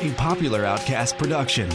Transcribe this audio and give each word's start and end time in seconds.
A 0.00 0.12
popular 0.16 0.64
Outcast 0.64 1.16
production. 1.16 1.68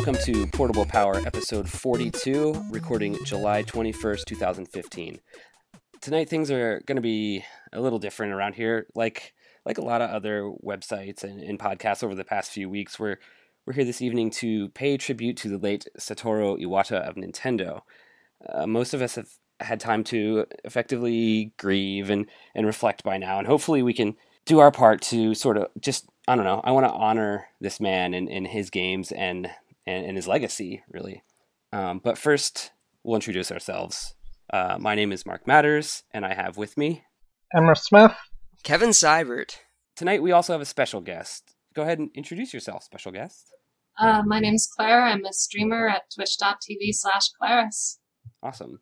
Welcome 0.00 0.24
to 0.24 0.46
Portable 0.46 0.86
Power 0.86 1.16
episode 1.26 1.68
42, 1.68 2.68
recording 2.70 3.22
July 3.26 3.62
21st, 3.62 4.24
2015. 4.24 5.20
Tonight 6.00 6.26
things 6.26 6.50
are 6.50 6.80
going 6.86 6.96
to 6.96 7.02
be 7.02 7.44
a 7.74 7.82
little 7.82 7.98
different 7.98 8.32
around 8.32 8.54
here. 8.54 8.86
Like 8.94 9.34
like 9.66 9.76
a 9.76 9.84
lot 9.84 10.00
of 10.00 10.08
other 10.08 10.50
websites 10.64 11.22
and, 11.22 11.42
and 11.42 11.58
podcasts 11.58 12.02
over 12.02 12.14
the 12.14 12.24
past 12.24 12.50
few 12.50 12.70
weeks, 12.70 12.98
we're, 12.98 13.18
we're 13.66 13.74
here 13.74 13.84
this 13.84 14.00
evening 14.00 14.30
to 14.30 14.70
pay 14.70 14.96
tribute 14.96 15.36
to 15.36 15.50
the 15.50 15.58
late 15.58 15.86
Satoru 15.98 16.58
Iwata 16.58 17.06
of 17.06 17.16
Nintendo. 17.16 17.82
Uh, 18.48 18.66
most 18.66 18.94
of 18.94 19.02
us 19.02 19.16
have 19.16 19.28
had 19.60 19.80
time 19.80 20.02
to 20.04 20.46
effectively 20.64 21.52
grieve 21.58 22.08
and, 22.08 22.24
and 22.54 22.64
reflect 22.64 23.04
by 23.04 23.18
now, 23.18 23.36
and 23.36 23.46
hopefully 23.46 23.82
we 23.82 23.92
can 23.92 24.16
do 24.46 24.60
our 24.60 24.70
part 24.70 25.02
to 25.02 25.34
sort 25.34 25.58
of 25.58 25.66
just 25.78 26.08
I 26.26 26.36
don't 26.36 26.46
know. 26.46 26.62
I 26.64 26.70
want 26.70 26.86
to 26.86 26.92
honor 26.92 27.48
this 27.60 27.80
man 27.80 28.14
and, 28.14 28.30
and 28.30 28.46
his 28.46 28.70
games 28.70 29.12
and, 29.12 29.50
and, 29.90 30.06
and 30.06 30.16
his 30.16 30.28
legacy, 30.28 30.82
really. 30.88 31.22
Um, 31.72 32.00
but 32.02 32.18
first, 32.18 32.72
we'll 33.02 33.16
introduce 33.16 33.50
ourselves. 33.50 34.14
Uh, 34.52 34.76
my 34.78 34.94
name 34.94 35.12
is 35.12 35.26
Mark 35.26 35.46
Matters, 35.46 36.02
and 36.12 36.24
I 36.24 36.34
have 36.34 36.56
with 36.56 36.76
me 36.76 37.04
Emma 37.54 37.74
Smith. 37.76 38.14
Kevin 38.62 38.90
Seibert. 38.90 39.56
Tonight, 39.96 40.22
we 40.22 40.32
also 40.32 40.52
have 40.52 40.60
a 40.60 40.66
special 40.66 41.00
guest. 41.00 41.54
Go 41.74 41.82
ahead 41.82 41.98
and 41.98 42.10
introduce 42.14 42.54
yourself, 42.54 42.84
special 42.84 43.12
guest. 43.12 43.52
Uh, 43.98 44.22
my 44.24 44.40
name's 44.40 44.66
Claire. 44.66 45.02
I'm 45.02 45.24
a 45.24 45.32
streamer 45.32 45.88
at 45.88 46.02
twitch.tv 46.14 46.92
slash 46.92 47.28
Claris. 47.38 47.98
Awesome. 48.42 48.80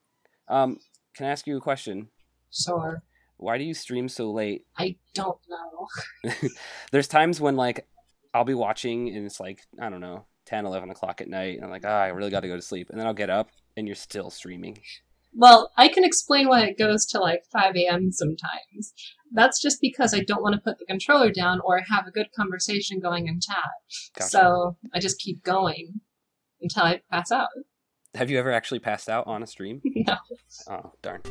Um, 0.49 0.79
can 1.15 1.27
I 1.27 1.31
ask 1.31 1.47
you 1.47 1.57
a 1.57 1.61
question? 1.61 2.09
Sure. 2.53 3.03
Why 3.37 3.59
do 3.59 3.65
you 3.65 3.75
stream 3.75 4.09
so 4.09 4.31
late? 4.31 4.65
I 4.77 4.97
don't 5.15 5.39
know. 5.49 6.31
There's 6.93 7.09
times 7.09 7.41
when, 7.41 7.57
like, 7.57 7.87
I'll 8.33 8.45
be 8.45 8.55
watching 8.55 9.15
and 9.15 9.27
it's 9.27 9.41
like, 9.41 9.63
I 9.81 9.89
don't 9.89 10.01
know, 10.01 10.27
10, 10.49 10.65
11 10.65 10.91
o'clock 10.91 11.21
at 11.21 11.29
night. 11.29 11.57
And 11.57 11.65
I'm 11.65 11.71
like, 11.71 11.85
ah, 11.85 12.01
I 12.01 12.09
really 12.09 12.31
got 12.31 12.41
to 12.41 12.49
go 12.49 12.57
to 12.57 12.63
sleep. 12.63 12.89
And 12.91 12.99
then 12.99 13.07
I'll 13.07 13.15
get 13.15 13.31
up 13.31 13.51
and 13.77 13.87
you're 13.87 13.95
still 13.95 14.31
streaming. 14.31 14.79
Well, 15.35 15.71
I 15.77 15.89
can 15.89 16.05
explain 16.05 16.49
why 16.49 16.65
it 16.65 16.79
goes 16.79 17.05
to 17.07 17.21
like 17.21 17.43
5 17.53 17.77
a.m. 17.77 18.11
sometimes. 18.13 18.95
That's 19.33 19.61
just 19.61 19.79
because 19.81 20.15
I 20.15 20.21
don't 20.21 20.43
want 20.43 20.55
to 20.55 20.61
put 20.61 20.79
the 20.79 20.87
controller 20.87 21.31
down 21.31 21.61
or 21.63 21.81
have 21.91 22.07
a 22.07 22.11
good 22.11 22.29
conversation 22.35 22.99
going 22.99 23.29
in 23.29 23.41
chat. 23.41 23.57
Gotcha. 24.17 24.31
So 24.31 24.77
I 24.95 25.01
just 25.01 25.21
keep 25.21 25.45
going 25.45 26.01
until 26.63 26.85
I 26.85 27.03
pass 27.13 27.31
out. 27.31 27.49
Have 28.15 28.31
you 28.31 28.39
ever 28.39 28.51
actually 28.51 28.81
passed 28.81 29.11
out 29.11 29.27
on 29.27 29.43
a 29.43 29.47
stream? 29.47 29.83
no. 29.85 30.17
Oh, 30.69 30.93
darn. 31.03 31.23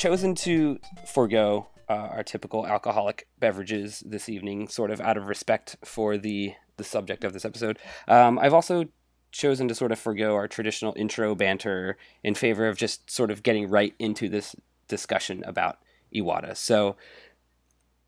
Chosen 0.00 0.34
to 0.34 0.80
forego 1.06 1.68
uh, 1.90 1.92
our 1.92 2.22
typical 2.22 2.66
alcoholic 2.66 3.28
beverages 3.38 4.02
this 4.06 4.30
evening, 4.30 4.66
sort 4.66 4.90
of 4.90 4.98
out 4.98 5.18
of 5.18 5.28
respect 5.28 5.76
for 5.84 6.16
the 6.16 6.54
the 6.78 6.84
subject 6.84 7.22
of 7.22 7.34
this 7.34 7.44
episode. 7.44 7.78
Um, 8.08 8.38
I've 8.38 8.54
also 8.54 8.86
chosen 9.30 9.68
to 9.68 9.74
sort 9.74 9.92
of 9.92 9.98
forego 9.98 10.34
our 10.34 10.48
traditional 10.48 10.94
intro 10.96 11.34
banter 11.34 11.98
in 12.24 12.34
favor 12.34 12.66
of 12.66 12.78
just 12.78 13.10
sort 13.10 13.30
of 13.30 13.42
getting 13.42 13.68
right 13.68 13.94
into 13.98 14.30
this 14.30 14.56
discussion 14.88 15.44
about 15.46 15.76
Iwata. 16.14 16.56
So 16.56 16.96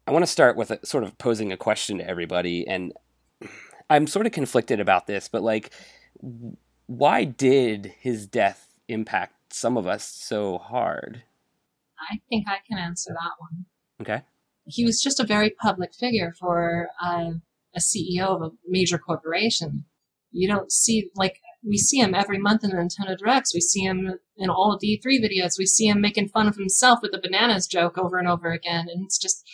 I 0.07 0.13
want 0.13 0.23
to 0.23 0.31
start 0.31 0.57
with 0.57 0.71
a, 0.71 0.85
sort 0.87 1.05
of 1.05 1.19
posing 1.19 1.53
a 1.53 1.59
question 1.59 1.99
to 1.99 2.09
everybody, 2.09 2.67
and 2.67 2.95
I'm 3.91 4.07
sort 4.07 4.25
of 4.25 4.33
conflicted 4.33 4.81
about 4.81 5.07
this, 5.07 5.29
but 5.29 5.43
like, 5.43 5.71
why 6.87 7.25
did 7.25 7.93
his 8.01 8.27
death 8.27 8.81
impact 8.89 9.53
some 9.53 9.77
of 9.77 9.87
us 9.87 10.05
so 10.05 10.57
hard? 10.57 11.25
I 12.11 12.21
think 12.29 12.47
I 12.49 12.59
can 12.67 12.79
answer 12.79 13.11
that 13.13 13.33
one. 13.39 13.67
Okay. 14.01 14.25
He 14.65 14.85
was 14.85 15.01
just 15.01 15.21
a 15.21 15.27
very 15.27 15.51
public 15.51 15.95
figure 15.95 16.35
for 16.39 16.89
uh, 17.03 17.33
a 17.75 17.81
CEO 17.81 18.27
of 18.27 18.43
a 18.43 18.51
major 18.67 18.99
corporation. 18.99 19.85
You 20.31 20.49
don't 20.49 20.73
see, 20.73 21.11
like, 21.15 21.41
we 21.67 21.77
see 21.77 21.99
him 21.99 22.15
every 22.15 22.39
month 22.39 22.65
in 22.65 22.71
the 22.71 22.77
Nintendo 22.77 23.17
Directs. 23.17 23.55
We 23.55 23.61
see 23.61 23.83
him 23.83 24.19
in 24.37 24.51
all 24.51 24.79
D3 24.83 25.05
videos. 25.05 25.59
We 25.59 25.67
see 25.67 25.89
him 25.89 26.01
making 26.01 26.29
fun 26.29 26.49
of 26.49 26.57
himself 26.57 27.01
with 27.03 27.13
the 27.13 27.21
bananas 27.21 27.67
joke 27.67 27.99
over 27.99 28.19
and 28.19 28.27
over 28.27 28.51
again. 28.51 28.87
And 28.93 29.05
it's 29.05 29.19
just, 29.19 29.45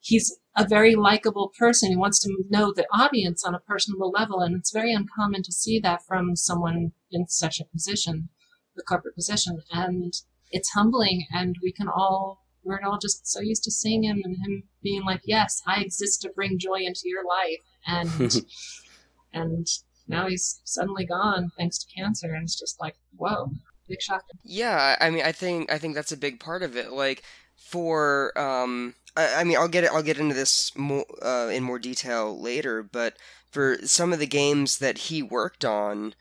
he's 0.00 0.36
a 0.56 0.66
very 0.66 0.94
likable 0.94 1.52
person 1.58 1.92
who 1.92 1.98
wants 1.98 2.18
to 2.20 2.34
know 2.50 2.72
the 2.74 2.86
audience 2.92 3.44
on 3.44 3.54
a 3.54 3.60
personal 3.60 4.10
level. 4.10 4.40
And 4.40 4.56
it's 4.56 4.72
very 4.72 4.92
uncommon 4.92 5.42
to 5.44 5.52
see 5.52 5.78
that 5.80 6.04
from 6.06 6.36
someone 6.36 6.92
in 7.10 7.26
such 7.28 7.60
a 7.60 7.64
position, 7.64 8.28
the 8.74 8.82
corporate 8.82 9.14
position. 9.14 9.58
And 9.70 10.12
it's 10.50 10.70
humbling. 10.70 11.26
And 11.32 11.56
we 11.62 11.72
can 11.72 11.88
all, 11.88 12.44
we're 12.64 12.80
all 12.84 12.98
just 12.98 13.26
so 13.26 13.40
used 13.40 13.64
to 13.64 13.70
seeing 13.70 14.04
him 14.04 14.22
and 14.24 14.36
him 14.36 14.64
being 14.82 15.04
like, 15.04 15.22
yes, 15.24 15.62
I 15.66 15.80
exist 15.80 16.22
to 16.22 16.30
bring 16.30 16.58
joy 16.58 16.80
into 16.80 17.02
your 17.04 17.24
life. 17.24 17.60
And, 17.86 18.44
and, 19.32 19.66
now 20.08 20.28
he's 20.28 20.60
suddenly 20.62 21.04
gone 21.04 21.50
thanks 21.58 21.78
to 21.78 21.86
cancer 21.92 22.32
and 22.32 22.44
it's 22.44 22.56
just 22.56 22.80
like 22.80 22.94
whoa 23.16 23.50
big 23.88 24.02
shock 24.02 24.24
Yeah, 24.44 24.96
I 25.00 25.10
mean, 25.10 25.24
I 25.24 25.32
think 25.32 25.72
I 25.72 25.78
think 25.78 25.94
that's 25.94 26.12
a 26.12 26.16
big 26.16 26.40
part 26.40 26.62
of 26.62 26.76
it. 26.76 26.92
Like 26.92 27.22
for, 27.56 28.36
um, 28.38 28.94
I, 29.16 29.40
I 29.40 29.44
mean, 29.44 29.56
I'll 29.56 29.68
get 29.68 29.84
it. 29.84 29.90
I'll 29.92 30.02
get 30.02 30.18
into 30.18 30.34
this 30.34 30.76
more 30.76 31.06
uh, 31.22 31.48
in 31.52 31.62
more 31.62 31.78
detail 31.78 32.38
later. 32.38 32.82
But 32.82 33.16
for 33.50 33.78
some 33.84 34.12
of 34.12 34.18
the 34.18 34.26
games 34.26 34.78
that 34.78 34.98
he 34.98 35.22
worked 35.22 35.64
on, 35.64 36.14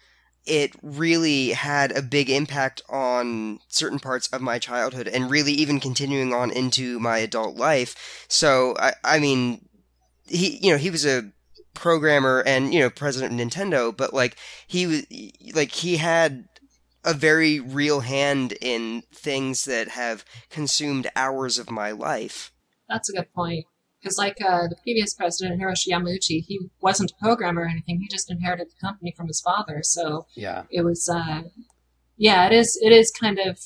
it 0.45 0.73
really 0.81 1.49
had 1.49 1.91
a 1.91 2.01
big 2.01 2.29
impact 2.29 2.81
on 2.89 3.59
certain 3.67 3.99
parts 3.99 4.27
of 4.27 4.41
my 4.41 4.59
childhood, 4.59 5.07
and 5.07 5.31
really 5.31 5.53
even 5.53 5.79
continuing 5.79 6.33
on 6.33 6.51
into 6.51 6.99
my 6.99 7.17
adult 7.19 7.55
life. 7.55 8.25
So, 8.27 8.75
I, 8.79 8.93
I 9.03 9.19
mean, 9.19 9.67
he, 10.25 10.57
you 10.61 10.71
know, 10.71 10.77
he 10.77 10.89
was 10.89 11.05
a 11.05 11.31
programmer 11.73 12.41
and 12.47 12.73
you 12.73 12.79
know 12.79 12.89
president 12.89 13.39
of 13.39 13.47
Nintendo, 13.47 13.95
but 13.95 14.13
like 14.13 14.37
he 14.65 14.87
was 14.87 15.05
like 15.53 15.71
he 15.71 15.97
had 15.97 16.47
a 17.03 17.13
very 17.13 17.59
real 17.59 17.99
hand 17.99 18.53
in 18.61 19.03
things 19.13 19.65
that 19.65 19.89
have 19.89 20.25
consumed 20.49 21.07
hours 21.15 21.59
of 21.59 21.69
my 21.69 21.91
life. 21.91 22.51
that's 22.89 23.09
a 23.09 23.13
good 23.13 23.31
point 23.33 23.65
because 24.05 24.17
like 24.19 24.37
uh, 24.47 24.67
the 24.67 24.75
previous 24.83 25.15
president 25.15 25.59
hiroshi 25.59 25.87
yamauchi 25.89 26.43
he 26.47 26.59
wasn't 26.79 27.11
a 27.11 27.15
programmer 27.23 27.61
or 27.63 27.67
anything 27.67 27.99
he 27.99 28.07
just 28.07 28.29
inherited 28.29 28.67
the 28.69 28.87
company 28.87 29.11
from 29.17 29.25
his 29.27 29.41
father 29.41 29.79
so 29.81 30.27
Yeah. 30.35 30.63
it 30.69 30.83
was 30.83 31.09
uh, 31.09 31.41
yeah 32.15 32.45
it 32.45 32.53
is 32.53 32.77
it 32.81 32.91
is 32.91 33.11
kind 33.11 33.39
of 33.39 33.59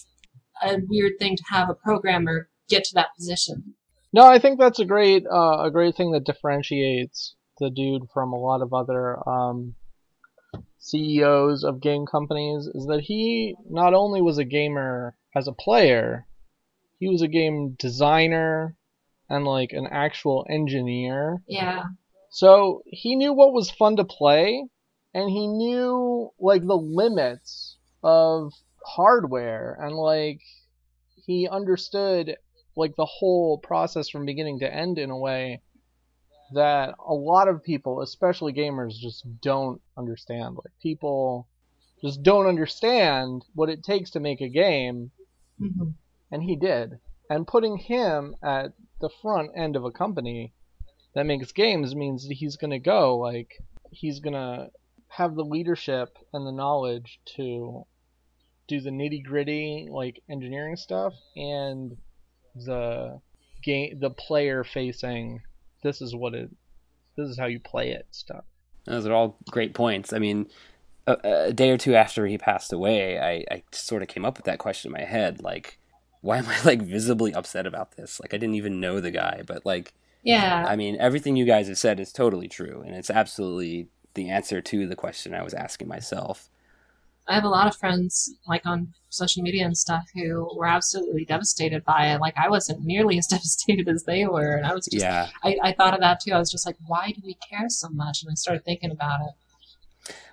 a 0.63 0.77
weird 0.87 1.13
thing 1.19 1.35
to 1.35 1.43
have 1.49 1.69
a 1.69 1.73
programmer 1.73 2.49
get 2.69 2.83
to 2.85 2.93
that 2.95 3.13
position 3.17 3.75
No, 4.13 4.23
I 4.25 4.39
think 4.39 4.59
that's 4.59 4.79
a 4.79 4.85
great 4.85 5.23
uh, 5.39 5.57
a 5.67 5.71
great 5.71 5.95
thing 5.97 6.11
that 6.13 6.25
differentiates 6.25 7.35
the 7.59 7.69
dude 7.69 8.03
from 8.13 8.31
a 8.33 8.39
lot 8.39 8.61
of 8.61 8.73
other 8.73 9.17
um, 9.29 9.75
CEOs 10.79 11.63
of 11.63 11.81
game 11.81 12.05
companies 12.05 12.67
is 12.73 12.85
that 12.87 13.01
he 13.01 13.55
not 13.69 13.93
only 13.93 14.21
was 14.21 14.37
a 14.37 14.45
gamer 14.45 15.15
as 15.35 15.47
a 15.47 15.51
player, 15.65 16.25
he 16.99 17.07
was 17.09 17.21
a 17.21 17.27
game 17.27 17.75
designer 17.77 18.75
and 19.29 19.45
like 19.45 19.71
an 19.73 19.87
actual 19.91 20.45
engineer. 20.49 21.41
yeah 21.47 21.83
So 22.31 22.83
he 22.85 23.15
knew 23.15 23.33
what 23.33 23.53
was 23.53 23.71
fun 23.71 23.95
to 23.97 24.05
play, 24.05 24.65
and 25.13 25.29
he 25.29 25.47
knew 25.47 26.31
like 26.39 26.65
the 26.65 26.77
limits 26.77 27.77
of 28.03 28.53
hardware, 28.85 29.77
and 29.81 29.95
like 29.95 30.39
he 31.25 31.47
understood 31.47 32.35
like 32.75 32.95
the 32.95 33.05
whole 33.05 33.57
process 33.59 34.09
from 34.09 34.25
beginning 34.25 34.59
to 34.59 34.73
end 34.73 34.97
in 34.97 35.09
a 35.09 35.17
way 35.17 35.61
that 36.53 36.95
a 37.07 37.13
lot 37.13 37.47
of 37.47 37.63
people, 37.63 38.01
especially 38.01 38.53
gamers, 38.53 38.93
just 38.97 39.23
don't 39.41 39.81
understand. 39.97 40.55
Like 40.55 40.73
people 40.81 41.47
just 42.01 42.23
don't 42.23 42.47
understand 42.47 43.43
what 43.53 43.69
it 43.69 43.83
takes 43.83 44.09
to 44.11 44.19
make 44.19 44.41
a 44.41 44.49
game, 44.49 45.11
Mhm. 45.59 45.93
and 46.31 46.43
he 46.43 46.55
did. 46.55 46.99
And 47.29 47.45
putting 47.45 47.77
him 47.77 48.35
at 48.41 48.71
the 48.99 49.09
front 49.21 49.51
end 49.55 49.75
of 49.75 49.85
a 49.85 49.91
company 49.91 50.53
that 51.15 51.25
makes 51.25 51.51
games 51.51 51.95
means 51.95 52.27
that 52.27 52.35
he's 52.35 52.57
going 52.57 52.71
to 52.71 52.79
go 52.79 53.17
like 53.17 53.51
he's 53.91 54.19
going 54.19 54.33
to 54.33 54.69
have 55.07 55.35
the 55.35 55.43
leadership 55.43 56.17
and 56.33 56.45
the 56.45 56.51
knowledge 56.51 57.19
to 57.25 57.85
do 58.67 58.79
the 58.79 58.91
nitty-gritty 58.91 59.87
like 59.91 60.21
engineering 60.29 60.75
stuff 60.75 61.13
and 61.35 61.97
the 62.55 63.19
game 63.63 63.99
the 63.99 64.11
player 64.11 64.63
facing 64.63 65.41
this 65.81 66.01
is 66.01 66.15
what 66.15 66.33
it 66.33 66.49
this 67.15 67.29
is 67.29 67.37
how 67.37 67.47
you 67.47 67.59
play 67.59 67.91
it 67.91 68.07
stuff. 68.11 68.45
Those 68.85 69.05
are 69.05 69.13
all 69.13 69.37
great 69.51 69.73
points. 69.73 70.13
I 70.13 70.19
mean, 70.19 70.47
a, 71.05 71.17
a 71.47 71.53
day 71.53 71.69
or 71.69 71.77
two 71.77 71.95
after 71.95 72.25
he 72.25 72.37
passed 72.37 72.71
away, 72.71 73.19
I, 73.19 73.53
I 73.53 73.63
sort 73.71 74.01
of 74.01 74.07
came 74.07 74.25
up 74.25 74.37
with 74.37 74.45
that 74.45 74.57
question 74.57 74.89
in 74.89 74.93
my 74.93 75.05
head, 75.05 75.43
like, 75.43 75.79
why 76.21 76.37
am 76.37 76.47
I 76.47 76.61
like 76.65 76.81
visibly 76.81 77.33
upset 77.33 77.65
about 77.65 77.95
this? 77.95 78.19
Like, 78.19 78.33
I 78.33 78.37
didn't 78.37 78.55
even 78.55 78.79
know 78.79 78.99
the 78.99 79.11
guy, 79.11 79.43
but 79.45 79.65
like, 79.65 79.93
Yeah. 80.23 80.65
I 80.67 80.75
mean, 80.75 80.97
everything 80.99 81.35
you 81.35 81.45
guys 81.45 81.67
have 81.67 81.77
said 81.77 81.99
is 81.99 82.11
totally 82.11 82.47
true, 82.47 82.81
and 82.85 82.95
it's 82.95 83.09
absolutely 83.09 83.89
the 84.15 84.29
answer 84.29 84.61
to 84.61 84.87
the 84.87 84.95
question 84.95 85.33
I 85.33 85.43
was 85.43 85.53
asking 85.53 85.87
myself. 85.87 86.49
I 87.27 87.35
have 87.35 87.43
a 87.43 87.49
lot 87.49 87.67
of 87.67 87.75
friends, 87.77 88.33
like 88.47 88.65
on 88.65 88.93
social 89.09 89.43
media 89.43 89.65
and 89.65 89.77
stuff, 89.77 90.05
who 90.15 90.49
were 90.57 90.65
absolutely 90.65 91.25
devastated 91.25 91.85
by 91.85 92.07
it. 92.13 92.19
Like 92.21 92.35
I 92.37 92.49
wasn't 92.49 92.83
nearly 92.83 93.17
as 93.19 93.27
devastated 93.27 93.87
as 93.87 94.03
they 94.03 94.25
were, 94.25 94.55
and 94.55 94.65
I 94.65 94.73
was 94.73 94.87
just, 94.87 95.03
Yeah, 95.03 95.29
I, 95.43 95.57
I 95.63 95.73
thought 95.73 95.93
of 95.93 95.99
that 96.01 96.19
too. 96.21 96.31
I 96.33 96.39
was 96.39 96.51
just 96.51 96.65
like, 96.65 96.77
why 96.87 97.11
do 97.15 97.21
we 97.23 97.35
care 97.35 97.69
so 97.69 97.89
much? 97.89 98.23
And 98.23 98.31
I 98.31 98.35
started 98.35 98.65
thinking 98.65 98.91
about 98.91 99.21
it. 99.21 99.33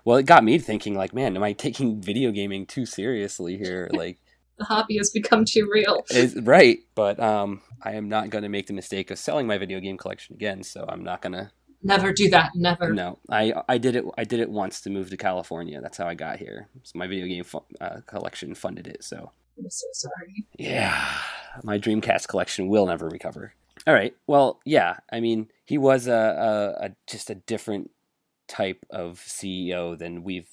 well, 0.05 0.17
it 0.17 0.27
got 0.27 0.45
me 0.45 0.59
thinking, 0.59 0.95
like, 0.95 1.13
man, 1.13 1.37
am 1.37 1.43
I 1.43 1.53
taking 1.53 2.01
video 2.01 2.31
gaming 2.31 2.67
too 2.67 2.87
seriously 2.87 3.57
here? 3.59 3.91
Like, 3.93 4.19
The 4.59 4.65
hobby 4.65 4.97
has 4.97 5.11
become 5.11 5.45
too 5.45 5.69
real. 5.71 6.05
it's, 6.11 6.35
right, 6.37 6.79
but 6.95 7.21
um, 7.21 7.61
I 7.83 7.93
am 7.93 8.09
not 8.09 8.31
going 8.31 8.43
to 8.43 8.49
make 8.49 8.67
the 8.67 8.73
mistake 8.73 9.11
of 9.11 9.19
selling 9.19 9.47
my 9.47 9.59
video 9.59 9.81
game 9.81 9.99
collection 9.99 10.35
again, 10.35 10.63
so 10.63 10.85
I'm 10.89 11.05
not 11.05 11.21
gonna. 11.23 11.53
Never 11.83 12.13
do 12.13 12.31
that. 12.31 12.53
Never. 12.55 12.93
No, 12.93 13.19
I 13.31 13.53
I 13.69 13.79
did 13.79 13.97
it. 13.97 14.05
I 14.17 14.25
did 14.25 14.41
it 14.41 14.51
once 14.51 14.81
to 14.83 14.91
move 14.91 15.11
to 15.11 15.17
California. 15.17 15.81
That's 15.81 15.99
how 15.99 16.07
I 16.09 16.15
got 16.15 16.39
here. 16.39 16.69
So 16.83 16.99
my 16.99 17.07
video 17.07 17.27
game 17.27 17.45
fu- 17.45 17.65
uh, 17.81 18.01
collection 18.07 18.55
funded 18.55 18.87
it. 18.87 19.05
So 19.05 19.31
I'm 19.59 19.71
so 19.71 19.87
sorry. 19.93 20.47
yeah, 20.59 21.07
my 21.63 21.79
Dreamcast 21.79 22.29
collection 22.29 22.69
will 22.69 22.87
never 22.87 23.09
recover. 23.09 23.53
All 23.87 23.95
right. 23.95 24.17
Well, 24.27 24.61
yeah. 24.65 24.97
I 25.13 25.21
mean, 25.21 25.49
he 25.65 25.79
was 25.79 26.07
a, 26.09 26.13
a, 26.81 26.87
a 26.87 26.91
just 27.07 27.31
a 27.31 27.35
different 27.35 27.91
type 28.49 28.85
of 28.91 29.21
CEO 29.21 29.97
than 29.97 30.25
we've 30.25 30.49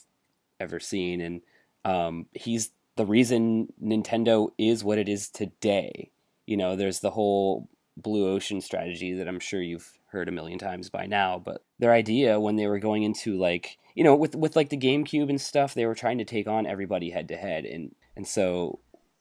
ever 0.59 0.79
seen, 0.79 1.21
and 1.21 1.41
um, 1.85 2.27
he's 2.33 2.71
the 2.95 3.05
reason 3.05 3.73
Nintendo 3.83 4.49
is 4.57 4.83
what 4.83 4.97
it 4.97 5.09
is 5.09 5.29
today. 5.29 6.11
You 6.45 6.57
know, 6.57 6.75
there's 6.75 6.99
the 6.99 7.11
whole 7.11 7.69
blue 7.97 8.27
ocean 8.29 8.61
strategy 8.61 9.13
that 9.13 9.27
I'm 9.27 9.39
sure 9.39 9.61
you've 9.61 9.97
heard 10.07 10.29
a 10.29 10.31
million 10.31 10.59
times 10.59 10.89
by 10.89 11.05
now, 11.05 11.39
but 11.43 11.63
their 11.79 11.91
idea 11.91 12.39
when 12.39 12.55
they 12.55 12.67
were 12.67 12.79
going 12.79 13.03
into 13.03 13.37
like, 13.37 13.77
you 13.95 14.03
know, 14.03 14.15
with 14.15 14.35
with 14.35 14.55
like 14.55 14.69
the 14.69 14.77
GameCube 14.77 15.29
and 15.29 15.41
stuff, 15.41 15.73
they 15.73 15.85
were 15.85 15.95
trying 15.95 16.17
to 16.19 16.25
take 16.25 16.47
on 16.47 16.65
everybody 16.65 17.09
head 17.09 17.27
to 17.29 17.37
head 17.37 17.65
and 17.65 17.95
and 18.15 18.27
so, 18.27 18.79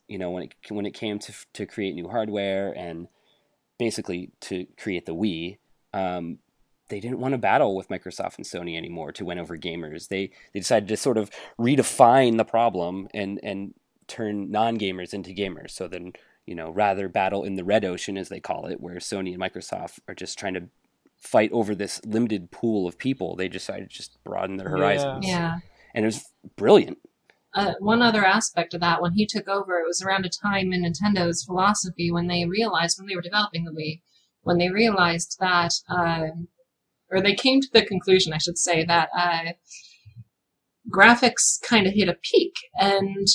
you 0.09 0.19
know, 0.19 0.31
when 0.31 0.45
it 0.45 0.55
when 0.69 0.87
it 0.87 0.95
came 0.95 1.19
to 1.21 1.33
to 1.55 1.67
create 1.67 1.95
new 1.95 2.09
hardware 2.09 2.73
and 2.73 3.09
basically 3.79 4.31
to 4.41 4.67
create 4.77 5.07
the 5.07 5.15
Wii, 5.15 5.59
um, 5.95 6.39
they 6.89 7.01
didn't 7.01 7.21
want 7.21 7.33
to 7.33 7.39
battle 7.39 7.75
with 7.77 7.89
Microsoft 7.89 8.37
and 8.37 8.47
Sony 8.47 8.77
anymore 8.77 9.13
to 9.13 9.25
win 9.25 9.39
over 9.39 9.57
gamers. 9.57 10.09
They 10.09 10.31
they 10.53 10.61
decided 10.61 10.89
to 10.89 10.97
sort 10.97 11.19
of 11.19 11.31
redefine 11.59 12.37
the 12.37 12.45
problem 12.45 13.09
and 13.15 13.41
and 13.43 13.75
turn 14.09 14.51
non-gamers 14.51 15.15
into 15.15 15.31
gamers. 15.33 15.71
So 15.71 15.89
then, 15.89 16.13
you 16.45 16.55
know, 16.55 16.71
rather 16.71 17.09
battle 17.09 17.45
in 17.45 17.55
the 17.55 17.65
red 17.65 17.85
ocean 17.85 18.19
as 18.19 18.29
they 18.29 18.41
call 18.41 18.67
it, 18.67 18.81
where 18.81 18.97
Sony 18.97 19.33
and 19.33 19.41
Microsoft 19.41 20.01
are 20.09 20.15
just 20.15 20.39
trying 20.39 20.55
to 20.55 20.65
fight 21.19 21.51
over 21.53 21.75
this 21.75 22.05
limited 22.05 22.51
pool 22.51 22.87
of 22.87 22.99
people, 22.99 23.37
they 23.37 23.49
decided 23.49 23.89
to 23.89 23.97
just 23.97 24.19
broaden 24.25 24.57
their 24.57 24.69
Yeah. 24.69 24.77
horizons. 24.77 25.27
Yeah. 25.27 25.59
And 25.95 26.05
it 26.05 26.09
was 26.09 26.25
brilliant. 26.57 26.99
uh, 27.55 27.75
one 27.81 28.01
other 28.03 28.25
aspect 28.25 28.73
of 28.75 28.81
that, 28.81 29.01
when 29.03 29.13
he 29.13 29.27
took 29.27 29.47
over, 29.47 29.79
it 29.79 29.87
was 29.87 30.03
around 30.03 30.25
a 30.25 30.29
time 30.31 30.73
in 30.73 30.83
Nintendo's 30.83 31.45
philosophy 31.45 32.11
when 32.11 32.27
they 32.27 32.47
realized, 32.47 32.99
when 32.99 33.07
they 33.07 33.15
were 33.15 33.21
developing 33.23 33.65
the 33.65 33.71
Wii, 33.71 34.01
when 34.43 34.57
they 34.59 34.71
realized 34.71 35.37
that, 35.39 35.75
uh, 35.89 36.29
or 37.13 37.21
they 37.21 37.35
came 37.35 37.61
to 37.61 37.69
the 37.73 37.85
conclusion, 37.85 38.33
I 38.33 38.39
should 38.39 38.59
say, 38.59 38.85
that 38.85 39.11
uh, 39.17 39.53
graphics 40.93 41.61
kind 41.63 41.87
of 41.87 41.93
hit 41.93 42.09
a 42.09 42.17
peak, 42.23 42.55
and 42.75 43.29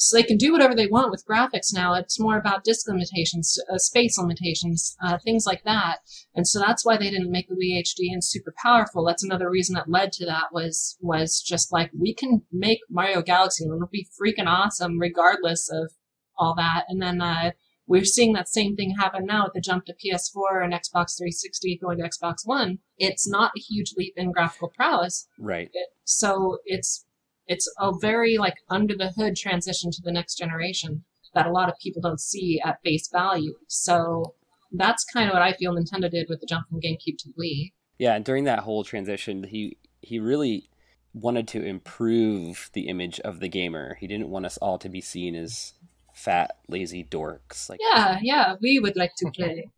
so 0.00 0.16
they 0.16 0.22
can 0.22 0.36
do 0.36 0.52
whatever 0.52 0.76
they 0.76 0.86
want 0.86 1.10
with 1.10 1.26
graphics 1.28 1.74
now. 1.74 1.94
It's 1.94 2.20
more 2.20 2.38
about 2.38 2.62
disk 2.62 2.86
limitations, 2.86 3.58
uh, 3.70 3.78
space 3.78 4.16
limitations, 4.16 4.96
uh, 5.04 5.18
things 5.18 5.44
like 5.44 5.64
that. 5.64 5.98
And 6.36 6.46
so 6.46 6.60
that's 6.60 6.84
why 6.84 6.96
they 6.96 7.10
didn't 7.10 7.32
make 7.32 7.48
the 7.48 7.56
Wii 7.56 7.80
HD 7.80 8.12
and 8.12 8.22
super 8.22 8.54
powerful. 8.62 9.04
That's 9.04 9.24
another 9.24 9.50
reason 9.50 9.74
that 9.74 9.90
led 9.90 10.12
to 10.12 10.26
that 10.26 10.52
was 10.52 10.96
was 11.00 11.42
just 11.42 11.72
like 11.72 11.90
we 11.98 12.14
can 12.14 12.42
make 12.52 12.78
Mario 12.88 13.22
Galaxy 13.22 13.64
and 13.64 13.74
it'll 13.74 13.88
be 13.88 14.08
freaking 14.20 14.46
awesome 14.46 15.00
regardless 15.00 15.68
of 15.68 15.90
all 16.36 16.54
that. 16.56 16.84
And 16.88 17.02
then 17.02 17.20
uh, 17.20 17.50
we're 17.88 18.04
seeing 18.04 18.34
that 18.34 18.48
same 18.48 18.76
thing 18.76 18.94
happen 18.98 19.24
now 19.26 19.44
with 19.44 19.54
the 19.54 19.60
jump 19.60 19.86
to 19.86 19.94
PS4 19.94 20.62
and 20.62 20.72
Xbox 20.72 21.16
360 21.16 21.78
going 21.82 21.98
to 21.98 22.04
Xbox 22.04 22.36
One. 22.44 22.78
It's 22.98 23.28
not 23.28 23.52
a 23.56 23.60
huge 23.60 23.94
leap 23.96 24.14
in 24.16 24.30
graphical 24.30 24.68
prowess, 24.76 25.26
Right. 25.38 25.70
it, 25.72 25.88
so 26.04 26.58
it's 26.64 27.04
it's 27.46 27.68
a 27.80 27.92
very 27.98 28.36
like 28.38 28.56
under 28.68 28.94
the 28.94 29.12
hood 29.16 29.34
transition 29.34 29.90
to 29.90 30.02
the 30.04 30.12
next 30.12 30.36
generation 30.36 31.04
that 31.34 31.46
a 31.46 31.50
lot 31.52 31.68
of 31.68 31.78
people 31.82 32.02
don't 32.02 32.20
see 32.20 32.60
at 32.64 32.82
face 32.84 33.08
value. 33.10 33.54
So 33.66 34.34
that's 34.70 35.04
kind 35.04 35.28
of 35.28 35.32
what 35.32 35.42
I 35.42 35.54
feel 35.54 35.74
Nintendo 35.74 36.10
did 36.10 36.26
with 36.28 36.40
the 36.40 36.46
jump 36.46 36.68
from 36.68 36.80
GameCube 36.80 37.16
to 37.20 37.30
Wii. 37.40 37.72
Yeah, 37.98 38.14
and 38.14 38.24
during 38.24 38.44
that 38.44 38.60
whole 38.60 38.84
transition, 38.84 39.44
he 39.44 39.78
he 40.02 40.18
really 40.18 40.68
wanted 41.14 41.48
to 41.48 41.64
improve 41.64 42.70
the 42.74 42.88
image 42.88 43.18
of 43.20 43.40
the 43.40 43.48
gamer. 43.48 43.96
He 43.98 44.06
didn't 44.06 44.28
want 44.28 44.46
us 44.46 44.58
all 44.58 44.78
to 44.78 44.88
be 44.88 45.00
seen 45.00 45.34
as 45.34 45.72
fat, 46.18 46.56
lazy 46.68 47.04
dorks. 47.04 47.68
Like 47.70 47.80
Yeah, 47.92 48.18
yeah, 48.22 48.54
we 48.60 48.78
would 48.78 48.96
like 48.96 49.12
to 49.18 49.30
play. 49.30 49.70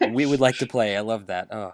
we 0.12 0.26
would 0.26 0.40
like 0.40 0.56
to 0.58 0.66
play. 0.66 0.96
I 0.96 1.00
love 1.00 1.26
that. 1.26 1.48
Oh, 1.50 1.72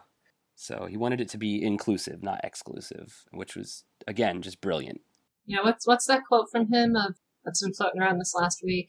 so 0.54 0.86
he 0.88 0.96
wanted 0.96 1.20
it 1.20 1.28
to 1.30 1.38
be 1.38 1.62
inclusive, 1.62 2.22
not 2.22 2.40
exclusive, 2.44 3.24
which 3.32 3.56
was 3.56 3.84
again 4.06 4.42
just 4.42 4.60
brilliant. 4.60 5.00
Yeah, 5.44 5.58
what's 5.64 5.86
what's 5.86 6.06
that 6.06 6.22
quote 6.28 6.46
from 6.52 6.72
him 6.72 6.94
of 6.94 7.16
that's 7.44 7.62
been 7.62 7.74
floating 7.74 8.00
around 8.00 8.18
this 8.18 8.32
last 8.38 8.60
week? 8.64 8.88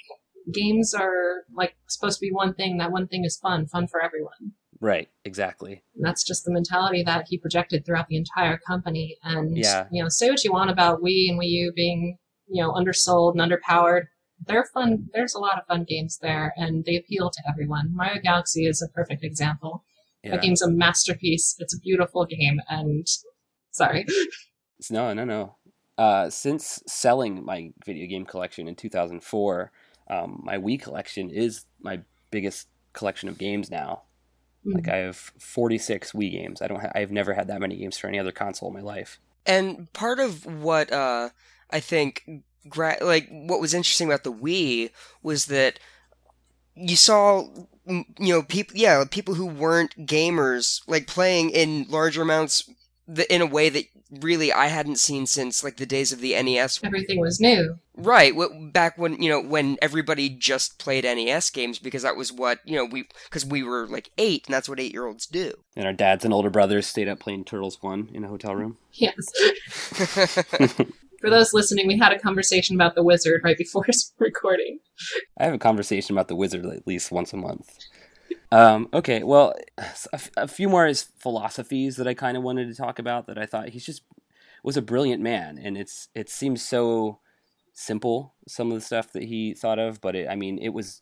Games 0.54 0.94
are 0.94 1.44
like 1.56 1.76
supposed 1.88 2.20
to 2.20 2.26
be 2.26 2.32
one 2.32 2.54
thing. 2.54 2.78
That 2.78 2.92
one 2.92 3.08
thing 3.08 3.24
is 3.26 3.40
fun, 3.42 3.66
fun 3.66 3.88
for 3.88 4.04
everyone. 4.04 4.54
Right, 4.80 5.08
exactly. 5.24 5.84
And 5.96 6.06
that's 6.06 6.24
just 6.24 6.44
the 6.44 6.52
mentality 6.52 7.04
that 7.04 7.26
he 7.30 7.38
projected 7.40 7.86
throughout 7.86 8.08
the 8.10 8.18
entire 8.18 8.58
company. 8.68 9.18
And 9.24 9.58
Yeah. 9.58 9.88
you 9.92 10.04
know, 10.04 10.10
say 10.10 10.30
what 10.30 10.44
you 10.44 10.52
want 10.52 10.70
about 10.70 11.02
Wii 11.02 11.30
and 11.30 11.40
Wii 11.40 11.48
U 11.48 11.74
being 11.76 12.18
you 12.48 12.62
know 12.62 12.72
undersold 12.74 13.36
and 13.36 13.42
underpowered. 13.52 14.04
They're 14.48 14.66
fun. 14.66 15.10
There's 15.14 15.34
a 15.34 15.40
lot 15.40 15.60
of 15.60 15.66
fun 15.68 15.86
games 15.88 16.20
there, 16.22 16.54
and 16.58 16.84
they 16.86 16.96
appeal 16.96 17.30
to 17.30 17.42
everyone. 17.50 17.96
Mario 17.96 18.22
Galaxy 18.22 18.66
is 18.66 18.82
a 18.82 18.88
perfect 18.90 19.24
example. 19.24 19.84
Yeah. 20.24 20.32
That 20.32 20.42
game's 20.42 20.62
a 20.62 20.70
masterpiece. 20.70 21.56
It's 21.60 21.76
a 21.76 21.80
beautiful 21.80 22.26
game, 22.26 22.60
and 22.70 23.08
sorry, 23.72 24.06
No, 24.90 25.14
no, 25.14 25.24
no. 25.26 25.56
Uh, 25.98 26.30
since 26.30 26.82
selling 26.88 27.46
my 27.46 27.72
video 27.86 28.08
game 28.08 28.26
collection 28.26 28.68
in 28.68 28.76
2004, 28.76 29.72
um, 30.10 30.42
my 30.44 30.58
Wii 30.58 30.82
collection 30.82 31.30
is 31.30 31.66
my 31.82 32.02
biggest 32.32 32.68
collection 32.94 33.30
of 33.30 33.38
games 33.38 33.70
now. 33.70 34.04
Like 34.66 34.88
I 34.88 34.98
have 34.98 35.18
46 35.18 36.14
Wii 36.14 36.32
games. 36.32 36.62
I 36.62 36.68
don't. 36.68 36.80
Ha- 36.80 36.92
I've 36.96 37.12
never 37.12 37.34
had 37.34 37.48
that 37.50 37.60
many 37.60 37.76
games 37.76 37.98
for 37.98 38.08
any 38.08 38.18
other 38.18 38.32
console 38.32 38.70
in 38.70 38.74
my 38.74 38.82
life. 38.82 39.20
And 39.46 39.92
part 39.92 40.20
of 40.20 40.46
what 40.46 40.92
uh, 40.92 41.30
I 41.70 41.82
think, 41.82 42.24
gra- 42.70 42.98
like, 43.02 43.28
what 43.30 43.62
was 43.62 43.74
interesting 43.74 44.08
about 44.08 44.24
the 44.24 44.34
Wii 44.34 44.90
was 45.22 45.46
that 45.48 45.80
you 46.76 46.96
saw, 46.96 47.48
you 47.88 48.06
know, 48.20 48.44
people, 48.44 48.76
yeah, 48.76 49.04
people 49.10 49.36
who 49.36 49.46
weren't 49.46 50.08
gamers, 50.08 50.82
like, 50.88 51.08
playing 51.08 51.50
in 51.52 51.86
larger 51.90 52.22
amounts 52.22 52.70
the, 53.08 53.32
in 53.34 53.42
a 53.42 53.46
way 53.46 53.70
that 53.70 53.86
really 54.22 54.54
I 54.54 54.68
hadn't 54.68 54.98
seen 54.98 55.26
since, 55.26 55.64
like, 55.64 55.78
the 55.78 55.86
days 55.86 56.12
of 56.12 56.20
the 56.20 56.42
NES. 56.42 56.80
everything 56.84 57.20
was 57.20 57.40
new. 57.40 57.80
Right, 57.96 58.34
wh- 58.36 58.72
back 58.72 58.98
when, 58.98 59.22
you 59.22 59.30
know, 59.30 59.42
when 59.42 59.78
everybody 59.82 60.30
just 60.30 60.80
played 60.80 61.04
NES 61.04 61.50
games 61.52 61.78
because 61.78 62.02
that 62.02 62.16
was 62.16 62.32
what, 62.32 62.60
you 62.66 62.76
know, 62.76 62.86
we, 62.86 63.08
because 63.26 63.46
we 63.46 63.62
were, 63.62 63.86
like, 63.88 64.10
eight, 64.18 64.48
and 64.48 64.54
that's 64.54 64.68
what 64.70 64.80
eight 64.80 64.94
year 64.94 65.06
olds 65.06 65.28
do. 65.28 65.54
And 65.76 65.86
our 65.86 65.94
dads 65.94 66.26
and 66.26 66.34
older 66.34 66.50
brothers 66.50 66.88
stayed 66.88 67.08
up 67.08 67.20
playing 67.20 67.46
Turtles 67.46 67.82
One 67.82 68.10
in 68.14 68.24
a 68.24 68.30
hotel 68.30 68.56
room. 68.56 68.78
Yes. 68.94 69.28
For 71.24 71.30
those 71.30 71.54
listening, 71.54 71.88
we 71.88 71.98
had 71.98 72.12
a 72.12 72.20
conversation 72.20 72.76
about 72.76 72.96
the 72.96 73.04
wizard 73.04 73.40
right 73.46 73.58
before 73.58 73.86
recording. 74.20 74.80
I 75.40 75.46
have 75.46 75.54
a 75.54 75.58
conversation 75.58 76.14
about 76.14 76.28
the 76.28 76.36
Wizard 76.36 76.66
at 76.66 76.86
least 76.86 77.14
once 77.14 77.32
a 77.32 77.38
month. 77.38 77.78
Um, 78.52 78.90
okay, 78.94 79.24
well, 79.24 79.54
a, 79.78 79.86
f- 80.12 80.32
a 80.36 80.50
few 80.50 80.68
more 80.68 80.86
his 80.86 81.08
philosophies 81.20 81.96
that 81.96 82.10
I 82.10 82.14
kind 82.14 82.36
of 82.36 82.44
wanted 82.44 82.68
to 82.68 82.76
talk 82.76 83.00
about 83.00 83.28
that 83.28 83.38
I 83.38 83.46
thought 83.46 83.70
he's 83.70 83.86
just 83.86 84.02
was 84.66 84.76
a 84.76 84.82
brilliant 84.82 85.24
man, 85.24 85.58
and 85.58 85.78
it's 85.78 86.10
it 86.14 86.30
seems 86.30 86.62
so 86.62 87.20
simple 87.72 88.34
some 88.46 88.70
of 88.70 88.76
the 88.76 88.86
stuff 88.86 89.14
that 89.14 89.24
he 89.24 89.54
thought 89.54 89.80
of, 89.80 90.02
but 90.02 90.18
it, 90.18 90.28
I 90.30 90.36
mean 90.36 90.60
it 90.60 90.74
was 90.74 91.02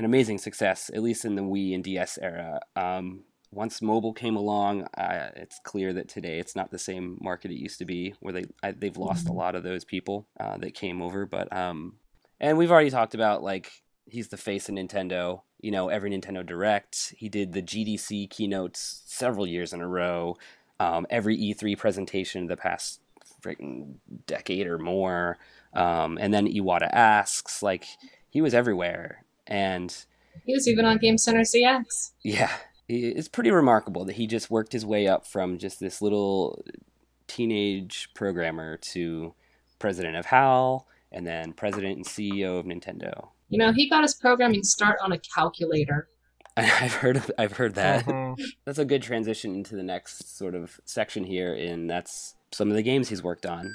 an 0.00 0.04
amazing 0.04 0.38
success 0.38 0.90
at 0.92 1.00
least 1.00 1.24
in 1.24 1.36
the 1.36 1.42
Wii 1.42 1.76
and 1.76 1.84
DS 1.84 2.18
era. 2.20 2.58
Um, 2.74 3.22
once 3.52 3.82
mobile 3.82 4.12
came 4.12 4.36
along, 4.36 4.84
uh, 4.96 5.30
it's 5.36 5.58
clear 5.64 5.92
that 5.92 6.08
today 6.08 6.38
it's 6.38 6.54
not 6.54 6.70
the 6.70 6.78
same 6.78 7.18
market 7.20 7.50
it 7.50 7.60
used 7.60 7.78
to 7.78 7.84
be, 7.84 8.14
where 8.20 8.32
they 8.32 8.44
I, 8.62 8.72
they've 8.72 8.96
lost 8.96 9.28
a 9.28 9.32
lot 9.32 9.54
of 9.54 9.62
those 9.62 9.84
people 9.84 10.26
uh, 10.38 10.56
that 10.58 10.74
came 10.74 11.02
over. 11.02 11.26
But 11.26 11.52
um, 11.54 11.94
and 12.38 12.56
we've 12.56 12.70
already 12.70 12.90
talked 12.90 13.14
about 13.14 13.42
like 13.42 13.70
he's 14.06 14.28
the 14.28 14.36
face 14.36 14.68
of 14.68 14.74
Nintendo. 14.76 15.42
You 15.60 15.70
know, 15.72 15.88
every 15.88 16.10
Nintendo 16.10 16.44
Direct, 16.46 17.12
he 17.16 17.28
did 17.28 17.52
the 17.52 17.62
GDC 17.62 18.30
keynotes 18.30 19.02
several 19.06 19.46
years 19.46 19.72
in 19.72 19.80
a 19.80 19.88
row. 19.88 20.36
Um, 20.78 21.06
every 21.10 21.36
E3 21.36 21.76
presentation 21.76 22.46
the 22.46 22.56
past 22.56 23.00
freaking 23.42 23.96
decade 24.26 24.66
or 24.66 24.78
more. 24.78 25.38
Um, 25.74 26.16
and 26.18 26.32
then 26.32 26.46
Iwata 26.46 26.88
asks, 26.90 27.62
like 27.62 27.84
he 28.30 28.40
was 28.40 28.54
everywhere, 28.54 29.24
and 29.46 29.94
He 30.46 30.54
was 30.54 30.66
even 30.66 30.84
on 30.86 30.96
Game 30.96 31.18
Center 31.18 31.40
CX. 31.42 32.12
yeah, 32.24 32.50
it's 32.90 33.28
pretty 33.28 33.50
remarkable 33.50 34.04
that 34.04 34.14
he 34.14 34.26
just 34.26 34.50
worked 34.50 34.72
his 34.72 34.84
way 34.84 35.06
up 35.06 35.26
from 35.26 35.58
just 35.58 35.80
this 35.80 36.02
little 36.02 36.62
teenage 37.26 38.10
programmer 38.14 38.76
to 38.78 39.34
president 39.78 40.16
of 40.16 40.26
HAL 40.26 40.86
and 41.12 41.26
then 41.26 41.52
president 41.52 41.96
and 41.96 42.06
CEO 42.06 42.58
of 42.58 42.66
Nintendo. 42.66 43.28
You 43.48 43.58
know, 43.58 43.72
he 43.72 43.88
got 43.88 44.02
his 44.02 44.14
programming 44.14 44.62
start 44.62 44.98
on 45.02 45.12
a 45.12 45.18
calculator. 45.18 46.08
I've 46.56 46.94
heard 46.94 47.16
of, 47.16 47.30
I've 47.38 47.52
heard 47.52 47.74
that. 47.76 48.04
Mhm. 48.04 48.36
That's 48.64 48.78
a 48.78 48.84
good 48.84 49.02
transition 49.02 49.54
into 49.54 49.76
the 49.76 49.82
next 49.82 50.36
sort 50.36 50.54
of 50.54 50.80
section 50.84 51.24
here, 51.24 51.54
and 51.54 51.88
that's 51.88 52.34
some 52.52 52.70
of 52.70 52.76
the 52.76 52.82
games 52.82 53.08
he's 53.08 53.22
worked 53.22 53.46
on. 53.46 53.72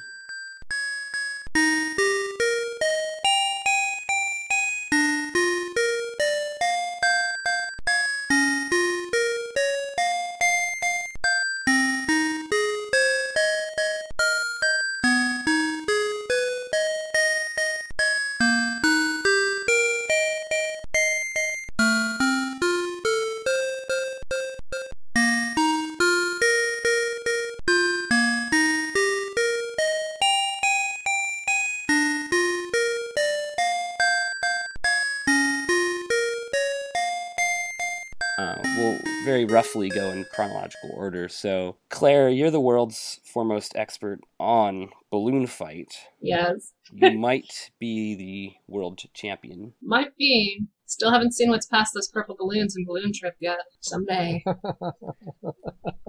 Very 39.75 39.89
roughly 39.89 39.89
go 39.89 40.11
in 40.11 40.25
chronological 40.33 40.91
order. 40.93 41.27
So, 41.27 41.77
Claire, 41.89 42.29
you're 42.29 42.51
the 42.51 42.59
world's 42.59 43.19
foremost 43.23 43.73
expert 43.75 44.19
on 44.39 44.89
balloon 45.11 45.47
fight. 45.47 45.95
Yes. 46.21 46.73
You 46.91 47.11
might 47.19 47.71
be 47.79 48.15
the 48.15 48.53
world 48.67 49.01
champion. 49.13 49.73
Might 49.81 50.15
be. 50.17 50.65
Still 50.85 51.11
haven't 51.11 51.33
seen 51.33 51.49
what's 51.49 51.65
past 51.65 51.93
those 51.93 52.07
purple 52.07 52.35
balloons 52.37 52.75
in 52.77 52.85
Balloon 52.85 53.11
Trip 53.11 53.35
yet. 53.39 53.59
Someday. 53.81 54.43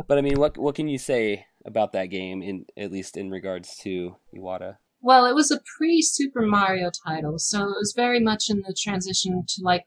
But 0.08 0.18
I 0.18 0.20
mean, 0.20 0.38
what 0.38 0.56
what 0.56 0.76
can 0.76 0.86
you 0.86 0.98
say 0.98 1.46
about 1.64 1.92
that 1.94 2.10
game, 2.10 2.40
in 2.40 2.66
at 2.76 2.92
least 2.92 3.16
in 3.16 3.28
regards 3.28 3.76
to 3.78 4.14
Iwata? 4.32 4.76
Well, 5.00 5.26
it 5.26 5.34
was 5.34 5.50
a 5.50 5.58
pre 5.76 6.00
Super 6.00 6.42
Mario 6.42 6.92
title, 7.04 7.40
so 7.40 7.62
it 7.64 7.76
was 7.76 7.92
very 7.96 8.20
much 8.20 8.48
in 8.48 8.58
the 8.58 8.72
transition 8.72 9.44
to 9.48 9.64
like 9.64 9.82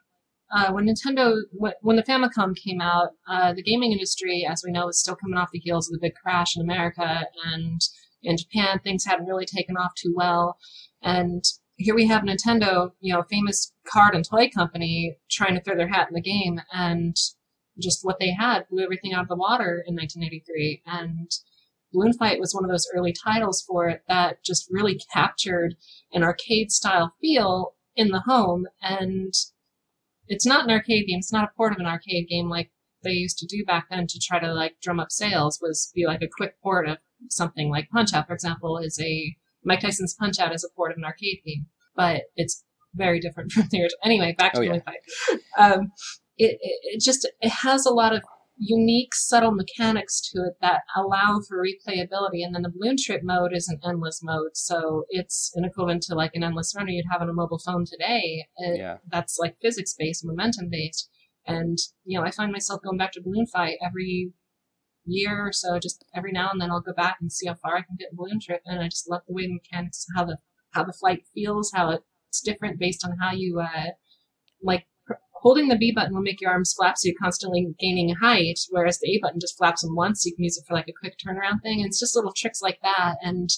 uh, 0.51 0.71
when 0.71 0.87
Nintendo, 0.87 1.35
when, 1.51 1.95
the 1.95 2.03
Famicom 2.03 2.55
came 2.55 2.81
out, 2.81 3.09
uh, 3.27 3.53
the 3.53 3.61
gaming 3.61 3.91
industry, 3.91 4.47
as 4.49 4.63
we 4.65 4.71
know, 4.71 4.87
was 4.87 4.99
still 4.99 5.15
coming 5.15 5.37
off 5.37 5.51
the 5.51 5.59
heels 5.59 5.87
of 5.87 5.93
the 5.93 6.07
big 6.07 6.15
crash 6.15 6.55
in 6.55 6.63
America, 6.63 7.25
and 7.45 7.81
in 8.23 8.35
Japan, 8.35 8.79
things 8.79 9.05
hadn't 9.05 9.27
really 9.27 9.45
taken 9.45 9.77
off 9.77 9.91
too 9.95 10.13
well. 10.15 10.57
And 11.03 11.43
here 11.77 11.95
we 11.95 12.07
have 12.07 12.23
Nintendo, 12.23 12.91
you 12.99 13.13
know, 13.13 13.23
famous 13.29 13.73
card 13.87 14.15
and 14.15 14.25
toy 14.25 14.49
company, 14.49 15.17
trying 15.29 15.55
to 15.55 15.61
throw 15.61 15.77
their 15.77 15.87
hat 15.87 16.09
in 16.09 16.15
the 16.15 16.21
game, 16.21 16.59
and 16.73 17.15
just 17.79 17.99
what 18.03 18.19
they 18.19 18.31
had 18.31 18.67
blew 18.69 18.83
everything 18.83 19.13
out 19.13 19.21
of 19.21 19.29
the 19.29 19.35
water 19.35 19.83
in 19.87 19.95
1983. 19.95 20.81
And 20.85 21.29
Balloon 21.93 22.13
Fight 22.13 22.39
was 22.39 22.53
one 22.53 22.65
of 22.65 22.71
those 22.71 22.87
early 22.93 23.13
titles 23.13 23.63
for 23.67 23.87
it 23.87 24.01
that 24.07 24.43
just 24.43 24.67
really 24.69 24.99
captured 25.13 25.75
an 26.11 26.23
arcade 26.23 26.71
style 26.71 27.13
feel 27.21 27.75
in 27.95 28.09
the 28.09 28.21
home. 28.21 28.65
And 28.81 29.33
it's 30.29 30.45
not 30.45 30.63
an 30.63 30.71
arcade 30.71 31.07
game. 31.07 31.17
It's 31.17 31.33
not 31.33 31.45
a 31.45 31.57
port 31.57 31.73
of 31.73 31.79
an 31.79 31.85
arcade 31.85 32.27
game 32.29 32.49
like 32.49 32.71
they 33.03 33.11
used 33.11 33.37
to 33.39 33.47
do 33.47 33.65
back 33.65 33.87
then 33.89 34.07
to 34.07 34.19
try 34.19 34.39
to 34.39 34.53
like 34.53 34.75
drum 34.81 34.99
up 34.99 35.11
sales 35.11 35.59
was 35.61 35.91
be 35.95 36.05
like 36.05 36.21
a 36.21 36.27
quick 36.27 36.55
port 36.61 36.87
of 36.87 36.97
something 37.29 37.69
like 37.69 37.89
Punch 37.89 38.13
Out, 38.13 38.27
for 38.27 38.33
example, 38.33 38.77
is 38.77 38.99
a 39.01 39.35
Mike 39.63 39.81
Tyson's 39.81 40.15
Punch 40.17 40.39
Out 40.39 40.53
is 40.53 40.63
a 40.63 40.73
port 40.75 40.91
of 40.91 40.97
an 40.97 41.05
arcade 41.05 41.39
game, 41.45 41.65
but 41.95 42.23
it's 42.35 42.63
very 42.93 43.19
different 43.19 43.51
from 43.53 43.67
the 43.71 43.81
original. 43.81 43.99
Anyway, 44.03 44.35
back 44.37 44.53
to 44.53 44.59
Oh, 44.59 44.63
yeah. 44.63 44.79
Fight. 44.85 45.41
Um, 45.57 45.91
it, 46.37 46.57
it, 46.61 46.79
it 46.83 47.01
just 47.01 47.27
it 47.41 47.49
has 47.49 47.85
a 47.85 47.91
lot 47.91 48.13
of 48.15 48.21
unique, 48.61 49.15
subtle 49.15 49.51
mechanics 49.53 50.19
to 50.21 50.39
it 50.41 50.53
that 50.61 50.81
allow 50.95 51.39
for 51.47 51.63
replayability. 51.63 52.43
And 52.43 52.53
then 52.53 52.61
the 52.63 52.73
balloon 52.75 52.97
trip 53.01 53.21
mode 53.23 53.53
is 53.53 53.69
an 53.69 53.79
endless 53.83 54.21
mode, 54.21 54.51
so 54.55 55.05
it's 55.09 55.51
an 55.55 55.63
equivalent 55.63 56.03
to 56.03 56.15
like 56.15 56.31
an 56.35 56.43
endless 56.43 56.73
runner 56.75 56.89
you'd 56.91 57.05
have 57.11 57.21
on 57.21 57.29
a 57.29 57.33
mobile 57.33 57.59
phone 57.65 57.85
today. 57.85 58.45
It- 58.57 58.77
Yeah. 58.79 58.97
That's 59.07 59.37
like 59.39 59.55
physics 59.61 59.95
based, 59.97 60.25
momentum 60.25 60.69
based. 60.69 61.09
And, 61.47 61.77
you 62.03 62.19
know, 62.19 62.25
I 62.25 62.31
find 62.31 62.51
myself 62.51 62.81
going 62.83 62.97
back 62.97 63.13
to 63.13 63.21
balloon 63.21 63.47
fight 63.47 63.77
every 63.81 64.33
year 65.05 65.47
or 65.47 65.53
so, 65.53 65.79
just 65.79 66.03
every 66.13 66.31
now 66.33 66.49
and 66.51 66.59
then 66.61 66.69
I'll 66.69 66.81
go 66.81 66.93
back 66.93 67.17
and 67.21 67.31
see 67.31 67.47
how 67.47 67.55
far 67.55 67.77
I 67.77 67.81
can 67.81 67.95
get 67.97 68.09
in 68.11 68.17
balloon 68.17 68.39
trip. 68.41 68.61
And 68.65 68.81
I 68.81 68.89
just 68.89 69.09
love 69.09 69.21
the 69.27 69.33
way 69.33 69.47
the 69.47 69.53
mechanics, 69.53 70.05
how 70.15 70.25
the, 70.25 70.37
how 70.71 70.83
the 70.83 70.93
flight 70.93 71.23
feels, 71.33 71.71
how 71.73 71.91
it's 71.91 72.41
different 72.41 72.77
based 72.79 73.05
on 73.05 73.17
how 73.21 73.31
you, 73.31 73.59
uh, 73.61 73.91
like 74.61 74.85
holding 75.41 75.67
the 75.67 75.77
B 75.77 75.91
button 75.95 76.13
will 76.13 76.21
make 76.21 76.41
your 76.41 76.51
arms 76.51 76.73
flap 76.73 76.97
so 76.97 77.07
you're 77.07 77.15
constantly 77.21 77.67
gaining 77.79 78.15
height, 78.21 78.59
whereas 78.69 78.99
the 78.99 79.09
A 79.11 79.19
button 79.21 79.39
just 79.39 79.57
flaps 79.57 79.81
them 79.81 79.95
once. 79.95 80.23
So 80.23 80.27
you 80.27 80.35
can 80.35 80.43
use 80.43 80.57
it 80.57 80.65
for 80.67 80.73
like 80.73 80.87
a 80.87 80.93
quick 80.99 81.15
turnaround 81.17 81.61
thing. 81.61 81.79
And 81.79 81.87
it's 81.87 81.99
just 81.99 82.15
little 82.15 82.33
tricks 82.35 82.61
like 82.61 82.79
that. 82.81 83.15
And 83.21 83.49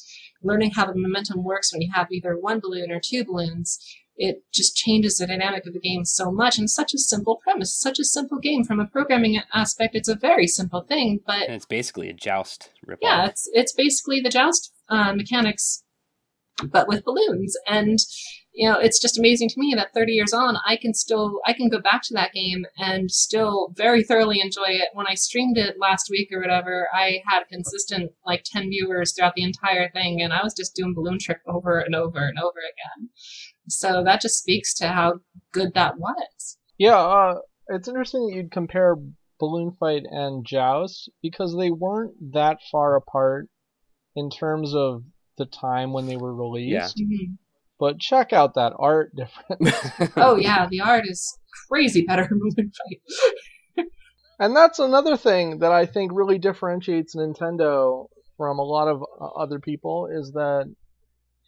learning 0.43 0.71
how 0.75 0.85
the 0.85 0.93
momentum 0.95 1.43
works 1.43 1.71
when 1.73 1.81
you 1.81 1.91
have 1.93 2.07
either 2.11 2.37
one 2.37 2.59
balloon 2.59 2.91
or 2.91 2.99
two 3.03 3.23
balloons, 3.25 3.79
it 4.17 4.43
just 4.53 4.75
changes 4.75 5.17
the 5.17 5.25
dynamic 5.25 5.65
of 5.65 5.73
the 5.73 5.79
game 5.79 6.05
so 6.05 6.31
much. 6.31 6.59
And 6.59 6.69
such 6.69 6.93
a 6.93 6.99
simple 6.99 7.39
premise, 7.43 7.75
such 7.75 7.97
a 7.97 8.03
simple 8.03 8.37
game 8.39 8.63
from 8.63 8.79
a 8.79 8.85
programming 8.85 9.41
aspect. 9.53 9.95
It's 9.95 10.09
a 10.09 10.15
very 10.15 10.47
simple 10.47 10.81
thing, 10.81 11.21
but 11.25 11.43
And 11.43 11.55
it's 11.55 11.65
basically 11.65 12.09
a 12.09 12.13
joust 12.13 12.69
ripoff. 12.87 12.97
yeah, 13.01 13.25
it's 13.25 13.49
it's 13.53 13.73
basically 13.73 14.19
the 14.21 14.29
joust 14.29 14.73
uh, 14.89 15.13
mechanics, 15.13 15.83
but 16.63 16.87
with 16.87 17.03
balloons. 17.03 17.55
And 17.67 17.97
you 18.53 18.69
know, 18.69 18.77
it's 18.77 18.99
just 18.99 19.17
amazing 19.17 19.49
to 19.49 19.59
me 19.59 19.73
that 19.75 19.93
30 19.93 20.11
years 20.11 20.33
on, 20.33 20.57
I 20.67 20.75
can 20.75 20.93
still 20.93 21.39
I 21.45 21.53
can 21.53 21.69
go 21.69 21.79
back 21.79 22.01
to 22.03 22.13
that 22.15 22.33
game 22.33 22.65
and 22.77 23.09
still 23.09 23.73
very 23.75 24.03
thoroughly 24.03 24.39
enjoy 24.41 24.67
it. 24.67 24.89
When 24.93 25.07
I 25.07 25.13
streamed 25.13 25.57
it 25.57 25.77
last 25.79 26.09
week 26.09 26.29
or 26.31 26.41
whatever, 26.41 26.87
I 26.93 27.21
had 27.27 27.43
consistent 27.49 28.11
like 28.25 28.43
10 28.45 28.69
viewers 28.69 29.13
throughout 29.13 29.35
the 29.35 29.43
entire 29.43 29.89
thing, 29.89 30.21
and 30.21 30.33
I 30.33 30.43
was 30.43 30.53
just 30.53 30.75
doing 30.75 30.93
balloon 30.93 31.17
trip 31.19 31.39
over 31.47 31.79
and 31.79 31.95
over 31.95 32.19
and 32.19 32.37
over 32.39 32.59
again. 32.59 33.09
So 33.69 34.03
that 34.03 34.21
just 34.21 34.39
speaks 34.39 34.73
to 34.75 34.89
how 34.89 35.21
good 35.53 35.73
that 35.75 35.97
was. 35.97 36.57
Yeah, 36.77 36.97
uh, 36.97 37.35
it's 37.67 37.87
interesting 37.87 38.27
that 38.27 38.35
you'd 38.35 38.51
compare 38.51 38.95
Balloon 39.39 39.71
Fight 39.79 40.03
and 40.09 40.45
Joust 40.45 41.09
because 41.21 41.55
they 41.55 41.71
weren't 41.71 42.33
that 42.33 42.57
far 42.71 42.95
apart 42.95 43.47
in 44.15 44.29
terms 44.29 44.75
of 44.75 45.03
the 45.37 45.45
time 45.45 45.93
when 45.93 46.05
they 46.05 46.17
were 46.17 46.35
released. 46.35 46.97
Mhm. 46.97 47.37
But 47.81 47.99
check 47.99 48.31
out 48.31 48.53
that 48.53 48.73
art 48.77 49.11
difference. 49.15 50.11
Oh 50.15 50.35
yeah, 50.35 50.67
the 50.69 50.81
art 50.81 51.05
is 51.07 51.35
crazy 51.67 52.03
better 52.03 52.29
in 52.31 52.71
fight. 52.71 53.87
and 54.39 54.55
that's 54.55 54.77
another 54.77 55.17
thing 55.17 55.57
that 55.59 55.71
I 55.71 55.87
think 55.87 56.11
really 56.13 56.37
differentiates 56.37 57.15
Nintendo 57.15 58.05
from 58.37 58.59
a 58.59 58.63
lot 58.63 58.87
of 58.87 59.01
uh, 59.01 59.25
other 59.25 59.59
people 59.59 60.05
is 60.13 60.31
that 60.33 60.71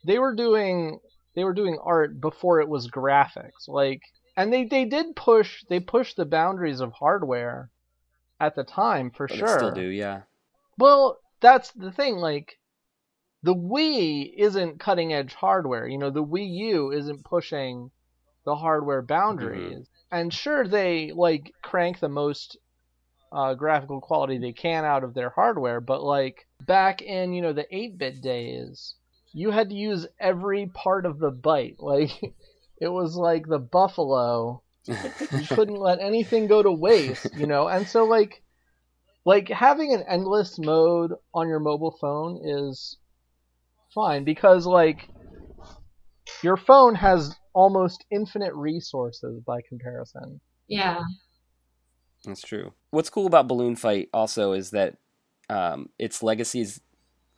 they 0.08 0.18
were 0.18 0.34
doing 0.34 0.98
they 1.36 1.44
were 1.44 1.54
doing 1.54 1.78
art 1.86 2.20
before 2.20 2.62
it 2.62 2.68
was 2.68 2.90
graphics. 2.90 3.68
Like 3.68 4.02
and 4.36 4.52
they, 4.52 4.66
they 4.66 4.86
did 4.86 5.16
push 5.16 5.64
they 5.70 5.80
pushed 5.80 6.18
the 6.18 6.26
boundaries 6.26 6.80
of 6.80 6.94
hardware 6.94 7.70
at 8.40 8.56
the 8.56 8.64
time 8.64 9.12
for 9.12 9.28
But 9.28 9.38
sure. 9.38 9.48
they 9.48 9.54
still 9.54 9.72
do, 9.72 9.88
yeah. 9.88 10.22
Well, 10.80 11.20
that's 11.42 11.70
the 11.74 11.92
thing. 11.92 12.16
Like, 12.16 12.56
the 13.44 13.54
Wii 13.54 14.34
isn't 14.38 14.80
cutting 14.80 15.14
edge 15.14 15.34
hardware. 15.34 15.86
You 15.86 15.98
know, 15.98 16.10
the 16.10 16.24
Wii 16.24 16.50
U 16.50 16.92
isn't 16.92 17.26
pushing 17.26 17.92
the 18.46 18.56
hardware 18.56 19.02
boundaries. 19.02 19.86
And 20.12 20.34
sure, 20.34 20.68
they 20.68 21.12
like 21.12 21.54
crank 21.62 22.00
the 22.00 22.10
most 22.10 22.58
uh, 23.34 23.54
graphical 23.56 24.00
quality 24.00 24.38
they 24.38 24.54
can 24.54 24.86
out 24.86 25.04
of 25.04 25.14
their 25.14 25.32
hardware, 25.32 25.82
but 25.82 26.04
like 26.04 26.48
back 26.62 27.02
in 27.02 27.34
you 27.34 27.42
know 27.42 27.52
the 27.52 27.66
8-bit 27.74 28.22
days, 28.22 28.96
you 29.34 29.52
had 29.52 29.70
to 29.70 29.76
use 29.76 30.08
every 30.20 30.68
part 30.68 31.06
of 31.06 31.20
the 31.20 31.32
byte. 31.32 31.76
Like 31.80 32.12
it 32.80 32.88
was 32.88 33.16
like 33.16 33.48
the 33.48 33.60
buffalo. 33.60 34.62
you 34.86 34.96
couldn't 35.50 35.76
let 35.76 36.00
anything 36.00 36.48
go 36.48 36.62
to 36.62 36.72
waste, 36.72 37.36
you 37.36 37.48
know. 37.48 37.68
And 37.68 37.88
so 37.88 38.06
like 38.06 38.44
like 39.26 39.50
having 39.50 39.94
an 39.94 40.04
endless 40.08 40.60
mode 40.60 41.14
on 41.34 41.48
your 41.48 41.60
mobile 41.60 41.98
phone 42.00 42.40
is 42.44 42.98
fine 43.94 44.24
because 44.24 44.66
like 44.66 45.08
your 46.42 46.58
phone 46.58 46.96
has 46.96 47.36
almost 47.54 48.06
infinite 48.12 48.54
resources 48.54 49.42
by 49.46 49.60
comparison. 49.68 50.40
Yeah. 50.68 51.02
That's 52.26 52.42
true. 52.42 52.74
What's 52.92 53.10
cool 53.10 53.28
about 53.28 53.48
Balloon 53.48 53.76
Fight 53.76 54.10
also 54.14 54.54
is 54.54 54.72
that 54.72 54.98
um, 55.50 55.90
its 56.00 56.24
legacies 56.24 56.82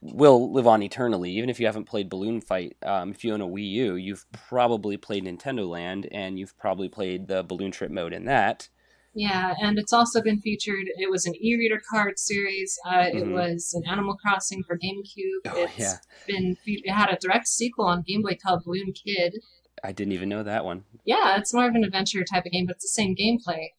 will 0.01 0.53
live 0.53 0.67
on 0.67 0.83
eternally. 0.83 1.31
Even 1.31 1.49
if 1.49 1.59
you 1.59 1.65
haven't 1.65 1.85
played 1.85 2.09
Balloon 2.09 2.41
Fight, 2.41 2.77
um, 2.83 3.11
if 3.11 3.23
you 3.23 3.33
own 3.33 3.41
a 3.41 3.47
Wii 3.47 3.69
U, 3.71 3.95
you've 3.95 4.25
probably 4.31 4.97
played 4.97 5.25
Nintendo 5.25 5.67
Land, 5.67 6.07
and 6.11 6.37
you've 6.37 6.57
probably 6.57 6.89
played 6.89 7.27
the 7.27 7.43
Balloon 7.43 7.71
Trip 7.71 7.91
mode 7.91 8.13
in 8.13 8.25
that. 8.25 8.69
Yeah, 9.17 9.53
and 9.61 9.79
it's 9.79 9.93
also 9.93 10.21
been 10.21 10.41
featured. 10.41 10.87
It 10.97 11.09
was 11.09 11.25
an 11.25 11.33
e-reader 11.41 11.81
card 11.89 12.19
series. 12.19 12.77
Uh, 12.85 13.05
It 13.13 13.23
Mhm. 13.23 13.31
was 13.31 13.73
an 13.73 13.83
Animal 13.89 14.17
Crossing 14.17 14.61
for 14.63 14.77
GameCube. 14.77 15.39
Oh, 15.45 15.63
It's 15.63 15.79
yeah. 15.79 15.97
been 16.27 16.57
it 16.65 16.91
had 16.91 17.09
a 17.09 17.17
direct 17.17 17.47
sequel 17.47 17.85
on 17.85 18.01
Game 18.05 18.21
Boy 18.21 18.35
called 18.41 18.63
Balloon 18.65 18.91
Kid. 18.93 19.35
I 19.83 19.93
didn't 19.93 20.11
even 20.13 20.27
know 20.29 20.43
that 20.43 20.65
one. 20.65 20.83
Yeah, 21.05 21.37
it's 21.37 21.53
more 21.53 21.65
of 21.67 21.75
an 21.75 21.83
adventure 21.85 22.23
type 22.25 22.45
of 22.45 22.51
game, 22.51 22.65
but 22.65 22.75
it's 22.75 22.83
the 22.85 22.89
same 22.89 23.15
gameplay, 23.15 23.69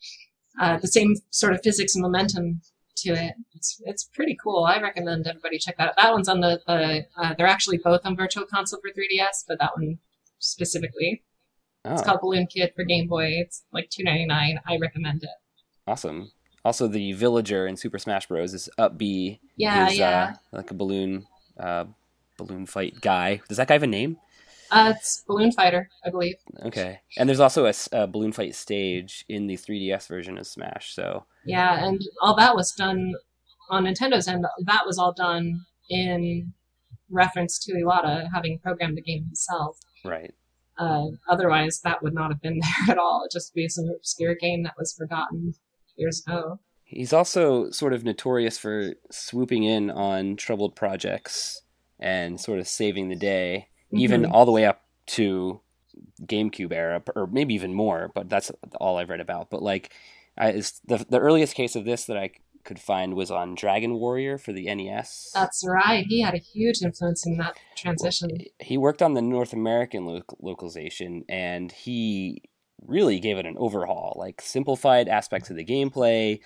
uh, 0.59 0.79
the 0.79 0.89
same 0.89 1.17
sort 1.31 1.53
of 1.53 1.63
physics 1.63 1.95
and 1.95 2.03
momentum 2.03 2.63
to 2.99 3.11
it. 3.11 3.35
It's 3.55 3.79
it's 3.85 4.05
pretty 4.05 4.37
cool. 4.43 4.65
I 4.65 4.81
recommend 4.81 5.27
everybody 5.27 5.59
check 5.59 5.77
that 5.77 5.89
out. 5.91 5.97
That 5.97 6.13
one's 6.15 6.29
on 6.31 6.41
the, 6.41 6.63
the 6.67 7.07
uh, 7.19 7.35
they're 7.37 7.47
actually 7.47 7.77
both 7.77 8.01
on 8.07 8.17
Virtual 8.17 8.47
Console 8.47 8.81
for 8.81 8.89
3DS, 8.91 9.45
but 9.47 9.59
that 9.59 9.73
one 9.77 9.99
specifically. 10.39 11.25
It's 11.93 12.03
Oh, 12.03 12.05
called 12.05 12.21
Balloon 12.21 12.47
Kid 12.47 12.73
for 12.75 12.85
Game 12.85 13.07
Boy. 13.09 13.27
It's 13.37 13.65
like 13.73 13.89
two 13.91 14.03
ninety 14.05 14.27
nine. 14.27 14.59
I 14.67 14.77
recommend 14.79 15.23
it. 15.23 15.31
awesome. 15.87 16.31
Also, 16.65 16.89
the 16.89 17.13
villager 17.13 17.67
in 17.69 17.77
Super 17.77 17.99
Smash 17.99 18.27
Bros. 18.27 18.53
is 18.53 18.69
Up 18.77 18.99
B. 18.99 19.41
Yeah, 19.57 19.89
is, 19.89 19.99
yeah. 19.99 20.35
Uh, 20.53 20.57
like 20.57 20.71
a 20.73 20.75
balloon, 20.75 21.25
uh, 21.61 21.85
balloon 22.39 22.67
fight 22.67 23.01
guy. 23.01 23.41
Does 23.49 23.59
that 23.59 23.69
guy 23.69 23.75
have 23.75 23.85
a 23.85 23.87
name? 23.87 24.17
Uh, 24.69 24.93
it's 24.97 25.23
Balloon 25.29 25.53
Fighter, 25.53 25.89
I 26.05 26.11
believe. 26.11 26.35
Okay. 26.65 26.99
And 27.17 27.29
there's 27.29 27.39
also 27.39 27.73
a 27.93 28.07
balloon 28.09 28.33
fight 28.33 28.57
stage 28.57 29.25
in 29.29 29.47
the 29.47 29.57
3DS 29.57 30.09
version 30.09 30.37
of 30.39 30.47
Smash. 30.49 30.93
So 30.93 31.27
Yeah, 31.45 31.87
and 31.87 32.01
all 32.21 32.35
that 32.35 32.57
was 32.57 32.73
done 32.73 33.13
on 33.71 33.85
Nintendo's 33.85 34.27
end. 34.27 34.45
That 34.65 34.83
was 34.85 34.99
all 34.99 35.13
done 35.13 35.61
in 35.89 36.53
reference 37.11 37.61
to 37.61 37.75
Iwata 37.75 38.27
having 38.35 38.59
programmed 38.59 38.97
the 38.97 39.03
game 39.03 39.25
himself. 39.27 39.79
right. 40.05 40.35
Uh, 40.79 41.07
otherwise, 41.29 41.81
that 41.85 42.03
would 42.03 42.15
not 42.15 42.31
have 42.31 42.41
been 42.43 42.59
there 42.87 42.93
at 42.95 42.99
all. 42.99 43.23
It'd 43.23 43.33
just 43.33 43.55
be 43.55 43.69
some 43.69 43.87
obscure 43.95 44.35
game 44.35 44.63
that 44.65 44.75
was 44.79 44.93
forgotten 44.95 45.55
years 45.97 46.23
ago. 46.27 46.61
He's 46.85 47.13
also 47.13 47.71
sort 47.71 47.93
of 47.93 48.05
notorious 48.05 48.59
for 48.59 48.93
swooping 49.11 49.65
in 49.65 49.91
on 49.91 50.37
troubled 50.37 50.77
projects 50.77 51.63
and 51.99 52.41
sort 52.41 52.59
of 52.61 52.69
saving 52.69 53.09
the 53.09 53.17
day, 53.17 53.69
even 53.93 54.23
Mhm. 54.23 54.31
all 54.33 54.45
the 54.45 54.53
way 54.53 54.65
up 54.65 54.83
to 55.07 55.61
GameCube 56.23 56.73
era, 56.73 57.03
or 57.17 57.27
maybe 57.27 57.55
even 57.55 57.73
more. 57.75 58.11
But 58.15 58.29
that's 58.29 58.53
all 58.79 58.99
I've 58.99 59.09
read 59.09 59.21
about. 59.21 59.51
But 59.51 59.63
like, 59.63 59.93
I, 60.39 60.53
the 60.85 61.05
the 61.09 61.19
earliest 61.19 61.55
case 61.55 61.75
of 61.75 61.85
this 61.87 62.05
that 62.05 62.19
I 62.19 62.31
could 62.67 62.79
find 62.79 63.15
was 63.15 63.31
on 63.31 63.55
Dragon 63.55 63.95
Warrior 63.95 64.37
for 64.37 64.53
the 64.53 64.73
NES. 64.75 65.31
That's 65.33 65.65
right. 65.67 66.05
He 66.07 66.21
had 66.21 66.35
a 66.35 66.39
huge 66.39 66.83
influence 66.83 67.27
in 67.27 67.39
that 67.39 67.57
transition. 67.77 68.29
he 68.61 68.77
worked 68.77 69.01
on 69.01 69.15
the 69.15 69.23
North 69.23 69.53
American 69.53 70.05
lo- 70.05 70.23
localization, 70.41 71.25
and 71.29 71.73
he 71.73 72.43
really 72.83 73.19
gave 73.21 73.39
it 73.39 73.47
an 73.47 73.57
overhaul. 73.57 74.15
Like 74.19 74.43
simplified 74.43 75.09
aspects 75.09 75.49
of 75.49 75.57
the 75.57 75.65
gameplay, 75.65 76.41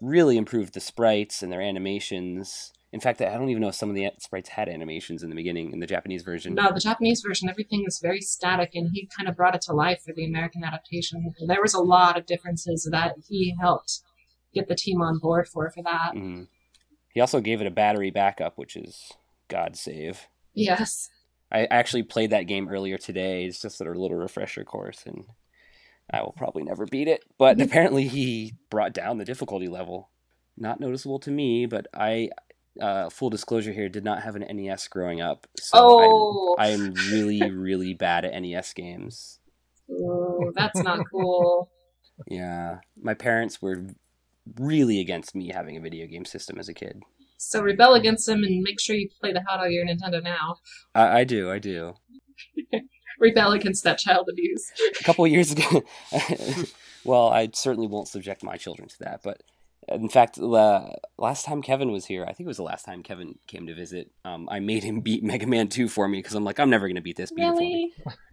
really 0.00 0.36
improved 0.36 0.74
the 0.74 0.80
sprites 0.80 1.42
and 1.42 1.52
their 1.52 1.60
animations. 1.60 2.72
In 2.92 3.00
fact, 3.00 3.20
I 3.20 3.34
don't 3.34 3.48
even 3.48 3.60
know 3.60 3.68
if 3.68 3.74
some 3.74 3.88
of 3.88 3.96
the 3.96 4.08
sprites 4.20 4.50
had 4.50 4.68
animations 4.68 5.24
in 5.24 5.28
the 5.28 5.34
beginning 5.34 5.72
in 5.72 5.80
the 5.80 5.86
Japanese 5.86 6.22
version. 6.22 6.54
No, 6.54 6.72
the 6.72 6.78
Japanese 6.78 7.22
version, 7.26 7.48
everything 7.48 7.82
was 7.84 7.98
very 7.98 8.20
static, 8.20 8.70
and 8.74 8.90
he 8.92 9.08
kind 9.16 9.28
of 9.28 9.36
brought 9.36 9.56
it 9.56 9.62
to 9.62 9.72
life 9.72 10.02
for 10.06 10.12
the 10.14 10.24
American 10.24 10.62
adaptation. 10.62 11.34
There 11.44 11.60
was 11.60 11.74
a 11.74 11.80
lot 11.80 12.16
of 12.16 12.24
differences 12.24 12.88
that 12.92 13.16
he 13.28 13.56
helped 13.60 14.00
get 14.54 14.68
the 14.68 14.74
team 14.76 15.02
on 15.02 15.18
board 15.18 15.48
for 15.48 15.70
for 15.70 15.82
that. 15.82 16.12
Mhm. 16.14 16.48
He 17.12 17.20
also 17.20 17.40
gave 17.40 17.60
it 17.60 17.66
a 17.66 17.70
battery 17.70 18.10
backup, 18.10 18.56
which 18.58 18.76
is 18.76 19.12
God 19.48 19.76
save. 19.76 20.26
Yes. 20.52 21.10
I 21.52 21.66
actually 21.66 22.02
played 22.02 22.30
that 22.30 22.46
game 22.48 22.68
earlier 22.68 22.98
today. 22.98 23.44
It's 23.44 23.60
just 23.60 23.80
a 23.80 23.84
little 23.84 24.16
refresher 24.16 24.64
course, 24.64 25.04
and 25.06 25.24
I 26.10 26.22
will 26.22 26.34
probably 26.36 26.64
never 26.64 26.86
beat 26.86 27.06
it. 27.06 27.22
But 27.38 27.60
apparently, 27.60 28.08
he 28.08 28.54
brought 28.70 28.92
down 28.92 29.18
the 29.18 29.24
difficulty 29.24 29.68
level. 29.68 30.10
Not 30.56 30.80
noticeable 30.80 31.18
to 31.20 31.30
me, 31.30 31.66
but 31.66 31.86
I, 31.94 32.30
uh, 32.80 33.10
full 33.10 33.30
disclosure 33.30 33.72
here, 33.72 33.88
did 33.88 34.04
not 34.04 34.22
have 34.22 34.34
an 34.36 34.42
NES 34.56 34.88
growing 34.88 35.20
up, 35.20 35.46
so 35.58 35.78
Oh. 35.80 36.56
I'm, 36.58 36.86
I'm 36.88 36.94
really, 37.12 37.40
really 37.50 37.94
bad 37.94 38.24
at 38.24 38.40
NES 38.40 38.72
games. 38.72 39.38
Ooh, 39.90 40.52
that's 40.56 40.80
not 40.82 41.00
cool. 41.10 41.70
Yeah, 42.28 42.78
my 42.96 43.14
parents 43.14 43.60
were 43.60 43.88
really 44.58 45.00
against 45.00 45.34
me 45.34 45.50
having 45.52 45.76
a 45.76 45.80
video 45.80 46.06
game 46.06 46.24
system 46.24 46.58
as 46.58 46.68
a 46.68 46.74
kid. 46.74 47.02
So 47.36 47.62
rebel 47.62 47.94
against 47.94 48.26
them 48.26 48.42
and 48.42 48.62
make 48.62 48.80
sure 48.80 48.96
you 48.96 49.08
play 49.20 49.32
the 49.32 49.42
hell 49.46 49.58
out 49.58 49.66
of 49.66 49.72
your 49.72 49.86
Nintendo 49.86 50.22
now. 50.22 50.56
I, 50.94 51.20
I 51.20 51.24
do, 51.24 51.50
I 51.50 51.58
do. 51.58 51.94
Rebel 53.20 53.52
against 53.52 53.84
that 53.84 53.98
child 53.98 54.28
abuse. 54.30 54.70
a 55.00 55.04
couple 55.04 55.24
of 55.24 55.30
years 55.30 55.52
ago. 55.52 55.82
well, 57.04 57.28
I 57.28 57.48
certainly 57.52 57.86
won't 57.86 58.08
subject 58.08 58.42
my 58.42 58.56
children 58.56 58.88
to 58.88 58.98
that. 59.00 59.20
But 59.22 59.42
in 59.88 60.08
fact, 60.08 60.36
the 60.36 60.96
last 61.18 61.44
time 61.44 61.62
Kevin 61.62 61.92
was 61.92 62.06
here, 62.06 62.24
I 62.24 62.32
think 62.32 62.46
it 62.46 62.48
was 62.48 62.56
the 62.56 62.62
last 62.62 62.84
time 62.84 63.02
Kevin 63.02 63.38
came 63.46 63.66
to 63.66 63.74
visit. 63.74 64.10
Um, 64.24 64.48
I 64.50 64.60
made 64.60 64.84
him 64.84 65.00
beat 65.00 65.22
Mega 65.22 65.46
Man 65.46 65.68
Two 65.68 65.88
for 65.88 66.08
me 66.08 66.18
because 66.18 66.34
I'm 66.34 66.44
like, 66.44 66.58
I'm 66.58 66.70
never 66.70 66.86
going 66.86 66.96
to 66.96 67.02
beat 67.02 67.16
this. 67.16 67.30
Beat 67.30 67.42
it 67.42 67.54
for 67.54 67.60
me. 67.60 67.92
Really? 67.96 68.04
Yeah. 68.06 68.12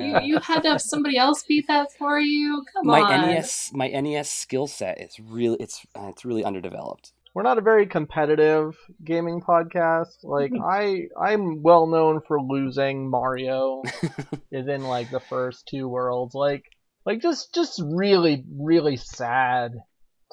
You, 0.00 0.20
you 0.22 0.38
had 0.38 0.62
to 0.62 0.70
have 0.70 0.80
somebody 0.80 1.18
else 1.18 1.42
beat 1.42 1.66
that 1.66 1.88
for 1.98 2.18
you? 2.18 2.64
Come 2.72 2.86
my 2.86 3.02
on. 3.02 3.26
NES, 3.26 3.72
my 3.74 3.88
NES 3.88 4.30
skill 4.30 4.66
set 4.66 4.98
is 4.98 5.20
really, 5.20 5.58
it's 5.60 5.84
uh, 5.94 6.08
it's 6.08 6.24
really 6.24 6.44
underdeveloped. 6.44 7.12
We're 7.34 7.42
not 7.42 7.58
a 7.58 7.60
very 7.60 7.86
competitive 7.86 8.74
gaming 9.04 9.42
podcast. 9.42 10.16
Like 10.22 10.52
I, 10.64 11.08
I'm 11.20 11.62
well 11.62 11.86
known 11.86 12.22
for 12.26 12.40
losing 12.40 13.10
Mario 13.10 13.82
within 14.50 14.84
like 14.84 15.10
the 15.10 15.20
first 15.20 15.68
two 15.68 15.88
worlds. 15.88 16.34
Like, 16.34 16.64
like 17.04 17.20
just, 17.20 17.54
just 17.54 17.82
really, 17.84 18.44
really 18.50 18.96
sad 18.96 19.74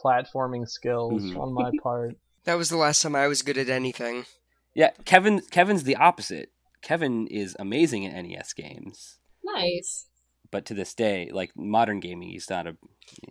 platforming 0.03 0.67
skills 0.67 1.23
Mhm. 1.23 1.39
on 1.39 1.53
my 1.53 1.71
part. 1.81 2.15
That 2.45 2.55
was 2.57 2.69
the 2.69 2.77
last 2.77 3.01
time 3.01 3.13
I 3.13 3.27
was 3.27 3.41
good 3.41 3.57
at 3.57 3.67
anything. 3.69 4.25
Yeah, 4.73 4.91
Kevin. 5.03 5.41
Kevin's 5.51 5.83
the 5.83 5.97
opposite. 5.97 6.51
Kevin 6.81 7.27
is 7.27 7.57
amazing 7.59 8.05
at 8.05 8.13
NES 8.13 8.53
games, 8.53 9.17
Nice. 9.43 10.05
but 10.49 10.63
to 10.67 10.73
this 10.73 10.93
day, 10.93 11.29
like 11.33 11.51
modern 11.57 11.99
gaming, 11.99 12.29
he's 12.29 12.49
not 12.49 12.65
a 12.65 12.77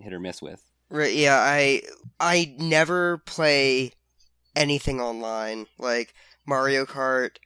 hit 0.02 0.12
or 0.12 0.20
miss 0.20 0.42
with. 0.42 0.62
Right, 0.90 1.14
yeah, 1.14 1.38
I 1.38 1.80
I 2.20 2.54
never 2.58 3.18
play 3.18 3.92
anything 4.54 5.00
online. 5.00 5.66
Like 5.78 6.12
Mario 6.46 6.84
Kart, 6.84 7.36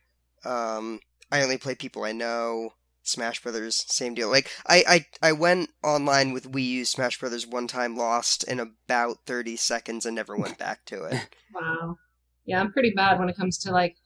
um 0.44 0.98
I 1.30 1.42
only 1.42 1.56
play 1.58 1.76
people 1.76 2.02
I 2.02 2.10
know. 2.12 2.70
Smash 3.02 3.42
Brothers, 3.42 3.84
same 3.88 4.14
deal. 4.14 4.28
Like 4.28 4.50
I, 4.66 4.84
I 5.22 5.28
I 5.28 5.32
went 5.32 5.70
online 5.82 6.32
with 6.32 6.50
Wii 6.52 6.66
U 6.66 6.84
Smash 6.84 7.18
Brothers 7.18 7.46
one 7.46 7.66
time, 7.66 7.96
lost 7.96 8.44
in 8.44 8.60
about 8.60 9.18
thirty 9.26 9.56
seconds, 9.56 10.06
and 10.06 10.14
never 10.14 10.36
went 10.36 10.58
back 10.58 10.84
to 10.86 11.04
it. 11.04 11.28
Wow. 11.52 11.96
Yeah, 12.44 12.60
I'm 12.60 12.72
pretty 12.72 12.92
bad 12.94 13.18
when 13.18 13.28
it 13.28 13.36
comes 13.36 13.58
to 13.58 13.72
like 13.72 13.96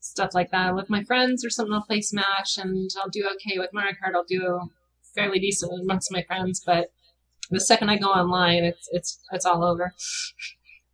stuff 0.00 0.30
like 0.34 0.50
that. 0.50 0.74
With 0.74 0.90
my 0.90 1.04
friends 1.04 1.44
or 1.44 1.50
something, 1.50 1.72
I'll 1.72 1.84
play 1.84 2.00
Smash 2.00 2.58
and 2.58 2.90
I'll 3.00 3.08
do 3.08 3.28
okay. 3.34 3.60
With 3.60 3.70
Mario 3.72 3.92
Kart, 3.92 4.16
I'll 4.16 4.24
do 4.24 4.58
fairly 5.14 5.38
decent 5.38 5.72
amongst 5.80 6.10
my 6.10 6.24
friends, 6.24 6.60
but 6.66 6.90
the 7.50 7.60
second 7.60 7.90
I 7.90 7.96
go 7.96 8.06
online, 8.06 8.64
it's 8.64 8.88
it's 8.92 9.20
it's 9.32 9.44
all 9.44 9.64
over. 9.64 9.94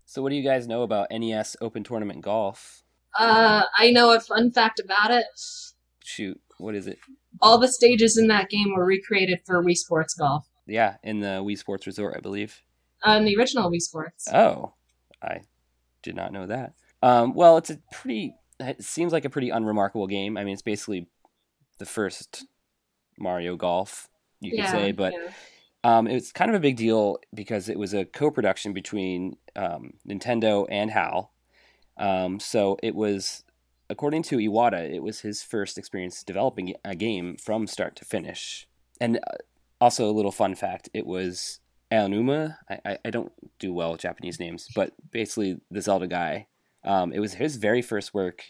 So, 0.04 0.22
what 0.22 0.30
do 0.30 0.36
you 0.36 0.42
guys 0.42 0.66
know 0.66 0.82
about 0.82 1.08
NES 1.10 1.56
Open 1.60 1.84
Tournament 1.84 2.22
Golf? 2.22 2.82
Uh, 3.18 3.64
I 3.76 3.90
know 3.90 4.14
a 4.14 4.20
fun 4.20 4.50
fact 4.50 4.80
about 4.80 5.10
it. 5.10 5.26
Shoot, 6.04 6.40
what 6.58 6.74
is 6.74 6.86
it? 6.86 6.98
All 7.40 7.58
the 7.58 7.68
stages 7.68 8.16
in 8.16 8.28
that 8.28 8.50
game 8.50 8.72
were 8.74 8.84
recreated 8.84 9.40
for 9.44 9.62
Wii 9.62 9.76
Sports 9.76 10.14
Golf. 10.14 10.46
Yeah, 10.66 10.96
in 11.02 11.20
the 11.20 11.42
Wii 11.42 11.58
Sports 11.58 11.86
Resort, 11.86 12.14
I 12.16 12.20
believe. 12.20 12.62
Uh, 13.06 13.12
in 13.12 13.24
the 13.24 13.36
original 13.36 13.70
Wii 13.70 13.80
Sports. 13.80 14.26
Oh, 14.32 14.74
I 15.22 15.40
did 16.02 16.16
not 16.16 16.32
know 16.32 16.46
that. 16.46 16.74
Um, 17.02 17.34
well, 17.34 17.56
it's 17.56 17.70
a 17.70 17.78
pretty. 17.92 18.34
It 18.58 18.82
seems 18.82 19.12
like 19.12 19.24
a 19.24 19.30
pretty 19.30 19.50
unremarkable 19.50 20.06
game. 20.06 20.36
I 20.36 20.44
mean, 20.44 20.54
it's 20.54 20.62
basically 20.62 21.08
the 21.78 21.86
first 21.86 22.46
Mario 23.18 23.56
Golf. 23.56 24.08
you 24.40 24.50
could 24.50 24.58
yeah, 24.58 24.70
say, 24.70 24.92
but 24.92 25.12
yeah. 25.12 25.30
um, 25.84 26.06
it's 26.06 26.32
kind 26.32 26.50
of 26.50 26.54
a 26.54 26.60
big 26.60 26.76
deal 26.76 27.18
because 27.34 27.68
it 27.68 27.78
was 27.78 27.94
a 27.94 28.04
co-production 28.04 28.72
between 28.72 29.36
um, 29.54 29.92
Nintendo 30.08 30.66
and 30.70 30.90
HAL. 30.90 31.32
Um, 31.98 32.40
so 32.40 32.78
it 32.82 32.94
was, 32.94 33.44
according 33.88 34.22
to 34.24 34.36
Iwata, 34.36 34.92
it 34.92 35.02
was 35.02 35.20
his 35.20 35.42
first 35.42 35.78
experience 35.78 36.22
developing 36.22 36.74
a 36.84 36.94
game 36.94 37.36
from 37.36 37.66
start 37.66 37.96
to 37.96 38.04
finish. 38.04 38.66
And 39.00 39.18
uh, 39.18 39.36
also 39.80 40.08
a 40.08 40.12
little 40.12 40.32
fun 40.32 40.54
fact: 40.54 40.88
it 40.94 41.06
was 41.06 41.60
Aonuma. 41.90 42.56
I, 42.68 42.78
I, 42.84 42.98
I 43.06 43.10
don't 43.10 43.32
do 43.58 43.72
well 43.72 43.92
with 43.92 44.00
Japanese 44.00 44.40
names, 44.40 44.68
but 44.74 44.92
basically 45.10 45.60
the 45.70 45.82
Zelda 45.82 46.06
guy. 46.06 46.46
Um, 46.84 47.12
it 47.12 47.18
was 47.18 47.34
his 47.34 47.56
very 47.56 47.82
first 47.82 48.14
work 48.14 48.44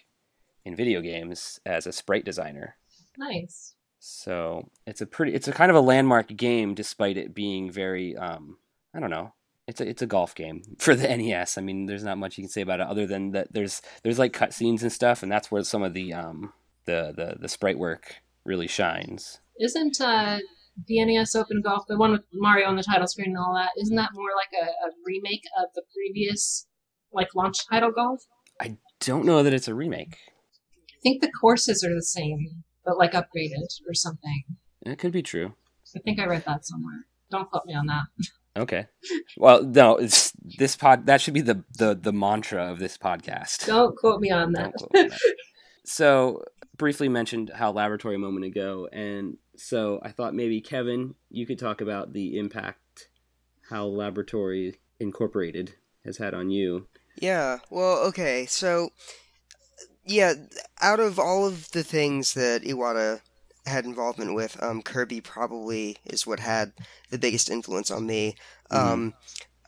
in 0.64 0.76
video 0.76 1.00
games 1.00 1.58
as 1.64 1.86
a 1.86 1.92
sprite 1.92 2.24
designer. 2.24 2.76
nice. 3.16 3.74
So 3.98 4.70
it's 4.86 5.00
a 5.00 5.06
pretty, 5.06 5.34
it's 5.34 5.48
a 5.48 5.52
kind 5.52 5.70
of 5.70 5.76
a 5.76 5.80
landmark 5.80 6.28
game, 6.36 6.74
despite 6.74 7.16
it 7.16 7.34
being 7.34 7.70
very, 7.70 8.16
um, 8.16 8.58
I 8.94 9.00
don't 9.00 9.10
know, 9.10 9.32
it's 9.66 9.80
a 9.80 9.88
it's 9.88 10.02
a 10.02 10.06
golf 10.06 10.34
game 10.34 10.62
for 10.78 10.94
the 10.94 11.08
NES. 11.08 11.58
I 11.58 11.60
mean, 11.60 11.86
there's 11.86 12.04
not 12.04 12.18
much 12.18 12.38
you 12.38 12.44
can 12.44 12.50
say 12.50 12.60
about 12.60 12.80
it 12.80 12.86
other 12.86 13.06
than 13.06 13.32
that 13.32 13.52
there's 13.52 13.82
there's 14.02 14.18
like 14.18 14.32
cutscenes 14.32 14.82
and 14.82 14.92
stuff, 14.92 15.22
and 15.22 15.30
that's 15.30 15.50
where 15.50 15.62
some 15.64 15.82
of 15.82 15.94
the 15.94 16.12
um 16.12 16.52
the 16.84 17.12
the 17.16 17.36
the 17.40 17.48
sprite 17.48 17.78
work 17.78 18.16
really 18.44 18.68
shines. 18.68 19.40
Isn't 19.58 20.00
uh, 20.00 20.38
the 20.86 21.04
NES 21.04 21.34
Open 21.34 21.62
Golf 21.62 21.84
the 21.88 21.96
one 21.96 22.12
with 22.12 22.22
Mario 22.32 22.68
on 22.68 22.76
the 22.76 22.82
title 22.82 23.06
screen 23.06 23.28
and 23.28 23.38
all 23.38 23.54
that? 23.54 23.70
Isn't 23.80 23.96
that 23.96 24.10
more 24.14 24.30
like 24.36 24.62
a, 24.62 24.66
a 24.66 24.90
remake 25.04 25.44
of 25.58 25.70
the 25.74 25.82
previous 25.94 26.66
like 27.12 27.34
launch 27.34 27.66
title 27.68 27.90
golf? 27.90 28.22
I 28.60 28.76
don't 29.00 29.24
know 29.24 29.42
that 29.42 29.54
it's 29.54 29.68
a 29.68 29.74
remake. 29.74 30.18
I 30.90 30.98
think 31.02 31.20
the 31.20 31.30
courses 31.40 31.84
are 31.84 31.94
the 31.94 32.02
same, 32.02 32.64
but 32.84 32.98
like 32.98 33.12
upgraded 33.12 33.80
or 33.88 33.94
something. 33.94 34.44
It 34.82 34.98
could 34.98 35.12
be 35.12 35.22
true. 35.22 35.54
I 35.94 36.00
think 36.00 36.18
I 36.18 36.26
read 36.26 36.44
that 36.46 36.66
somewhere. 36.66 37.06
Don't 37.30 37.50
quote 37.50 37.64
me 37.66 37.74
on 37.74 37.86
that. 37.86 38.04
Okay. 38.56 38.86
Well, 39.36 39.62
no, 39.62 39.96
it's 39.96 40.32
this 40.58 40.76
pod. 40.76 41.06
That 41.06 41.20
should 41.20 41.34
be 41.34 41.42
the 41.42 41.64
the 41.78 41.94
the 41.94 42.12
mantra 42.12 42.70
of 42.70 42.78
this 42.78 42.96
podcast. 42.96 43.66
Don't 43.66 43.96
quote 43.96 44.20
me 44.20 44.30
on 44.30 44.52
that. 44.52 44.72
Don't 44.72 44.74
quote 44.74 44.92
me 44.94 45.00
on 45.00 45.08
that. 45.08 45.20
so 45.84 46.42
briefly 46.76 47.08
mentioned 47.08 47.50
HAL 47.54 47.72
laboratory 47.72 48.14
a 48.14 48.18
moment 48.18 48.46
ago, 48.46 48.88
and 48.92 49.36
so 49.56 50.00
I 50.02 50.10
thought 50.10 50.34
maybe 50.34 50.60
Kevin, 50.60 51.14
you 51.30 51.46
could 51.46 51.58
talk 51.58 51.80
about 51.80 52.12
the 52.12 52.38
impact 52.38 53.08
HAL 53.70 53.94
Laboratory 53.94 54.76
Incorporated 55.00 55.74
has 56.04 56.18
had 56.18 56.34
on 56.34 56.50
you. 56.50 56.86
Yeah, 57.16 57.58
well, 57.70 57.98
okay, 58.06 58.46
so 58.46 58.90
yeah, 60.04 60.34
out 60.80 61.00
of 61.00 61.18
all 61.18 61.46
of 61.46 61.70
the 61.72 61.82
things 61.82 62.34
that 62.34 62.62
Iwata 62.62 63.20
had 63.66 63.84
involvement 63.84 64.34
with, 64.34 64.62
um, 64.62 64.82
Kirby 64.82 65.20
probably 65.20 65.96
is 66.04 66.26
what 66.26 66.40
had 66.40 66.72
the 67.10 67.18
biggest 67.18 67.50
influence 67.50 67.90
on 67.90 68.06
me. 68.06 68.36
Um, 68.70 69.14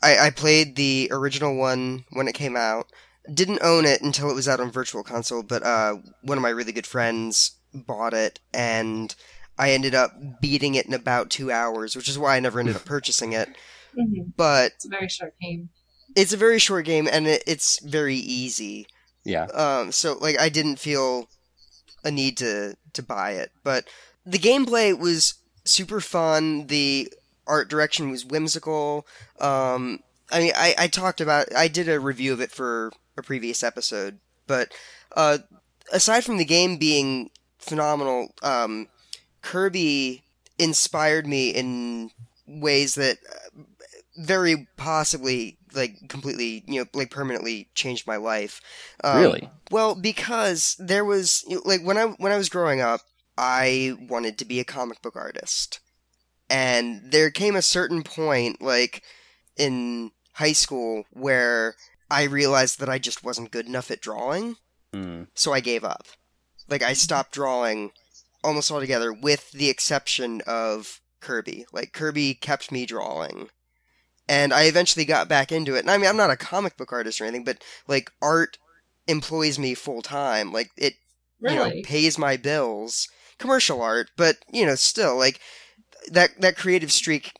I, 0.02 0.18
I 0.26 0.30
played 0.30 0.76
the 0.76 1.08
original 1.10 1.56
one 1.56 2.04
when 2.10 2.28
it 2.28 2.34
came 2.34 2.56
out. 2.56 2.86
Didn't 3.32 3.60
own 3.62 3.84
it 3.84 4.00
until 4.00 4.30
it 4.30 4.34
was 4.34 4.48
out 4.48 4.60
on 4.60 4.70
Virtual 4.70 5.02
Console, 5.02 5.42
but 5.42 5.62
uh, 5.62 5.96
one 6.22 6.38
of 6.38 6.42
my 6.42 6.48
really 6.50 6.72
good 6.72 6.86
friends 6.86 7.52
bought 7.74 8.14
it, 8.14 8.40
and 8.54 9.14
I 9.58 9.72
ended 9.72 9.94
up 9.94 10.12
beating 10.40 10.74
it 10.76 10.86
in 10.86 10.94
about 10.94 11.28
two 11.30 11.50
hours, 11.52 11.94
which 11.94 12.08
is 12.08 12.18
why 12.18 12.36
I 12.36 12.40
never 12.40 12.60
ended 12.60 12.76
up 12.76 12.84
purchasing 12.86 13.32
it. 13.34 13.48
Mhm. 13.98 14.32
But 14.36 14.72
It's 14.76 14.86
a 14.86 14.88
very 14.88 15.08
short 15.08 15.34
game. 15.40 15.68
it's 16.16 16.32
a 16.32 16.36
very 16.38 16.58
short 16.58 16.84
game, 16.86 17.08
and 17.10 17.26
it, 17.26 17.42
it's 17.46 17.80
very 17.80 18.16
easy. 18.16 18.86
Yeah. 19.24 19.44
Um, 19.46 19.92
so 19.92 20.16
like 20.18 20.38
I 20.40 20.48
didn't 20.48 20.76
feel 20.78 21.28
a 22.04 22.10
need 22.10 22.36
to 22.38 22.76
to 22.92 23.02
buy 23.02 23.32
it, 23.32 23.50
but 23.62 23.88
the 24.24 24.38
gameplay 24.38 24.96
was 24.98 25.34
super 25.64 26.00
fun. 26.00 26.66
The 26.66 27.12
art 27.46 27.68
direction 27.68 28.10
was 28.10 28.24
whimsical. 28.24 29.06
Um, 29.40 30.00
I 30.30 30.40
mean, 30.40 30.52
I, 30.54 30.74
I 30.78 30.86
talked 30.88 31.20
about 31.20 31.54
I 31.54 31.68
did 31.68 31.88
a 31.88 32.00
review 32.00 32.32
of 32.32 32.40
it 32.40 32.50
for 32.50 32.92
a 33.16 33.22
previous 33.22 33.62
episode, 33.62 34.18
but 34.46 34.72
uh, 35.16 35.38
aside 35.92 36.24
from 36.24 36.36
the 36.36 36.44
game 36.44 36.76
being 36.76 37.30
phenomenal, 37.58 38.34
um, 38.42 38.88
Kirby 39.42 40.22
inspired 40.58 41.26
me 41.26 41.50
in 41.50 42.10
ways 42.46 42.94
that 42.96 43.18
uh, 43.30 43.62
very 44.16 44.66
possibly 44.76 45.57
like 45.74 46.08
completely 46.08 46.64
you 46.66 46.80
know 46.80 46.86
like 46.94 47.10
permanently 47.10 47.68
changed 47.74 48.06
my 48.06 48.16
life 48.16 48.60
um, 49.04 49.18
really? 49.20 49.50
well, 49.70 49.94
because 49.94 50.76
there 50.78 51.04
was 51.04 51.44
like 51.64 51.82
when 51.82 51.98
I 51.98 52.04
when 52.18 52.32
I 52.32 52.36
was 52.38 52.48
growing 52.48 52.80
up, 52.80 53.00
I 53.36 53.94
wanted 54.08 54.38
to 54.38 54.44
be 54.44 54.60
a 54.60 54.64
comic 54.64 55.02
book 55.02 55.16
artist. 55.16 55.80
And 56.50 57.12
there 57.12 57.30
came 57.30 57.56
a 57.56 57.62
certain 57.62 58.02
point 58.02 58.62
like 58.62 59.02
in 59.56 60.12
high 60.34 60.52
school 60.52 61.04
where 61.12 61.74
I 62.10 62.22
realized 62.22 62.80
that 62.80 62.88
I 62.88 62.98
just 62.98 63.22
wasn't 63.22 63.50
good 63.50 63.66
enough 63.66 63.90
at 63.90 64.00
drawing, 64.00 64.56
Mm. 64.94 65.26
so 65.34 65.52
I 65.52 65.60
gave 65.60 65.84
up. 65.84 66.06
Like 66.68 66.82
I 66.82 66.94
stopped 66.94 67.32
drawing 67.32 67.90
almost 68.42 68.70
altogether 68.70 69.12
with 69.12 69.50
the 69.52 69.68
exception 69.68 70.40
of 70.46 71.00
Kirby. 71.20 71.66
Like 71.72 71.92
Kirby 71.92 72.32
kept 72.34 72.72
me 72.72 72.86
drawing. 72.86 73.50
And 74.28 74.52
I 74.52 74.64
eventually 74.64 75.04
got 75.04 75.28
back 75.28 75.50
into 75.50 75.74
it. 75.74 75.80
And 75.80 75.90
I 75.90 75.96
mean, 75.96 76.08
I'm 76.08 76.16
not 76.16 76.30
a 76.30 76.36
comic 76.36 76.76
book 76.76 76.92
artist 76.92 77.20
or 77.20 77.24
anything, 77.24 77.44
but 77.44 77.62
like 77.86 78.10
art 78.20 78.58
employs 79.06 79.58
me 79.58 79.74
full 79.74 80.02
time. 80.02 80.52
Like 80.52 80.70
it, 80.76 80.94
you 81.40 81.54
know, 81.54 81.64
Really? 81.64 81.82
pays 81.82 82.18
my 82.18 82.36
bills. 82.36 83.08
Commercial 83.38 83.80
art, 83.80 84.10
but 84.16 84.36
you 84.52 84.66
know, 84.66 84.74
still 84.74 85.16
like 85.16 85.40
that 86.10 86.40
that 86.40 86.56
creative 86.56 86.90
streak. 86.92 87.32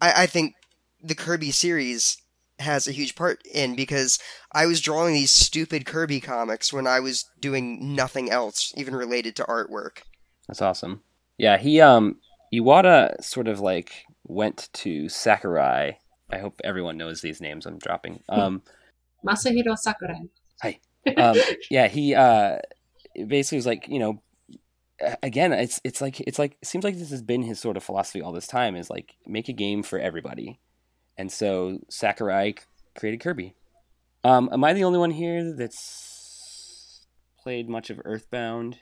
I, 0.00 0.22
I 0.22 0.26
think 0.26 0.54
the 1.02 1.16
Kirby 1.16 1.50
series 1.50 2.16
has 2.60 2.86
a 2.86 2.92
huge 2.92 3.16
part 3.16 3.40
in 3.52 3.74
because 3.74 4.18
I 4.52 4.66
was 4.66 4.80
drawing 4.80 5.12
these 5.14 5.30
stupid 5.32 5.86
Kirby 5.86 6.20
comics 6.20 6.72
when 6.72 6.86
I 6.86 7.00
was 7.00 7.24
doing 7.40 7.94
nothing 7.96 8.30
else, 8.30 8.72
even 8.76 8.94
related 8.94 9.34
to 9.36 9.44
artwork. 9.44 10.02
That's 10.46 10.62
awesome. 10.62 11.02
Yeah, 11.36 11.58
he 11.58 11.80
um 11.80 12.18
Iwata 12.54 13.22
sort 13.22 13.48
of 13.48 13.58
like 13.60 14.04
went 14.24 14.68
to 14.74 15.08
Sakurai. 15.08 15.98
I 16.32 16.38
hope 16.38 16.60
everyone 16.64 16.96
knows 16.96 17.20
these 17.20 17.40
names 17.40 17.66
I'm 17.66 17.78
dropping. 17.78 18.20
Um 18.28 18.62
Masahiro 19.26 19.76
Sakurai. 19.76 20.30
um, 21.16 21.36
yeah, 21.70 21.88
he 21.88 22.14
uh, 22.14 22.58
basically 23.26 23.56
was 23.56 23.66
like, 23.66 23.88
you 23.88 23.98
know, 23.98 24.22
again, 25.22 25.52
it's 25.52 25.80
it's 25.84 26.00
like 26.00 26.20
it's 26.20 26.38
like 26.38 26.56
it 26.60 26.66
seems 26.66 26.84
like 26.84 26.96
this 26.96 27.10
has 27.10 27.22
been 27.22 27.42
his 27.42 27.58
sort 27.58 27.76
of 27.76 27.84
philosophy 27.84 28.20
all 28.20 28.32
this 28.32 28.46
time 28.46 28.76
is 28.76 28.90
like 28.90 29.16
make 29.26 29.48
a 29.48 29.52
game 29.52 29.82
for 29.82 29.98
everybody, 29.98 30.60
and 31.16 31.30
so 31.32 31.78
Sakurai 31.88 32.54
created 32.96 33.20
Kirby. 33.20 33.54
Um, 34.22 34.50
am 34.52 34.62
I 34.64 34.74
the 34.74 34.84
only 34.84 34.98
one 34.98 35.12
here 35.12 35.54
that's 35.54 37.06
played 37.42 37.68
much 37.68 37.88
of 37.88 38.00
Earthbound? 38.04 38.78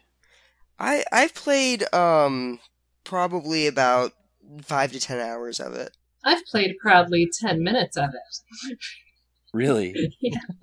I 0.79 1.05
I've 1.13 1.35
played 1.35 1.93
um 1.95 2.59
probably 3.05 3.67
about 3.67 4.13
five 4.63 4.93
to 4.93 5.01
ten 5.01 5.21
hours 5.21 5.61
of 5.61 5.75
it. 5.75 5.97
I've 6.25 6.45
played 6.47 6.77
proudly 6.81 7.29
10 7.41 7.63
minutes 7.63 7.97
of 7.97 8.11
it. 8.11 8.79
Really? 9.53 9.95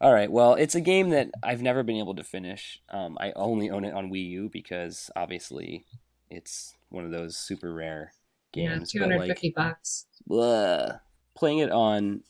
All 0.00 0.12
right. 0.12 0.30
Well, 0.30 0.54
it's 0.54 0.74
a 0.74 0.80
game 0.80 1.10
that 1.10 1.30
I've 1.42 1.62
never 1.62 1.82
been 1.82 1.96
able 1.96 2.14
to 2.16 2.24
finish. 2.24 2.80
Um, 2.90 3.16
I 3.20 3.32
only 3.36 3.70
own 3.70 3.84
it 3.84 3.94
on 3.94 4.10
Wii 4.10 4.28
U 4.30 4.48
because 4.52 5.10
obviously 5.16 5.86
it's 6.30 6.74
one 6.90 7.04
of 7.04 7.10
those 7.10 7.36
super 7.36 7.72
rare 7.72 8.12
Yeah, 8.54 8.78
games. 8.78 8.92
like, 8.94 9.38
250 9.38 9.52
bucks. 9.56 10.06
Blah. 10.26 10.98
Playing 11.36 11.58
it 11.58 11.70
on 11.70 12.22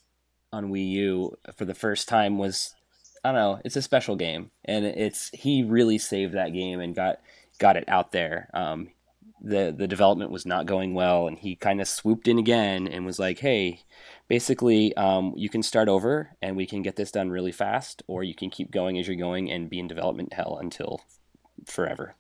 on 0.53 0.71
Wii 0.71 0.89
U 0.91 1.37
for 1.57 1.65
the 1.65 1.75
first 1.75 2.09
time 2.09 2.39
was 2.39 2.75
I 3.25 3.33
don't 3.33 3.41
know, 3.41 3.61
it's 3.65 3.77
a 3.77 3.83
special 3.83 4.15
game 4.17 4.51
and 4.65 4.85
it's 4.85 5.31
he 5.31 5.63
really 5.65 5.99
saved 5.99 6.35
that 6.35 6.53
game 6.53 6.81
and 6.81 6.95
got 6.95 7.21
got 7.59 7.77
it 7.77 7.85
out 7.89 8.13
there. 8.13 8.51
Um 8.55 8.91
the 9.45 9.75
the 9.77 9.87
development 9.87 10.31
was 10.31 10.47
not 10.47 10.67
going 10.67 10.95
well 10.95 11.27
and 11.27 11.39
he 11.39 11.55
kind 11.55 11.81
of 11.81 11.87
swooped 11.89 12.27
in 12.27 12.39
again 12.39 12.89
and 12.89 13.05
was 13.05 13.19
like, 13.19 13.41
"Hey, 13.41 13.83
basically 14.27 14.97
um, 14.97 15.33
you 15.37 15.49
can 15.49 15.63
start 15.63 15.89
over 15.89 16.31
and 16.41 16.57
we 16.57 16.67
can 16.67 16.83
get 16.83 16.97
this 16.97 17.13
done 17.13 17.31
really 17.31 17.53
fast 17.53 18.03
or 18.07 18.25
you 18.25 18.35
can 18.35 18.51
keep 18.51 18.71
going 18.71 18.99
as 18.99 19.07
you're 19.07 19.17
going 19.17 19.51
and 19.51 19.71
be 19.71 19.79
in 19.79 19.87
development 19.87 20.33
hell 20.33 20.59
until 20.61 21.03
forever." 21.67 22.17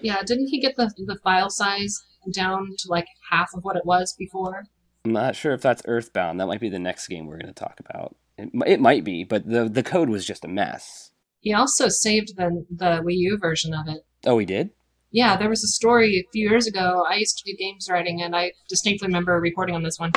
Yeah, 0.00 0.22
didn't 0.22 0.48
he 0.48 0.60
get 0.60 0.76
the, 0.76 0.92
the 1.06 1.18
file 1.24 1.48
size 1.48 2.04
down 2.30 2.74
to 2.78 2.88
like 2.88 3.06
half 3.30 3.48
of 3.54 3.64
what 3.64 3.76
it 3.76 3.86
was 3.86 4.14
before? 4.18 4.64
I'm 5.04 5.12
not 5.12 5.36
sure 5.36 5.54
if 5.54 5.62
that's 5.62 5.82
Earthbound. 5.86 6.38
That 6.38 6.46
might 6.46 6.60
be 6.60 6.68
the 6.68 6.78
next 6.78 7.08
game 7.08 7.26
we're 7.26 7.38
going 7.38 7.54
to 7.54 7.58
talk 7.58 7.80
about. 7.80 8.16
It, 8.36 8.50
it 8.66 8.80
might 8.80 9.04
be, 9.04 9.24
but 9.24 9.48
the 9.48 9.68
the 9.68 9.82
code 9.82 10.10
was 10.10 10.26
just 10.26 10.44
a 10.44 10.48
mess. 10.48 11.12
He 11.40 11.54
also 11.54 11.88
saved 11.88 12.36
the, 12.36 12.66
the 12.70 13.02
Wii 13.04 13.14
U 13.18 13.38
version 13.40 13.72
of 13.72 13.86
it. 13.88 14.04
Oh, 14.26 14.36
he 14.38 14.44
did. 14.44 14.70
Yeah, 15.16 15.34
there 15.38 15.48
was 15.48 15.64
a 15.64 15.68
story 15.68 16.18
a 16.18 16.28
few 16.30 16.46
years 16.46 16.66
ago. 16.66 17.06
I 17.08 17.14
used 17.14 17.38
to 17.38 17.50
do 17.50 17.56
games 17.56 17.88
writing, 17.90 18.20
and 18.20 18.36
I 18.36 18.52
distinctly 18.68 19.06
remember 19.06 19.40
reporting 19.40 19.74
on 19.74 19.82
this 19.82 19.98
one. 19.98 20.12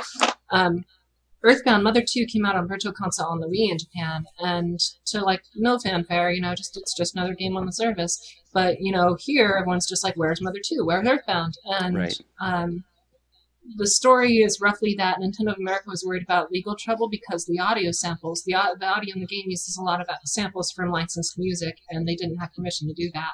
Um, 0.51 0.83
Earthbound 1.41 1.85
Mother 1.85 2.03
2 2.05 2.25
came 2.25 2.45
out 2.45 2.57
on 2.57 2.67
Virtual 2.67 2.91
Console 2.91 3.27
on 3.27 3.39
the 3.39 3.47
Wii 3.47 3.71
in 3.71 3.77
Japan, 3.77 4.25
and 4.39 4.77
to 5.05 5.21
like 5.21 5.43
no 5.55 5.79
fanfare, 5.79 6.31
you 6.31 6.41
know, 6.41 6.53
just 6.53 6.75
it's 6.75 6.93
just 6.97 7.15
another 7.15 7.33
game 7.33 7.55
on 7.55 7.65
the 7.65 7.71
service. 7.71 8.19
But 8.53 8.81
you 8.81 8.91
know, 8.91 9.15
here 9.17 9.55
everyone's 9.57 9.87
just 9.87 10.03
like, 10.03 10.15
"Where's 10.17 10.41
Mother 10.41 10.59
2? 10.61 10.83
Where's 10.83 11.07
Earthbound?" 11.07 11.53
And 11.63 11.95
Right. 11.95 12.21
um, 12.41 12.83
the 13.77 13.87
story 13.87 14.39
is 14.39 14.59
roughly 14.59 14.95
that 14.97 15.19
Nintendo 15.19 15.53
of 15.53 15.59
America 15.59 15.85
was 15.87 16.03
worried 16.05 16.23
about 16.23 16.51
legal 16.51 16.75
trouble 16.75 17.07
because 17.07 17.45
the 17.45 17.59
audio 17.59 17.91
samples, 17.91 18.43
the, 18.45 18.55
the 18.77 18.85
audio 18.85 19.13
in 19.15 19.21
the 19.21 19.27
game 19.27 19.45
uses 19.47 19.77
a 19.77 19.81
lot 19.81 20.01
of 20.01 20.07
samples 20.25 20.73
from 20.73 20.91
licensed 20.91 21.39
music, 21.39 21.77
and 21.89 22.05
they 22.05 22.15
didn't 22.15 22.39
have 22.39 22.53
permission 22.53 22.89
to 22.89 22.93
do 22.93 23.09
that. 23.13 23.31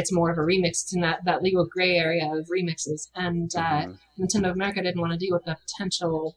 It's 0.00 0.12
more 0.18 0.30
of 0.30 0.38
a 0.38 0.46
remix. 0.52 0.74
It's 0.84 0.94
in 0.94 1.00
that, 1.02 1.18
that 1.28 1.42
legal 1.42 1.66
gray 1.74 1.94
area 1.96 2.26
of 2.36 2.46
remixes. 2.56 3.00
And 3.26 3.50
uh, 3.56 3.82
Mhm. 3.86 3.98
Nintendo 4.20 4.48
of 4.50 4.54
America 4.60 4.80
didn't 4.82 5.00
want 5.04 5.12
to 5.12 5.18
deal 5.24 5.34
with 5.36 5.44
the 5.44 5.56
potential 5.64 6.36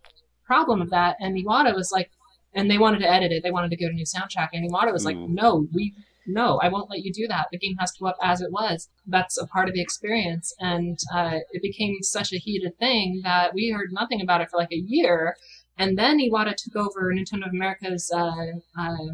problem 0.49 0.81
of 0.81 0.89
that. 0.97 1.15
And 1.21 1.31
Iwata 1.41 1.71
was 1.81 1.89
like, 1.97 2.09
and 2.57 2.69
they 2.69 2.77
wanted 2.85 2.99
to 2.99 3.09
edit 3.17 3.31
it. 3.31 3.43
They 3.43 3.51
wanted 3.57 3.69
to 3.73 3.77
get 3.81 3.91
a 3.91 3.93
new 3.93 4.05
soundtrack. 4.15 4.49
And 4.53 4.69
Iwata 4.69 4.91
was 4.91 5.05
like, 5.05 5.15
Mm. 5.15 5.29
no, 5.41 5.49
we, 5.75 5.93
no, 6.27 6.47
I 6.65 6.67
won't 6.73 6.89
let 6.89 7.03
you 7.05 7.11
do 7.13 7.25
that. 7.33 7.45
The 7.51 7.57
game 7.63 7.75
has 7.79 7.91
to 7.93 7.99
go 8.01 8.07
up 8.07 8.17
as 8.21 8.41
it 8.41 8.51
was. 8.51 8.89
That's 9.15 9.37
a 9.37 9.47
part 9.47 9.67
of 9.69 9.73
the 9.75 9.81
experience. 9.87 10.53
And 10.59 10.97
uh, 11.19 11.37
it 11.55 11.61
became 11.61 11.95
such 12.01 12.29
a 12.33 12.37
heated 12.45 12.73
thing 12.79 13.21
that 13.23 13.53
we 13.53 13.69
heard 13.69 13.89
nothing 13.91 14.21
about 14.21 14.41
it 14.41 14.49
for 14.49 14.57
like 14.57 14.71
a 14.71 14.83
year. 14.95 15.35
And 15.77 15.97
then 15.97 16.19
Iwata 16.19 16.53
took 16.55 16.75
over 16.75 17.01
Nintendo 17.13 17.45
of 17.47 17.53
America's 17.53 18.05
uh, 18.13 18.51
uh, 18.83 19.07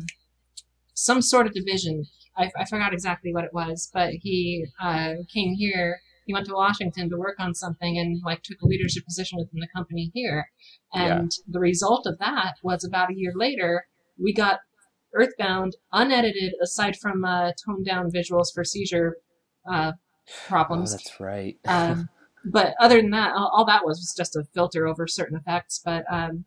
some 0.93 1.21
sort 1.21 1.47
of 1.47 1.53
division. 1.53 2.05
I, 2.37 2.51
I 2.57 2.65
forgot 2.65 2.93
exactly 2.93 3.33
what 3.33 3.43
it 3.43 3.53
was, 3.53 3.89
but 3.93 4.11
he 4.21 4.65
uh, 4.81 5.13
came 5.33 5.53
here. 5.53 5.99
He 6.25 6.33
went 6.33 6.45
to 6.47 6.53
Washington 6.53 7.09
to 7.09 7.17
work 7.17 7.35
on 7.39 7.53
something 7.53 7.97
and 7.97 8.21
like 8.25 8.43
took 8.43 8.61
a 8.61 8.67
leadership 8.67 9.05
position 9.05 9.39
within 9.39 9.59
the 9.59 9.67
company 9.75 10.11
here. 10.13 10.47
And 10.93 11.31
the 11.47 11.59
result 11.59 12.05
of 12.05 12.19
that 12.19 12.55
was 12.63 12.83
about 12.83 13.11
a 13.11 13.15
year 13.15 13.31
later, 13.35 13.85
we 14.21 14.33
got 14.33 14.59
Earthbound 15.13 15.77
unedited, 15.93 16.53
aside 16.61 16.97
from 16.97 17.23
uh, 17.23 17.51
toned 17.65 17.85
down 17.85 18.11
visuals 18.11 18.53
for 18.53 18.65
seizure 18.65 19.17
uh, 19.69 19.93
Oh, 20.27 20.33
problems. 20.47 20.91
that's 20.91 21.19
right. 21.19 21.57
um, 21.65 22.09
but 22.45 22.75
other 22.79 23.01
than 23.01 23.11
that, 23.11 23.33
all, 23.35 23.51
all 23.53 23.65
that 23.65 23.85
was 23.85 23.97
was 23.99 24.13
just 24.15 24.35
a 24.35 24.43
filter 24.53 24.87
over 24.87 25.07
certain 25.07 25.37
effects. 25.37 25.81
But 25.83 26.05
um, 26.11 26.45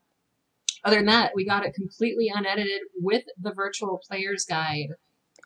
other 0.85 0.96
than 0.96 1.07
that, 1.07 1.33
we 1.35 1.46
got 1.46 1.64
it 1.64 1.74
completely 1.74 2.31
unedited 2.35 2.83
with 2.98 3.24
the 3.40 3.53
virtual 3.53 4.00
player's 4.09 4.44
guide. 4.44 4.88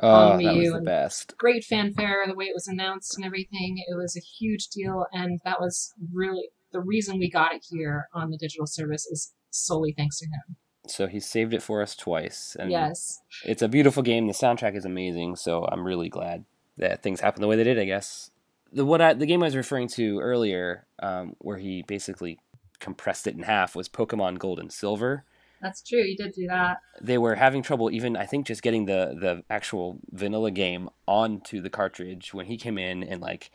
Oh, 0.00 0.36
that 0.38 0.56
was 0.56 0.72
the 0.72 0.80
best. 0.80 1.34
Great 1.38 1.64
fanfare, 1.64 2.24
the 2.26 2.34
way 2.34 2.46
it 2.46 2.54
was 2.54 2.68
announced 2.68 3.16
and 3.16 3.24
everything. 3.24 3.82
It 3.86 3.96
was 3.96 4.16
a 4.16 4.20
huge 4.20 4.68
deal, 4.68 5.06
and 5.12 5.40
that 5.44 5.60
was 5.60 5.92
really 6.12 6.48
the 6.72 6.80
reason 6.80 7.18
we 7.18 7.30
got 7.30 7.54
it 7.54 7.64
here 7.70 8.08
on 8.12 8.30
the 8.30 8.36
digital 8.36 8.66
service 8.66 9.06
is 9.06 9.32
solely 9.50 9.94
thanks 9.96 10.18
to 10.18 10.26
him. 10.26 10.56
So 10.86 11.06
he 11.06 11.20
saved 11.20 11.54
it 11.54 11.62
for 11.62 11.80
us 11.80 11.96
twice, 11.96 12.56
and 12.58 12.70
yes. 12.70 13.20
it's 13.44 13.62
a 13.62 13.68
beautiful 13.68 14.02
game. 14.02 14.26
The 14.26 14.34
soundtrack 14.34 14.76
is 14.76 14.84
amazing, 14.84 15.36
so 15.36 15.66
I'm 15.70 15.84
really 15.84 16.10
glad 16.10 16.44
that 16.76 17.02
things 17.02 17.20
happened 17.20 17.42
the 17.42 17.48
way 17.48 17.56
they 17.56 17.64
did. 17.64 17.78
I 17.78 17.86
guess 17.86 18.30
the 18.70 18.84
what 18.84 19.00
I, 19.00 19.14
the 19.14 19.26
game 19.26 19.42
I 19.42 19.46
was 19.46 19.56
referring 19.56 19.88
to 19.88 20.18
earlier, 20.18 20.86
um, 20.98 21.36
where 21.38 21.56
he 21.56 21.82
basically 21.82 22.38
compressed 22.80 23.26
it 23.26 23.34
in 23.34 23.44
half, 23.44 23.74
was 23.74 23.88
Pokemon 23.88 24.38
Gold 24.38 24.58
and 24.58 24.70
Silver. 24.70 25.24
That's 25.64 25.82
true. 25.82 26.02
You 26.02 26.14
did 26.16 26.32
do 26.34 26.46
that. 26.48 26.76
They 27.00 27.16
were 27.16 27.36
having 27.36 27.62
trouble, 27.62 27.90
even 27.90 28.16
I 28.16 28.26
think, 28.26 28.46
just 28.46 28.62
getting 28.62 28.84
the 28.84 29.16
the 29.18 29.42
actual 29.48 29.98
vanilla 30.12 30.50
game 30.50 30.90
onto 31.08 31.60
the 31.62 31.70
cartridge 31.70 32.34
when 32.34 32.46
he 32.46 32.56
came 32.58 32.76
in 32.78 33.02
and 33.02 33.20
like 33.22 33.50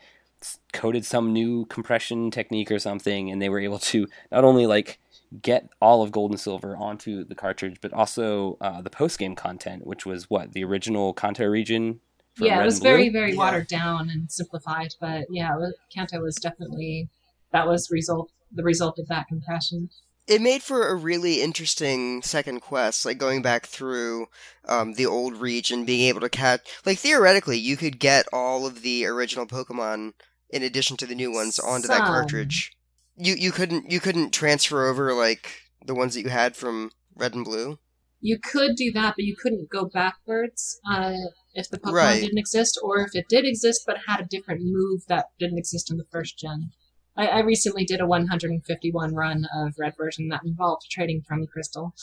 coded 0.72 1.04
some 1.04 1.32
new 1.32 1.66
compression 1.66 2.30
technique 2.32 2.70
or 2.72 2.78
something, 2.80 3.30
and 3.30 3.40
they 3.40 3.48
were 3.48 3.60
able 3.60 3.78
to 3.78 4.06
not 4.32 4.42
only 4.42 4.66
like 4.66 4.98
get 5.40 5.68
all 5.80 6.02
of 6.02 6.10
gold 6.10 6.32
and 6.32 6.40
silver 6.40 6.76
onto 6.76 7.22
the 7.24 7.36
cartridge, 7.36 7.76
but 7.80 7.92
also 7.92 8.56
uh, 8.60 8.82
the 8.82 8.90
post 8.90 9.16
game 9.18 9.36
content, 9.36 9.86
which 9.86 10.04
was 10.04 10.28
what 10.28 10.52
the 10.52 10.64
original 10.64 11.12
Kanto 11.14 11.44
region. 11.46 12.00
yeah, 12.40 12.56
Red 12.56 12.62
it 12.62 12.64
was 12.66 12.78
very, 12.80 13.08
very 13.08 13.32
Yeah. 13.32 13.38
watered 13.38 13.68
down 13.68 14.10
and 14.10 14.32
simplified. 14.32 14.94
But 15.00 15.26
yeah, 15.30 15.54
it 15.54 15.58
was- 15.60 15.74
Kanto 15.94 16.20
was 16.20 16.34
definitely 16.36 17.08
that 17.52 17.68
was 17.68 17.88
result 17.90 18.30
the 18.50 18.64
result 18.64 18.98
of 18.98 19.06
that 19.06 19.28
compression. 19.28 19.90
It 20.30 20.40
made 20.40 20.62
for 20.62 20.86
a 20.86 20.94
really 20.94 21.42
interesting 21.42 22.22
second 22.22 22.60
quest, 22.60 23.04
like 23.04 23.18
going 23.18 23.42
back 23.42 23.66
through 23.66 24.28
um, 24.64 24.94
the 24.94 25.04
old 25.04 25.34
region, 25.34 25.84
being 25.84 26.06
able 26.06 26.20
to 26.20 26.28
catch. 26.28 26.60
Like 26.86 26.98
theoretically, 26.98 27.58
you 27.58 27.76
could 27.76 27.98
get 27.98 28.26
all 28.32 28.64
of 28.64 28.82
the 28.82 29.06
original 29.06 29.44
Pokemon 29.44 30.12
in 30.48 30.62
addition 30.62 30.96
to 30.98 31.06
the 31.06 31.16
new 31.16 31.32
ones 31.32 31.58
onto 31.58 31.88
that 31.88 32.04
cartridge. 32.04 32.70
You 33.16 33.34
you 33.34 33.50
couldn't 33.50 33.90
you 33.90 33.98
couldn't 33.98 34.30
transfer 34.32 34.86
over 34.88 35.12
like 35.12 35.62
the 35.84 35.96
ones 35.96 36.14
that 36.14 36.22
you 36.22 36.28
had 36.28 36.54
from 36.54 36.92
Red 37.16 37.34
and 37.34 37.44
Blue. 37.44 37.80
You 38.20 38.38
could 38.38 38.76
do 38.76 38.92
that, 38.92 39.14
but 39.16 39.24
you 39.24 39.34
couldn't 39.34 39.68
go 39.68 39.86
backwards 39.86 40.78
uh, 40.88 41.14
if 41.54 41.68
the 41.70 41.78
Pokemon 41.78 41.92
Right. 41.92 42.20
didn't 42.20 42.38
exist, 42.38 42.78
or 42.80 43.00
if 43.00 43.14
it 43.14 43.26
did 43.28 43.44
exist 43.44 43.82
but 43.84 43.96
had 44.06 44.20
a 44.20 44.26
different 44.26 44.60
move 44.62 45.06
that 45.08 45.26
didn't 45.40 45.58
exist 45.58 45.90
in 45.90 45.96
the 45.96 46.06
first 46.12 46.38
gen. 46.38 46.70
I, 47.20 47.26
I 47.26 47.40
recently 47.40 47.84
did 47.84 48.00
a 48.00 48.06
151 48.06 49.14
run 49.14 49.46
of 49.54 49.74
Red 49.78 49.94
version 49.96 50.28
that 50.28 50.42
involved 50.44 50.86
trading 50.90 51.22
from 51.26 51.40
the 51.42 51.46
Crystal. 51.46 51.94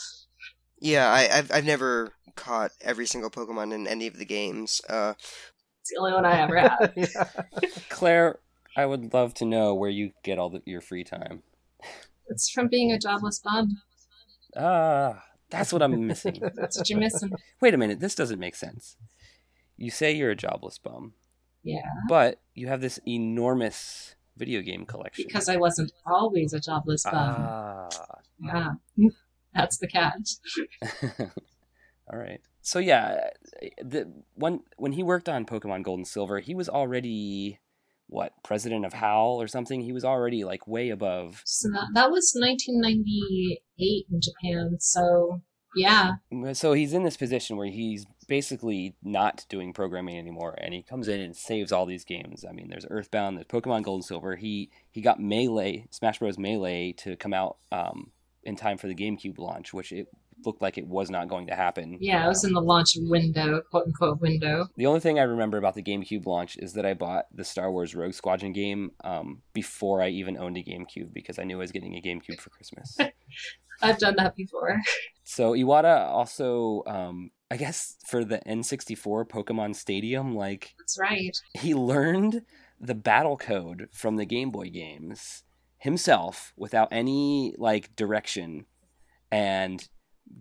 Yeah, 0.80 1.10
I, 1.12 1.28
I've 1.38 1.52
I've 1.52 1.66
never 1.66 2.12
caught 2.36 2.72
every 2.82 3.08
single 3.08 3.32
Pokemon 3.32 3.74
in 3.74 3.88
any 3.88 4.06
of 4.08 4.18
the 4.18 4.26
games. 4.26 4.80
Uh, 4.88 5.14
It's 5.82 5.90
the 5.92 5.98
only 6.00 6.14
one 6.14 6.26
I 6.26 6.40
ever 6.42 6.60
had. 6.60 6.94
yeah. 6.96 7.30
Claire, 7.90 8.40
I 8.76 8.86
would 8.86 9.12
love 9.14 9.34
to 9.36 9.46
know 9.46 9.74
where 9.74 9.90
you 9.90 10.12
get 10.24 10.38
all 10.38 10.52
the, 10.52 10.62
your 10.66 10.82
free 10.82 11.04
time. 11.04 11.42
it's 12.30 12.50
from 12.50 12.68
being 12.68 12.92
a 12.92 13.00
jobless 13.00 13.40
bum. 13.40 13.82
Ah, 14.56 15.24
that's 15.50 15.74
what 15.74 15.82
I'm 15.82 16.06
missing. 16.08 16.40
That's 16.56 16.78
what 16.78 16.90
you're 16.90 17.00
missing. 17.00 17.32
Wait 17.62 17.74
a 17.74 17.78
minute, 17.78 18.00
this 18.00 18.16
doesn't 18.16 18.40
make 18.40 18.56
sense. 18.56 18.98
You 19.78 19.90
say 19.92 20.12
you're 20.12 20.32
a 20.32 20.36
jobless 20.36 20.78
bum, 20.78 21.14
Yeah, 21.64 21.82
but 22.10 22.42
you 22.54 22.68
have 22.68 22.82
this 22.82 23.00
enormous 23.08 24.16
video 24.38 24.62
game 24.62 24.86
collection. 24.86 25.26
because 25.28 25.50
I 25.50 25.58
wasn't 25.58 25.92
always 26.06 26.54
a 26.54 26.60
jobless 26.60 27.04
bum. 27.04 27.14
ah, 27.14 27.90
Yeah, 28.40 28.74
that's 29.54 29.78
the 29.78 29.88
catch. 29.88 30.30
all 32.12 32.18
right. 32.20 32.42
So 32.62 32.80
yeah, 32.80 33.30
the 33.82 34.12
one 34.36 34.62
when 34.78 34.92
he 34.94 35.04
worked 35.04 35.30
on 35.30 35.46
Pokemon 35.46 35.84
Gold 35.84 36.00
and 36.00 36.08
Silver, 36.08 36.40
he 36.40 36.54
was 36.54 36.70
already 36.70 37.60
what 38.08 38.34
president 38.44 38.86
of 38.86 38.94
HAL 38.94 39.42
or 39.42 39.48
something. 39.48 39.82
He 39.82 39.92
was 39.92 40.06
already 40.06 40.44
like 40.44 40.68
way 40.68 40.90
above. 40.90 41.42
So 41.46 41.70
that, 41.70 41.88
that 41.94 42.12
was 42.12 42.34
1998 42.40 44.06
in 44.12 44.22
Japan. 44.22 44.78
So 44.80 45.42
yeah, 45.76 46.14
So 46.54 46.74
he's 46.74 46.94
in 46.94 47.04
this 47.04 47.18
position 47.18 47.58
where 47.58 47.68
he's 47.70 48.06
basically 48.28 48.96
not 49.04 49.46
doing 49.50 49.74
programming 49.74 50.18
anymore, 50.18 50.56
and 50.60 50.74
he 50.74 50.82
comes 50.82 51.08
in 51.08 51.20
and 51.20 51.36
saves 51.36 51.72
all 51.72 51.86
these 51.86 52.04
games. 52.04 52.46
I 52.48 52.54
mean, 52.54 52.70
there's 52.70 52.86
Earthbound, 52.90 53.38
there's 53.38 53.48
Pokemon 53.48 53.84
Gold 53.84 54.00
and 54.00 54.06
Silver. 54.06 54.36
He 54.36 54.70
he 54.92 55.02
got 55.02 55.20
Melee, 55.20 55.88
Smash 55.90 56.20
Bros. 56.20 56.38
Melee, 56.38 56.94
to 56.94 57.16
come 57.16 57.34
out 57.34 57.58
um, 57.72 58.12
in 58.44 58.56
time 58.56 58.78
for 58.78 58.88
the 58.88 58.96
GameCube 58.96 59.38
launch, 59.38 59.74
which 59.74 59.92
it 59.92 60.08
looked 60.46 60.62
like 60.62 60.78
it 60.78 60.88
was 60.88 61.10
not 61.10 61.28
going 61.28 61.48
to 61.48 61.56
happen. 61.56 61.98
yeah, 62.00 62.24
it 62.24 62.28
was 62.28 62.44
in 62.44 62.54
the 62.54 62.62
launch 62.62 62.96
window, 62.98 63.62
quote 63.72 63.88
unquote 63.88 64.22
window. 64.22 64.68
The 64.76 64.86
only 64.86 65.00
thing 65.00 65.20
I 65.20 65.24
remember 65.24 65.58
about 65.58 65.76
the 65.76 65.84
GameCube 65.84 66.26
launch 66.26 66.58
is 66.58 66.74
that 66.74 66.86
I 66.86 66.94
bought 66.94 67.26
the 67.34 67.44
Star 67.44 67.72
Wars 67.72 67.96
Rogue 67.96 68.14
Squadron 68.14 68.54
game 68.54 68.92
um, 69.04 69.42
before 69.54 70.02
I 70.02 70.10
even 70.10 70.38
owned 70.38 70.58
a 70.58 70.64
GameCube 70.64 71.14
because 71.14 71.40
I 71.40 71.44
knew 71.44 71.58
I 71.58 71.60
was 71.60 71.72
getting 71.72 71.96
a 71.96 72.02
GameCube 72.02 72.40
for 72.40 72.50
Christmas. 72.50 72.98
I've 73.82 74.00
done 74.00 74.16
that 74.18 74.36
before. 74.36 74.80
so 75.24 75.52
Iwata 75.54 76.08
also, 76.08 76.84
um, 76.88 77.32
I 77.50 77.58
guess, 77.58 77.96
for 78.06 78.26
the 78.26 78.40
N64 78.40 79.28
Pokemon 79.30 79.76
Stadium, 79.76 80.36
like 80.36 80.76
That's 80.78 81.00
right. 81.00 81.38
he 81.54 81.74
learned 81.74 82.44
the 82.80 82.96
battle 82.96 83.38
code 83.38 83.88
from 83.92 84.18
the 84.18 84.26
Game 84.26 84.52
Boy 84.52 84.70
games 84.70 85.44
himself 85.78 86.54
without 86.58 86.90
any 86.92 87.56
like 87.58 87.96
direction, 87.96 88.66
and 89.32 89.88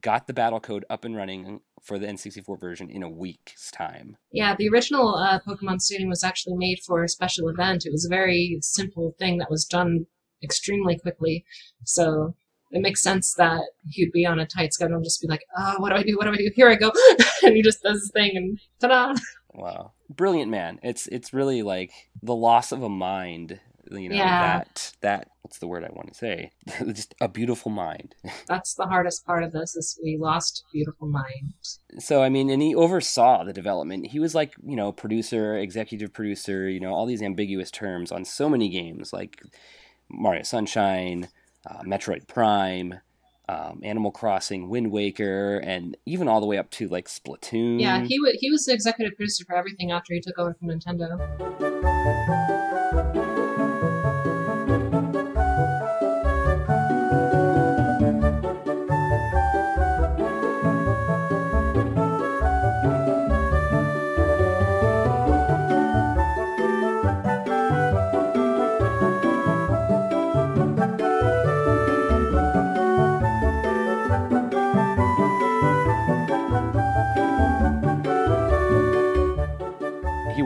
got 0.00 0.26
the 0.26 0.32
battle 0.32 0.60
code 0.60 0.84
up 0.90 1.04
and 1.04 1.16
running 1.16 1.60
for 1.82 1.98
the 1.98 2.06
N64 2.06 2.58
version 2.60 2.90
in 2.90 3.02
a 3.02 3.08
week's 3.08 3.70
time. 3.70 4.16
Yeah, 4.32 4.56
the 4.58 4.68
original 4.68 5.14
uh, 5.14 5.38
Pokemon 5.46 5.80
Stadium 5.80 6.08
was 6.08 6.24
actually 6.24 6.56
made 6.56 6.80
for 6.84 7.04
a 7.04 7.08
special 7.08 7.48
event. 7.48 7.86
It 7.86 7.92
was 7.92 8.04
a 8.04 8.08
very 8.08 8.58
simple 8.62 9.14
thing 9.18 9.38
that 9.38 9.50
was 9.50 9.64
done 9.64 10.06
extremely 10.42 10.98
quickly. 10.98 11.44
So 11.84 12.34
it 12.70 12.82
makes 12.82 13.02
sense 13.02 13.34
that 13.34 13.62
he'd 13.90 14.12
be 14.12 14.26
on 14.26 14.38
a 14.38 14.46
tight 14.46 14.72
schedule 14.74 14.96
and 14.96 15.04
just 15.04 15.20
be 15.22 15.28
like, 15.28 15.42
oh, 15.56 15.76
what 15.78 15.90
do 15.90 15.96
I 15.96 16.02
do? 16.02 16.16
What 16.16 16.24
do 16.24 16.32
I 16.32 16.36
do? 16.36 16.50
Here 16.54 16.68
I 16.68 16.74
go. 16.74 16.92
and 17.42 17.54
he 17.56 17.62
just 17.62 17.82
does 17.82 18.00
his 18.00 18.10
thing 18.12 18.32
and 18.36 18.58
ta-da. 18.80 19.14
Wow, 19.54 19.92
brilliant 20.10 20.50
man! 20.50 20.78
It's 20.82 21.06
it's 21.06 21.32
really 21.32 21.62
like 21.62 21.92
the 22.22 22.34
loss 22.34 22.72
of 22.72 22.82
a 22.82 22.88
mind. 22.90 23.60
You 23.90 24.08
know 24.08 24.16
Yeah. 24.16 24.58
that 24.58 24.92
that 25.00 25.28
what's 25.42 25.58
the 25.58 25.68
word 25.68 25.84
I 25.84 25.90
want 25.92 26.08
to 26.08 26.14
say? 26.14 26.50
Just 26.92 27.14
a 27.20 27.28
beautiful 27.28 27.70
mind. 27.70 28.16
That's 28.48 28.74
the 28.74 28.84
hardest 28.86 29.24
part 29.24 29.44
of 29.44 29.52
this 29.52 29.76
is 29.76 29.98
we 30.02 30.18
lost 30.20 30.64
beautiful 30.72 31.06
mind. 31.08 31.54
So 32.00 32.20
I 32.22 32.28
mean, 32.28 32.50
and 32.50 32.60
he 32.60 32.74
oversaw 32.74 33.44
the 33.44 33.52
development. 33.52 34.08
He 34.08 34.18
was 34.18 34.34
like 34.34 34.54
you 34.62 34.74
know 34.76 34.90
producer, 34.92 35.56
executive 35.56 36.12
producer. 36.12 36.68
You 36.68 36.80
know 36.80 36.92
all 36.92 37.06
these 37.06 37.22
ambiguous 37.22 37.70
terms 37.70 38.10
on 38.12 38.24
so 38.24 38.48
many 38.50 38.68
games 38.68 39.12
like 39.12 39.40
Mario 40.10 40.42
Sunshine, 40.42 41.28
uh, 41.66 41.82
Metroid 41.82 42.26
Prime. 42.28 43.00
um, 43.48 43.80
Animal 43.84 44.10
Crossing, 44.10 44.68
Wind 44.68 44.90
Waker, 44.90 45.58
and 45.58 45.96
even 46.04 46.26
all 46.26 46.40
the 46.40 46.46
way 46.46 46.58
up 46.58 46.68
to 46.72 46.88
like 46.88 47.06
Splatoon. 47.06 47.80
Yeah, 47.80 48.02
he 48.02 48.18
w- 48.18 48.36
he 48.40 48.50
was 48.50 48.64
the 48.64 48.72
executive 48.72 49.16
producer 49.16 49.44
for 49.44 49.54
everything 49.54 49.92
after 49.92 50.14
he 50.14 50.20
took 50.20 50.36
over 50.36 50.52
from 50.54 50.66
Nintendo. 50.68 51.16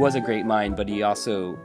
Was 0.00 0.14
a 0.14 0.20
great 0.20 0.46
mind, 0.46 0.76
but 0.76 0.88
he 0.88 1.02
also 1.02 1.58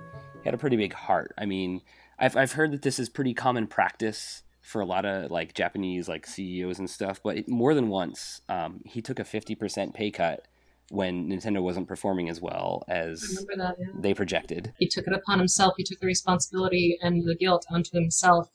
had 0.44 0.54
a 0.54 0.58
pretty 0.58 0.76
big 0.76 0.92
heart. 0.92 1.34
I 1.38 1.46
mean, 1.46 1.82
I've 2.20 2.36
I've 2.36 2.52
heard 2.52 2.72
that 2.72 2.82
this 2.82 3.00
is 3.00 3.08
pretty 3.08 3.34
common 3.34 3.66
practice 3.66 4.44
for 4.62 4.82
a 4.82 4.86
lot 4.86 5.06
of 5.06 5.32
like 5.32 5.54
Japanese 5.54 6.10
like 6.10 6.28
CEOs 6.28 6.78
and 6.78 6.90
stuff. 6.90 7.22
But 7.24 7.38
it, 7.38 7.50
more 7.50 7.74
than 7.74 7.88
once, 7.88 8.42
um, 8.50 8.82
he 8.86 9.02
took 9.02 9.20
a 9.20 9.24
fifty 9.24 9.56
percent 9.56 9.94
pay 9.94 10.12
cut 10.12 10.50
when 10.90 11.30
Nintendo 11.30 11.62
wasn't 11.62 11.88
performing 11.88 12.28
as 12.28 12.42
well 12.42 12.84
as 12.90 13.22
that. 13.56 13.76
Yeah. 13.80 13.86
they 13.98 14.14
projected. 14.14 14.74
He 14.80 14.88
took 14.90 15.08
it 15.08 15.14
upon 15.14 15.40
himself. 15.40 15.76
He 15.78 15.86
took 15.86 16.00
the 16.02 16.06
responsibility 16.06 16.98
and 17.02 17.26
the 17.26 17.36
guilt 17.36 17.66
onto 17.72 17.92
himself 17.94 18.50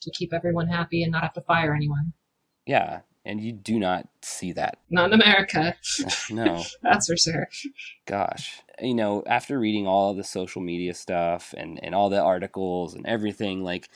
to 0.00 0.10
keep 0.10 0.32
everyone 0.32 0.68
happy 0.68 1.02
and 1.02 1.12
not 1.12 1.22
have 1.22 1.34
to 1.34 1.42
fire 1.42 1.74
anyone. 1.74 2.14
Yeah, 2.64 3.00
and 3.26 3.38
you 3.38 3.52
do 3.52 3.78
not 3.78 4.08
see 4.22 4.52
that. 4.52 4.78
Not 4.88 5.12
in 5.12 5.20
America, 5.20 5.76
No. 6.30 6.64
that's 6.82 7.06
for 7.06 7.18
sure. 7.18 7.48
gosh 8.06 8.62
you 8.80 8.94
know 8.94 9.22
after 9.26 9.58
reading 9.58 9.86
all 9.86 10.14
the 10.14 10.24
social 10.24 10.60
media 10.62 10.94
stuff 10.94 11.54
and 11.56 11.78
and 11.82 11.94
all 11.94 12.08
the 12.08 12.20
articles 12.20 12.94
and 12.94 13.06
everything 13.06 13.62
like 13.62 13.88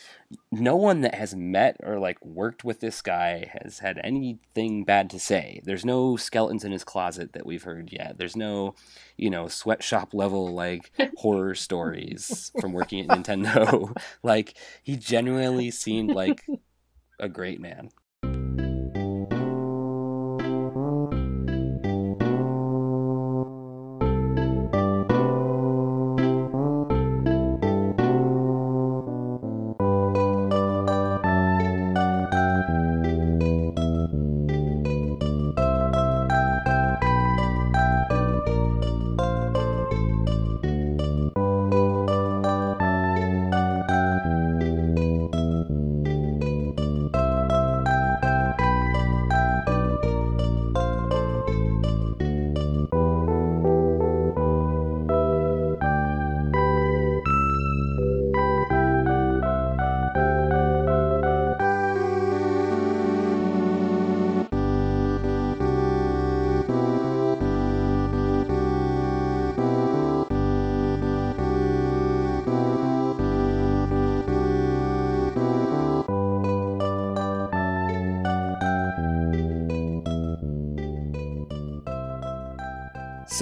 no 0.50 0.76
one 0.76 1.02
that 1.02 1.14
has 1.14 1.34
met 1.34 1.76
or 1.82 1.98
like 1.98 2.24
worked 2.24 2.64
with 2.64 2.80
this 2.80 3.02
guy 3.02 3.50
has 3.62 3.78
had 3.78 4.00
anything 4.02 4.84
bad 4.84 5.08
to 5.10 5.20
say. 5.20 5.60
There's 5.64 5.84
no 5.84 6.16
skeletons 6.16 6.64
in 6.64 6.72
his 6.72 6.84
closet 6.84 7.32
that 7.34 7.46
we've 7.46 7.62
heard 7.62 7.92
yet. 7.92 8.18
There's 8.18 8.36
no 8.36 8.74
you 9.16 9.30
know 9.30 9.48
sweatshop 9.48 10.14
level 10.14 10.54
like 10.54 10.90
horror 11.16 11.54
stories 11.54 12.50
from 12.60 12.72
working 12.72 13.00
at 13.00 13.08
nintendo. 13.08 13.96
Like 14.22 14.54
he 14.82 14.96
genuinely 14.96 15.70
seemed 15.70 16.12
like 16.12 16.44
a 17.20 17.28
great 17.28 17.60
man 17.60 17.90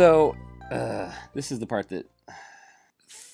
So, 0.02 0.34
uh, 0.72 1.12
this 1.32 1.52
is 1.52 1.60
the 1.60 1.66
part 1.68 1.90
that 1.90 2.10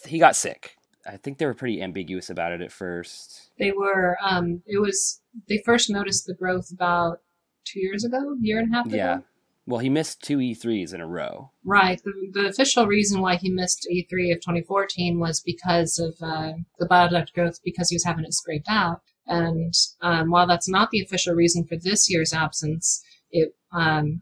he 0.06 0.18
got 0.18 0.36
sick. 0.36 0.76
I 1.06 1.16
think 1.16 1.38
they 1.38 1.46
were 1.46 1.54
pretty 1.54 1.80
ambiguous 1.80 2.28
about 2.28 2.52
it 2.52 2.60
at 2.60 2.70
first. 2.70 3.48
They 3.58 3.72
were. 3.72 4.18
Um, 4.22 4.62
it 4.66 4.78
was. 4.78 5.22
They 5.48 5.62
first 5.64 5.88
noticed 5.88 6.26
the 6.26 6.34
growth 6.34 6.70
about 6.70 7.22
two 7.64 7.80
years 7.80 8.04
ago, 8.04 8.36
year 8.42 8.58
and 8.58 8.70
a 8.70 8.76
half 8.76 8.84
ago. 8.84 8.96
Yeah. 8.96 9.18
Well, 9.64 9.78
he 9.78 9.88
missed 9.88 10.20
two 10.20 10.36
E3s 10.36 10.92
in 10.92 11.00
a 11.00 11.06
row. 11.06 11.52
Right. 11.64 12.02
The, 12.04 12.12
the 12.34 12.48
official 12.48 12.86
reason 12.86 13.22
why 13.22 13.36
he 13.36 13.48
missed 13.48 13.88
E3 13.90 14.34
of 14.34 14.42
2014 14.42 15.18
was 15.18 15.40
because 15.40 15.98
of 15.98 16.16
uh, 16.20 16.52
the 16.78 16.84
bile 16.84 17.08
duct 17.08 17.32
growth, 17.32 17.60
because 17.64 17.88
he 17.88 17.94
was 17.94 18.04
having 18.04 18.26
it 18.26 18.34
scraped 18.34 18.68
out. 18.68 19.00
And 19.26 19.72
um, 20.02 20.30
while 20.30 20.46
that's 20.46 20.68
not 20.68 20.90
the 20.90 21.00
official 21.00 21.34
reason 21.34 21.64
for 21.64 21.76
this 21.76 22.10
year's 22.10 22.34
absence, 22.34 23.02
it 23.30 23.54
um, 23.72 24.20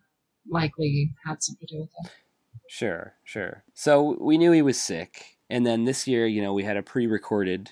likely 0.49 1.13
had 1.25 1.43
something 1.43 1.67
to 1.67 1.75
do 1.75 1.81
with 1.81 1.91
it. 2.05 2.13
Sure, 2.69 3.15
sure. 3.25 3.65
So 3.75 4.17
we 4.21 4.39
knew 4.39 4.53
he 4.53 4.63
was 4.63 4.81
sick, 4.81 5.39
and 5.49 5.67
then 5.67 5.85
this 5.85 6.07
year, 6.07 6.27
you 6.27 6.43
know, 6.43 6.53
we 6.53 6.65
had 6.65 6.77
a 6.77 6.83
pre-recorded 6.83 7.71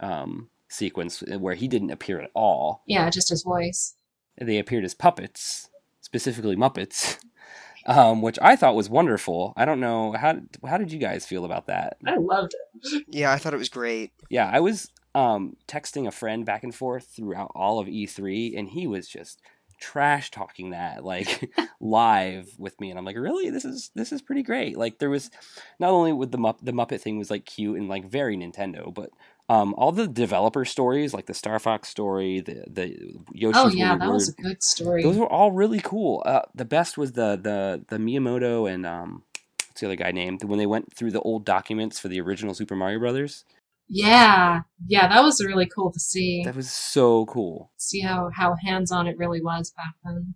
um, 0.00 0.48
sequence 0.68 1.22
where 1.38 1.54
he 1.54 1.68
didn't 1.68 1.90
appear 1.90 2.20
at 2.20 2.30
all. 2.34 2.82
Yeah, 2.86 3.08
just 3.10 3.30
his 3.30 3.42
voice. 3.42 3.94
They 4.40 4.58
appeared 4.58 4.84
as 4.84 4.94
puppets, 4.94 5.68
specifically 6.00 6.56
Muppets, 6.56 7.18
um, 7.86 8.22
which 8.22 8.38
I 8.40 8.54
thought 8.54 8.76
was 8.76 8.88
wonderful. 8.88 9.52
I 9.56 9.64
don't 9.64 9.80
know 9.80 10.12
how 10.12 10.40
how 10.66 10.78
did 10.78 10.92
you 10.92 10.98
guys 10.98 11.26
feel 11.26 11.44
about 11.44 11.66
that? 11.66 11.96
I 12.06 12.16
loved 12.16 12.54
it. 12.54 13.04
Yeah, 13.08 13.32
I 13.32 13.38
thought 13.38 13.54
it 13.54 13.58
was 13.58 13.68
great. 13.68 14.12
Yeah, 14.30 14.48
I 14.52 14.60
was 14.60 14.90
um, 15.14 15.56
texting 15.66 16.06
a 16.06 16.12
friend 16.12 16.46
back 16.46 16.62
and 16.62 16.74
forth 16.74 17.08
throughout 17.08 17.50
all 17.54 17.80
of 17.80 17.88
E3, 17.88 18.56
and 18.56 18.68
he 18.68 18.86
was 18.86 19.08
just 19.08 19.42
trash 19.78 20.30
talking 20.30 20.70
that 20.70 21.04
like 21.04 21.50
live 21.80 22.48
with 22.58 22.78
me 22.80 22.90
and 22.90 22.98
I'm 22.98 23.04
like 23.04 23.16
really? 23.16 23.50
This 23.50 23.64
is 23.64 23.90
this 23.94 24.12
is 24.12 24.22
pretty 24.22 24.42
great. 24.42 24.76
Like 24.76 24.98
there 24.98 25.10
was 25.10 25.30
not 25.78 25.90
only 25.90 26.12
with 26.12 26.30
the 26.32 26.38
Mupp- 26.38 26.64
the 26.64 26.72
Muppet 26.72 27.00
thing 27.00 27.18
was 27.18 27.30
like 27.30 27.44
cute 27.44 27.78
and 27.78 27.88
like 27.88 28.08
very 28.08 28.36
Nintendo 28.36 28.92
but 28.92 29.10
um 29.48 29.74
all 29.74 29.92
the 29.92 30.06
developer 30.06 30.64
stories 30.64 31.14
like 31.14 31.26
the 31.26 31.34
Star 31.34 31.58
Fox 31.58 31.88
story 31.88 32.40
the 32.40 32.64
the 32.68 33.16
Yoshi's 33.32 33.62
Oh 33.64 33.68
yeah, 33.68 33.96
that 33.96 34.10
was 34.10 34.28
a 34.28 34.42
good 34.42 34.62
story. 34.62 35.02
those 35.02 35.16
were 35.16 35.30
all 35.30 35.52
really 35.52 35.80
cool. 35.80 36.22
Uh 36.26 36.42
the 36.54 36.64
best 36.64 36.98
was 36.98 37.12
the 37.12 37.36
the 37.36 37.84
the 37.88 37.96
Miyamoto 37.96 38.70
and 38.70 38.84
um 38.84 39.22
what's 39.68 39.80
the 39.80 39.86
other 39.86 39.96
guy 39.96 40.10
named? 40.10 40.44
When 40.44 40.58
they 40.58 40.66
went 40.66 40.92
through 40.94 41.12
the 41.12 41.20
old 41.20 41.44
documents 41.44 41.98
for 41.98 42.08
the 42.08 42.20
original 42.20 42.54
Super 42.54 42.76
Mario 42.76 42.98
Brothers 42.98 43.44
yeah, 43.88 44.60
yeah, 44.86 45.08
that 45.08 45.22
was 45.22 45.44
really 45.44 45.66
cool 45.66 45.92
to 45.92 46.00
see. 46.00 46.42
that 46.44 46.56
was 46.56 46.70
so 46.70 47.26
cool 47.26 47.70
see 47.78 48.00
how 48.00 48.30
how 48.34 48.54
hands 48.64 48.92
on 48.92 49.06
it 49.06 49.16
really 49.18 49.40
was 49.42 49.70
back 49.76 49.94
then. 50.04 50.34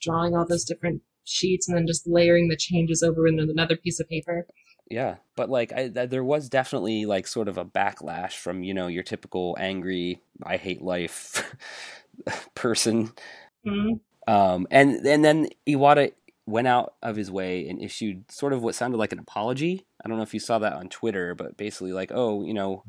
Drawing 0.00 0.34
all 0.36 0.46
those 0.46 0.64
different 0.64 1.02
sheets 1.24 1.68
and 1.68 1.76
then 1.76 1.86
just 1.86 2.06
layering 2.06 2.48
the 2.48 2.56
changes 2.56 3.02
over 3.02 3.26
in 3.26 3.40
another 3.40 3.76
piece 3.76 3.98
of 4.00 4.08
paper. 4.08 4.46
Yeah, 4.90 5.16
but 5.34 5.48
like 5.48 5.72
I, 5.72 5.88
th- 5.88 6.10
there 6.10 6.24
was 6.24 6.48
definitely 6.48 7.06
like 7.06 7.26
sort 7.26 7.48
of 7.48 7.56
a 7.58 7.64
backlash 7.64 8.32
from 8.32 8.62
you 8.62 8.74
know 8.74 8.86
your 8.86 9.02
typical 9.02 9.56
angry 9.58 10.20
I 10.42 10.56
hate 10.58 10.82
life 10.82 11.42
person, 12.54 13.12
hmm 13.66 13.92
um, 14.26 14.66
and 14.70 15.06
and 15.06 15.24
then 15.24 15.48
Iwata 15.66 16.12
went 16.46 16.68
out 16.68 16.94
of 17.02 17.16
his 17.16 17.30
way 17.30 17.68
and 17.68 17.82
issued 17.82 18.30
sort 18.30 18.52
of 18.52 18.62
what 18.62 18.74
sounded 18.74 18.98
like 18.98 19.12
an 19.12 19.18
apology. 19.18 19.86
I 20.04 20.08
don't 20.08 20.18
know 20.18 20.22
if 20.22 20.34
you 20.34 20.40
saw 20.40 20.58
that 20.58 20.74
on 20.74 20.88
Twitter, 20.88 21.34
but 21.34 21.56
basically 21.56 21.92
like 21.92 22.10
oh 22.14 22.44
you 22.44 22.54
know. 22.54 22.84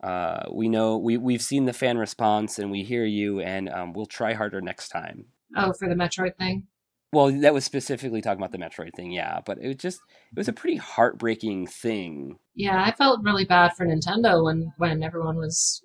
Uh, 0.00 0.46
we 0.52 0.68
know 0.68 0.96
we 0.96 1.16
we've 1.16 1.42
seen 1.42 1.64
the 1.64 1.72
fan 1.72 1.98
response 1.98 2.60
and 2.60 2.70
we 2.70 2.84
hear 2.84 3.04
you 3.04 3.40
and 3.40 3.68
um, 3.68 3.92
we'll 3.92 4.06
try 4.06 4.32
harder 4.32 4.60
next 4.60 4.90
time. 4.90 5.24
Oh, 5.56 5.72
for 5.72 5.88
the 5.88 5.96
Metroid 5.96 6.36
thing. 6.36 6.68
Well, 7.12 7.32
that 7.40 7.54
was 7.54 7.64
specifically 7.64 8.20
talking 8.20 8.38
about 8.38 8.52
the 8.52 8.58
Metroid 8.58 8.94
thing, 8.94 9.12
yeah. 9.12 9.40
But 9.44 9.58
it 9.60 9.66
was 9.66 9.76
just 9.76 10.00
it 10.30 10.38
was 10.38 10.48
a 10.48 10.52
pretty 10.52 10.76
heartbreaking 10.76 11.66
thing 11.66 12.38
Yeah, 12.54 12.82
I 12.84 12.92
felt 12.92 13.24
really 13.24 13.44
bad 13.44 13.72
for 13.76 13.86
Nintendo 13.86 14.44
when 14.44 14.72
when 14.76 15.02
everyone 15.02 15.36
was 15.36 15.82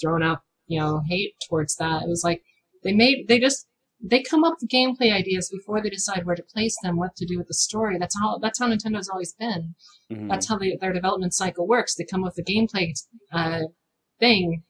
throwing 0.00 0.22
out 0.22 0.42
you 0.66 0.78
know 0.78 1.02
hate 1.08 1.34
towards 1.48 1.76
that. 1.76 2.02
It 2.02 2.08
was 2.08 2.22
like 2.22 2.42
they 2.84 2.92
made 2.92 3.26
they 3.28 3.40
just 3.40 3.66
they 4.00 4.22
come 4.22 4.44
up 4.44 4.56
with 4.60 4.70
gameplay 4.70 5.12
ideas 5.12 5.48
before 5.50 5.82
they 5.82 5.90
decide 5.90 6.26
where 6.26 6.36
to 6.36 6.42
place 6.42 6.76
them, 6.82 6.96
what 6.96 7.16
to 7.16 7.26
do 7.26 7.38
with 7.38 7.48
the 7.48 7.54
story. 7.54 7.98
That's 7.98 8.18
how 8.18 8.38
that's 8.38 8.58
how 8.58 8.68
Nintendo's 8.68 9.08
always 9.08 9.34
been. 9.34 9.74
Mhm. 10.12 10.28
That's 10.28 10.48
how 10.48 10.58
they, 10.58 10.76
their 10.80 10.92
development 10.92 11.34
cycle 11.34 11.66
works. 11.66 11.94
They 11.94 12.04
come 12.04 12.24
up 12.24 12.34
with 12.36 12.46
a 12.46 12.50
gameplay 12.50 12.92
uh, 13.32 13.62
thing, 14.20 14.62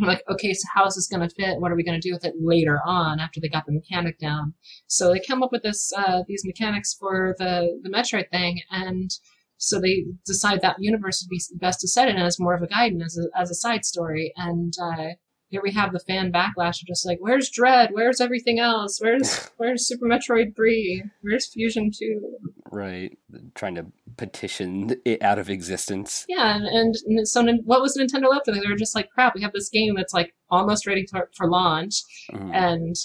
I'm 0.00 0.08
like, 0.08 0.24
okay, 0.28 0.52
so 0.54 0.66
how 0.74 0.86
is 0.86 0.96
this 0.96 1.06
going 1.06 1.26
to 1.26 1.34
fit? 1.34 1.60
What 1.60 1.70
are 1.70 1.76
we 1.76 1.84
going 1.84 2.00
to 2.00 2.08
do 2.08 2.12
with 2.12 2.24
it 2.24 2.34
later 2.40 2.80
on 2.84 3.20
after 3.20 3.40
they 3.40 3.48
got 3.48 3.64
the 3.66 3.72
mechanic 3.72 4.18
down? 4.18 4.54
So 4.86 5.12
they 5.12 5.20
come 5.20 5.42
up 5.42 5.52
with 5.52 5.62
this 5.62 5.92
uh, 5.96 6.22
these 6.26 6.42
mechanics 6.44 6.94
for 6.98 7.34
the 7.38 7.78
the 7.82 7.90
Metroid 7.90 8.30
thing, 8.30 8.60
and 8.70 9.10
so 9.56 9.80
they 9.80 10.04
decide 10.26 10.60
that 10.62 10.76
universe 10.80 11.22
would 11.22 11.30
be 11.30 11.40
best 11.58 11.80
to 11.80 11.88
set 11.88 12.08
it 12.08 12.16
in 12.16 12.22
as 12.22 12.40
more 12.40 12.54
of 12.54 12.62
a 12.62 12.66
guide 12.66 12.92
and 12.92 13.02
as 13.02 13.16
a, 13.16 13.40
as 13.40 13.50
a 13.50 13.54
side 13.54 13.84
story. 13.84 14.32
And 14.36 14.74
uh, 14.82 15.14
here 15.54 15.62
we 15.62 15.70
have 15.70 15.92
the 15.92 16.00
fan 16.00 16.32
backlash 16.32 16.82
of 16.82 16.88
just 16.88 17.06
like, 17.06 17.18
where's 17.20 17.48
Dread? 17.48 17.90
Where's 17.92 18.20
everything 18.20 18.58
else? 18.58 18.98
Where's 19.00 19.50
where's 19.56 19.86
Super 19.86 20.06
Metroid 20.06 20.56
Three? 20.56 21.04
Where's 21.20 21.46
Fusion 21.46 21.92
Two? 21.96 22.36
Right, 22.72 23.16
trying 23.54 23.76
to 23.76 23.86
petition 24.16 24.96
it 25.04 25.22
out 25.22 25.38
of 25.38 25.48
existence. 25.48 26.26
Yeah, 26.28 26.56
and, 26.56 26.96
and 27.06 27.28
so 27.28 27.44
what 27.64 27.80
was 27.80 27.96
Nintendo 27.96 28.28
left 28.28 28.48
with? 28.48 28.60
They 28.60 28.68
were 28.68 28.74
just 28.74 28.96
like, 28.96 29.10
crap, 29.10 29.36
we 29.36 29.42
have 29.42 29.52
this 29.52 29.68
game 29.68 29.94
that's 29.94 30.12
like 30.12 30.34
almost 30.50 30.88
ready 30.88 31.04
to, 31.04 31.28
for 31.36 31.48
launch, 31.48 32.02
Mhm. 32.32 32.52
and 32.52 32.96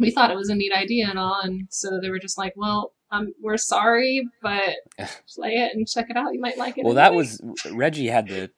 we 0.00 0.10
thought 0.10 0.32
it 0.32 0.36
was 0.36 0.48
a 0.48 0.56
neat 0.56 0.72
idea 0.76 1.06
and 1.08 1.18
all, 1.18 1.40
and 1.44 1.68
so 1.70 2.00
they 2.02 2.10
were 2.10 2.18
just 2.18 2.38
like, 2.38 2.54
well, 2.56 2.92
um, 3.12 3.32
we're 3.40 3.56
sorry, 3.56 4.28
but 4.42 4.74
play 5.36 5.50
it 5.52 5.76
and 5.76 5.86
check 5.86 6.06
it 6.10 6.16
out. 6.16 6.34
You 6.34 6.40
might 6.40 6.58
like 6.58 6.76
it. 6.76 6.84
Well, 6.84 6.94
that 6.94 7.14
was 7.14 7.40
Reggie 7.70 8.08
had 8.08 8.26
the 8.26 8.50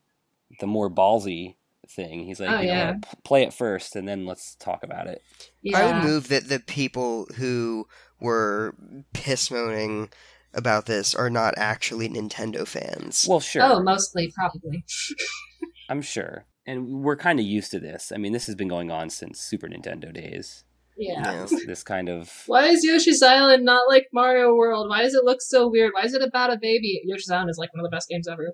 the 0.58 0.66
more 0.66 0.88
ballsy 0.90 1.56
thing. 1.90 2.24
He's 2.24 2.40
like, 2.40 2.50
Oh, 2.50 2.60
you 2.60 2.68
know, 2.68 2.72
yeah. 2.72 2.92
p- 2.94 3.18
play 3.24 3.42
it 3.42 3.52
first, 3.52 3.96
and 3.96 4.06
then 4.08 4.24
let's 4.26 4.54
talk 4.56 4.82
about 4.82 5.06
it. 5.06 5.22
yeah. 5.62 5.78
I 5.78 5.92
would 5.92 6.04
move 6.04 6.28
that 6.28 6.48
the 6.48 6.60
people 6.60 7.26
who 7.36 7.86
were 8.20 8.74
piss 9.12 9.50
moaning 9.50 10.10
about 10.54 10.86
this 10.86 11.14
are 11.14 11.30
not 11.30 11.54
actually 11.56 12.08
Nintendo 12.08 12.66
fans. 12.66 13.26
Well, 13.28 13.40
sure, 13.40 13.62
Oh, 13.62 13.82
mostly 13.82 14.32
probably. 14.34 14.84
I'm 15.88 16.02
sure, 16.02 16.46
and 16.66 17.02
we're 17.02 17.16
kind 17.16 17.38
of 17.40 17.46
used 17.46 17.70
to 17.72 17.80
this. 17.80 18.12
I 18.12 18.16
mean, 18.16 18.32
this 18.32 18.46
has 18.46 18.54
been 18.54 18.68
going 18.68 18.90
on 18.90 19.10
since 19.10 19.40
Super 19.40 19.68
Nintendo 19.68 20.12
days. 20.12 20.64
Yeah. 20.96 21.22
Yeah. 21.22 21.42
This, 21.46 21.66
this 21.66 21.82
kind 21.82 22.08
of 22.10 22.42
Why 22.46 22.66
is 22.66 22.84
Yoshi's 22.84 23.22
Island 23.22 23.64
not 23.64 23.88
like 23.88 24.08
Mario 24.12 24.54
World? 24.54 24.88
Why 24.90 25.00
does 25.02 25.14
it 25.14 25.24
look 25.24 25.40
so 25.40 25.66
weird? 25.66 25.92
Why 25.94 26.04
is 26.04 26.12
it 26.12 26.20
about 26.22 26.52
a 26.52 26.58
baby? 26.60 27.00
Yoshi's 27.04 27.30
Island 27.30 27.48
is 27.48 27.56
like 27.58 27.72
one 27.72 27.80
of 27.82 27.90
the 27.90 27.94
best 27.96 28.08
games 28.10 28.28
ever. 28.28 28.52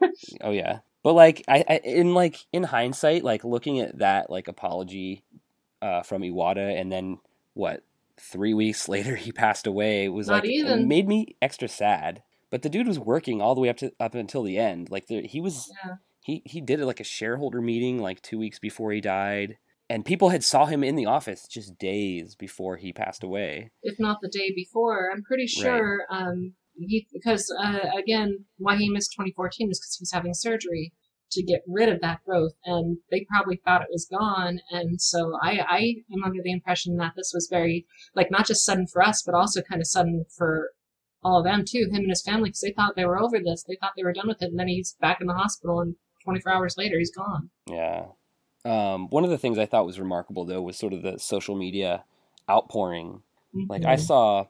oh 0.42 0.50
yeah, 0.52 0.80
but 1.04 1.12
like 1.12 1.44
I, 1.46 1.64
I 1.68 1.80
in 1.84 2.14
like 2.14 2.38
in 2.52 2.64
hindsight, 2.64 3.22
like 3.22 3.44
looking 3.44 3.78
at 3.78 3.98
that 3.98 4.28
like 4.30 4.48
apology 4.48 5.22
uh, 5.80 6.02
from 6.02 6.22
Iwata, 6.22 6.80
and 6.80 6.90
then 6.90 7.18
what 7.52 7.84
three 8.18 8.54
weeks 8.54 8.88
later 8.94 9.14
he 9.14 9.30
passed 9.30 9.66
away 9.68 10.08
was 10.08 10.26
Not 10.26 10.42
like 10.42 10.50
even. 10.50 10.88
made 10.88 11.06
me 11.06 11.36
extra 11.40 11.68
sad. 11.68 12.22
But 12.50 12.62
the 12.62 12.68
dude 12.68 12.86
was 12.86 12.98
working 13.00 13.40
all 13.42 13.54
the 13.54 13.60
way 13.60 13.68
up 13.68 13.76
to 13.78 13.92
up 14.00 14.14
until 14.14 14.42
the 14.42 14.58
end. 14.58 14.90
Like 14.90 15.06
the, 15.06 15.22
he 15.26 15.40
was 15.40 15.70
Yeah. 15.84 15.96
he 16.20 16.42
he 16.44 16.60
did 16.60 16.80
it 16.80 16.86
like 16.86 17.00
a 17.00 17.04
shareholder 17.04 17.60
meeting 17.60 17.98
like 18.00 18.22
two 18.22 18.38
weeks 18.38 18.58
before 18.58 18.92
he 18.92 19.00
died, 19.00 19.58
and 19.90 20.04
people 20.04 20.28
had 20.30 20.44
saw 20.44 20.64
him 20.66 20.82
in 20.84 20.94
the 20.96 21.06
office 21.06 21.48
just 21.48 21.78
days 21.78 22.36
before 22.36 22.76
he 22.76 22.92
passed 22.92 23.22
away. 23.24 23.70
if 23.82 23.98
not 23.98 24.20
the 24.22 24.28
day 24.28 24.52
before. 24.54 25.10
I'm 25.12 25.22
pretty 25.24 25.46
sure 25.48 26.06
um, 26.10 26.54
he 26.76 27.06
because 27.12 27.52
uh, 27.62 27.90
again, 27.98 28.44
why 28.58 28.76
he 28.76 28.88
missed 28.88 29.12
2014 29.12 29.70
is 29.70 29.78
because 29.80 29.96
he 29.98 30.02
was 30.02 30.12
having 30.12 30.34
surgery 30.34 30.92
to 31.32 31.42
get 31.42 31.62
rid 31.66 31.88
of 31.88 32.00
that 32.00 32.22
growth, 32.24 32.52
and 32.64 32.98
they 33.10 33.26
probably 33.28 33.60
thought 33.64 33.82
it 33.82 33.88
was 33.90 34.06
gone. 34.06 34.60
And 34.70 35.00
so 35.00 35.36
I, 35.42 35.58
I 35.68 35.78
am 36.12 36.22
under 36.24 36.40
the 36.42 36.52
impression 36.52 36.96
that 36.98 37.14
this 37.16 37.32
was 37.34 37.48
very 37.50 37.86
like 38.14 38.30
not 38.30 38.46
just 38.46 38.64
sudden 38.64 38.86
for 38.86 39.02
us, 39.02 39.22
but 39.22 39.34
also 39.34 39.62
kind 39.62 39.80
of 39.80 39.86
sudden 39.86 40.26
for 40.36 40.70
all 41.24 41.38
of 41.38 41.44
them 41.44 41.64
too, 41.66 41.88
him 41.90 42.02
and 42.02 42.10
his 42.10 42.22
family, 42.22 42.50
because 42.50 42.60
they 42.60 42.72
thought 42.72 42.94
they 42.96 43.06
were 43.06 43.18
over 43.18 43.38
this, 43.38 43.64
they 43.66 43.76
thought 43.80 43.92
they 43.96 44.04
were 44.04 44.12
done 44.12 44.28
with 44.28 44.42
it, 44.42 44.50
and 44.50 44.58
then 44.58 44.68
he's 44.68 44.94
back 45.00 45.20
in 45.20 45.26
the 45.26 45.32
hospital, 45.34 45.80
and 45.80 45.96
24 46.24 46.52
hours 46.52 46.74
later 46.76 46.98
he's 46.98 47.10
gone. 47.14 47.50
Yeah. 47.68 48.06
Um, 48.66 49.08
one 49.08 49.24
of 49.24 49.30
the 49.30 49.38
things 49.38 49.58
I 49.58 49.66
thought 49.66 49.86
was 49.86 49.98
remarkable 49.98 50.44
though 50.44 50.62
was 50.62 50.76
sort 50.76 50.92
of 50.92 51.02
the 51.02 51.18
social 51.18 51.54
media 51.54 52.04
outpouring. 52.48 53.22
Like 53.68 53.84
I 53.84 53.96
Mhm. 53.96 54.00
saw, 54.00 54.46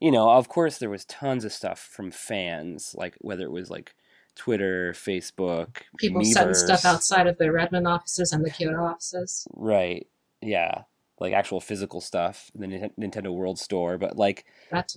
you 0.00 0.10
know, 0.10 0.30
of 0.30 0.48
course 0.48 0.78
there 0.78 0.90
was 0.90 1.04
tons 1.04 1.44
of 1.44 1.52
stuff 1.52 1.78
from 1.78 2.10
fans, 2.10 2.94
like 2.96 3.16
whether 3.20 3.44
it 3.44 3.50
was 3.50 3.70
like 3.70 3.94
Twitter, 4.34 4.92
Facebook, 4.92 5.82
people 5.96 6.24
setting 6.24 6.54
stuff 6.54 6.84
outside 6.84 7.26
of 7.26 7.38
the 7.38 7.50
Redmond 7.50 7.88
offices 7.88 8.32
and 8.32 8.44
the 8.44 8.50
Kyoto 8.50 8.84
offices. 8.84 9.46
Right. 9.52 10.06
Yeah. 10.40 10.82
Like 11.20 11.32
actual 11.32 11.60
physical 11.60 12.00
stuff 12.00 12.48
in 12.54 12.60
the 12.60 12.68
Nin- 12.68 13.10
Nintendo 13.10 13.34
World 13.34 13.58
Store, 13.58 13.98
but 13.98 14.16
like 14.16 14.44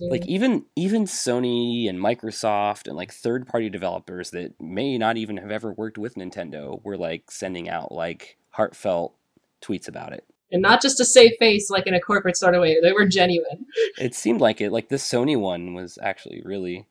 like 0.08 0.24
even 0.26 0.66
even 0.76 1.04
Sony 1.04 1.88
and 1.88 1.98
Microsoft 1.98 2.86
and 2.86 2.96
like 2.96 3.12
third 3.12 3.48
party 3.48 3.68
developers 3.68 4.30
that 4.30 4.54
may 4.60 4.96
not 4.98 5.16
even 5.16 5.38
have 5.38 5.50
ever 5.50 5.72
worked 5.72 5.98
with 5.98 6.14
Nintendo 6.14 6.80
were 6.84 6.96
like 6.96 7.28
sending 7.32 7.68
out 7.68 7.90
like 7.90 8.38
heartfelt 8.50 9.16
tweets 9.60 9.88
about 9.88 10.12
it. 10.12 10.24
And 10.52 10.62
not 10.62 10.80
just 10.82 10.96
to 10.98 11.04
save 11.04 11.32
face 11.38 11.70
like 11.70 11.86
in 11.86 11.94
a 11.94 12.00
corporate 12.00 12.36
sort 12.36 12.54
of 12.54 12.60
way. 12.60 12.76
They 12.80 12.92
were 12.92 13.06
genuine. 13.06 13.66
It 13.98 14.14
seemed 14.14 14.40
like 14.40 14.60
it. 14.60 14.70
Like 14.70 14.88
this 14.88 15.08
Sony 15.10 15.38
one 15.38 15.74
was 15.74 15.98
actually 16.02 16.42
really 16.44 16.86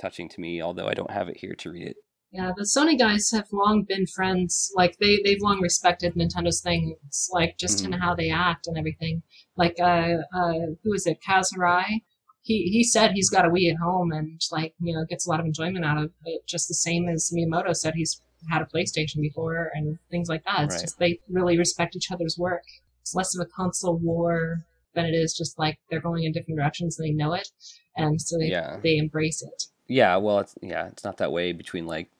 touching 0.00 0.28
to 0.30 0.40
me, 0.40 0.62
although 0.62 0.86
I 0.88 0.94
don't 0.94 1.10
have 1.10 1.28
it 1.28 1.36
here 1.38 1.54
to 1.54 1.70
read 1.70 1.88
it. 1.88 1.96
Yeah, 2.32 2.52
the 2.56 2.62
Sony 2.62 2.96
guys 2.96 3.30
have 3.32 3.48
long 3.52 3.82
been 3.82 4.06
friends. 4.06 4.70
Like 4.76 4.96
they 4.98 5.20
they've 5.24 5.42
long 5.42 5.60
respected 5.60 6.14
Nintendo's 6.14 6.60
things, 6.60 7.28
like 7.32 7.58
just 7.58 7.84
in 7.84 7.90
Mhm. 7.90 7.98
how 8.00 8.14
they 8.14 8.30
act 8.30 8.68
and 8.68 8.78
everything. 8.78 9.22
Like 9.56 9.76
uh 9.80 10.18
uh 10.34 10.52
who 10.84 10.92
is 10.94 11.06
it, 11.06 11.18
Kaz 11.28 11.48
Hirai? 11.52 12.02
He 12.42 12.70
he 12.70 12.84
said 12.84 13.10
he's 13.12 13.28
got 13.30 13.44
a 13.44 13.50
Wii 13.50 13.70
at 13.72 13.78
home 13.78 14.12
and 14.12 14.40
like 14.52 14.74
you 14.80 14.94
know 14.94 15.04
gets 15.04 15.26
a 15.26 15.30
lot 15.30 15.40
of 15.40 15.46
enjoyment 15.46 15.84
out 15.84 15.98
of 15.98 16.12
it, 16.24 16.46
just 16.46 16.68
the 16.68 16.74
same 16.74 17.08
as 17.08 17.32
Miyamoto 17.34 17.74
said 17.76 17.94
he's 17.96 18.22
had 18.48 18.62
a 18.62 18.64
PlayStation 18.64 19.20
before 19.20 19.70
and 19.74 19.98
things 20.10 20.28
like 20.28 20.44
that. 20.44 20.64
It's 20.64 20.74
Right. 20.76 20.80
just 20.82 20.98
they 21.00 21.18
really 21.28 21.58
respect 21.58 21.96
each 21.96 22.10
other's 22.12 22.38
work. 22.38 22.62
It's 23.02 23.14
less 23.14 23.34
of 23.36 23.44
a 23.44 23.48
console 23.50 23.96
war 23.96 24.64
than 24.94 25.04
it 25.06 25.12
is 25.14 25.34
just 25.36 25.58
like 25.58 25.78
they're 25.90 26.00
going 26.00 26.24
in 26.24 26.32
different 26.32 26.58
directions 26.58 26.98
and 26.98 27.06
they 27.08 27.12
know 27.12 27.32
it, 27.32 27.48
and 27.96 28.20
so 28.20 28.36
they 28.38 28.46
Yeah. 28.48 28.78
they 28.82 28.96
embrace 28.96 29.42
it. 29.42 29.64
Yeah, 29.86 30.16
well, 30.16 30.38
it's 30.40 30.54
yeah, 30.62 30.86
it's 30.88 31.04
not 31.04 31.16
that 31.18 31.32
way 31.32 31.52
between 31.52 31.86
like, 31.86 32.10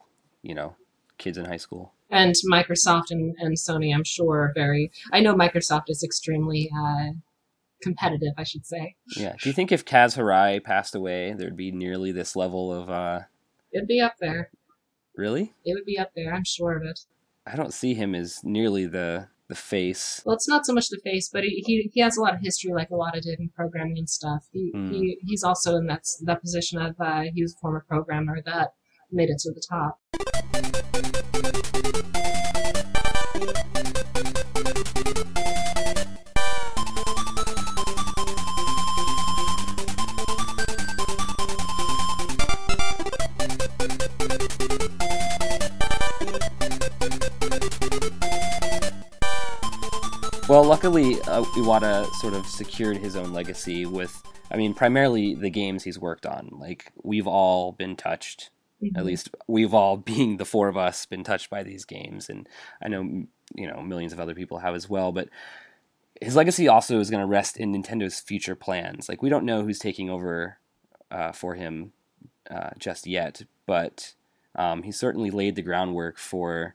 you 0.43 0.55
know, 0.55 0.77
kids 1.19 1.37
in 1.39 1.45
high 1.45 1.57
school. 1.57 1.93
and 2.11 2.35
Microsoft 2.51 3.11
and, 3.11 3.37
and 3.39 3.57
Sony, 3.57 3.95
I'm 3.95 4.03
sure, 4.05 4.41
are 4.41 4.53
very. 4.55 4.91
I 5.13 5.21
know 5.21 5.35
Microsoft 5.35 5.85
is 5.89 6.03
extremely 6.03 6.69
uh, 6.77 7.13
competitive, 7.83 8.33
I 8.37 8.43
should 8.45 8.67
say. 8.67 8.97
Yeah. 9.17 9.35
Do 9.41 9.49
you 9.49 9.53
think 9.53 9.71
if 9.71 9.85
Kaz 9.85 10.17
Hirai 10.17 10.63
passed 10.63 10.95
away, 10.97 11.33
there'd 11.33 11.57
be 11.57 11.71
nearly 11.71 12.11
this 12.13 12.35
level 12.37 12.73
of 12.73 12.91
uh 12.91 13.21
It'd 13.73 13.87
be 13.89 14.01
up 14.01 14.15
there. 14.21 14.51
really? 15.17 15.55
It 15.65 15.75
would 15.75 15.85
be 15.87 15.99
up 15.99 16.11
there. 16.17 16.35
I'm 16.35 16.45
sure 16.45 16.77
of 16.77 16.83
it. 16.85 17.01
I 17.47 17.55
don't 17.57 17.73
see 17.73 17.95
him 17.95 18.15
as 18.15 18.43
nearly 18.43 18.87
the 18.87 19.29
the 19.51 19.55
face. 19.55 20.23
Well, 20.25 20.35
it's 20.35 20.49
not 20.49 20.65
so 20.65 20.73
much 20.73 20.89
the 20.89 21.01
face, 21.05 21.29
but 21.31 21.43
he, 21.45 21.63
he, 21.67 21.91
he 21.93 22.01
has 22.01 22.17
a 22.17 22.23
lot 22.23 22.35
of 22.35 22.41
history, 22.41 22.73
like 22.73 22.89
a 22.91 22.97
lot 22.97 23.17
of 23.17 23.23
did 23.23 23.39
in 23.39 23.51
programming 23.51 23.99
and 23.99 24.09
stuff. 24.09 24.47
He, 24.53 24.71
Hmm. 24.75 24.91
he 24.91 25.19
he's 25.27 25.43
also 25.45 25.77
in 25.77 25.87
that 25.89 26.05
that 26.25 26.41
position 26.41 26.81
of 26.81 26.95
uh, 26.99 27.25
he 27.35 27.43
was 27.43 27.55
a 27.55 27.59
former 27.61 27.85
programmer 27.87 28.39
that 28.47 28.69
made 29.13 29.29
it 29.29 29.39
to 29.41 29.53
the 29.53 29.63
top. 29.69 29.99
Luckily, 50.83 51.21
uh, 51.25 51.43
Iwata 51.59 52.07
sort 52.23 52.33
of 52.33 52.47
secured 52.47 52.97
his 52.97 53.15
own 53.15 53.35
legacy 53.35 53.85
with, 53.85 54.23
I 54.51 54.57
mean, 54.57 54.73
primarily 54.73 55.35
the 55.35 55.51
games 55.51 55.85
he's 55.85 55.99
worked 55.99 56.25
on. 56.25 56.49
Like, 56.59 56.91
we've 57.03 57.27
all 57.27 57.73
been 57.73 57.97
touched, 57.97 58.49
at 58.83 59.03
Mhm. 59.03 59.05
least 59.05 59.29
we've 59.47 59.75
all, 59.75 59.97
being 60.13 60.39
the 60.39 60.47
four 60.47 60.69
of 60.69 60.79
us, 60.79 61.05
been 61.05 61.23
touched 61.23 61.51
by 61.51 61.63
these 61.63 61.85
games. 61.85 62.31
And 62.31 62.49
I 62.81 62.89
know, 62.89 63.03
you 63.55 63.67
know, 63.67 63.83
millions 63.83 64.15
of 64.15 64.21
other 64.21 64.35
people 64.35 64.61
have 64.61 64.75
as 64.75 64.89
well. 64.89 65.13
But 65.13 65.29
his 66.19 66.35
legacy 66.35 66.67
also 66.67 66.99
is 66.99 67.11
going 67.11 67.21
to 67.21 67.27
rest 67.27 67.59
in 67.59 67.75
Nintendo's 67.75 68.19
future 68.19 68.55
plans. 68.57 69.07
Like, 69.07 69.21
we 69.21 69.29
don't 69.29 69.45
know 69.45 69.63
who's 69.63 69.79
taking 69.79 70.09
over 70.09 70.57
uh, 71.11 71.33
for 71.33 71.57
him 71.57 71.93
uh, 72.51 72.71
just 72.79 73.07
yet, 73.07 73.43
but 73.67 74.15
um, 74.55 74.85
he 74.85 74.93
certainly 74.93 75.31
laid 75.31 75.57
the 75.57 75.63
groundwork 75.63 76.17
for 76.17 76.75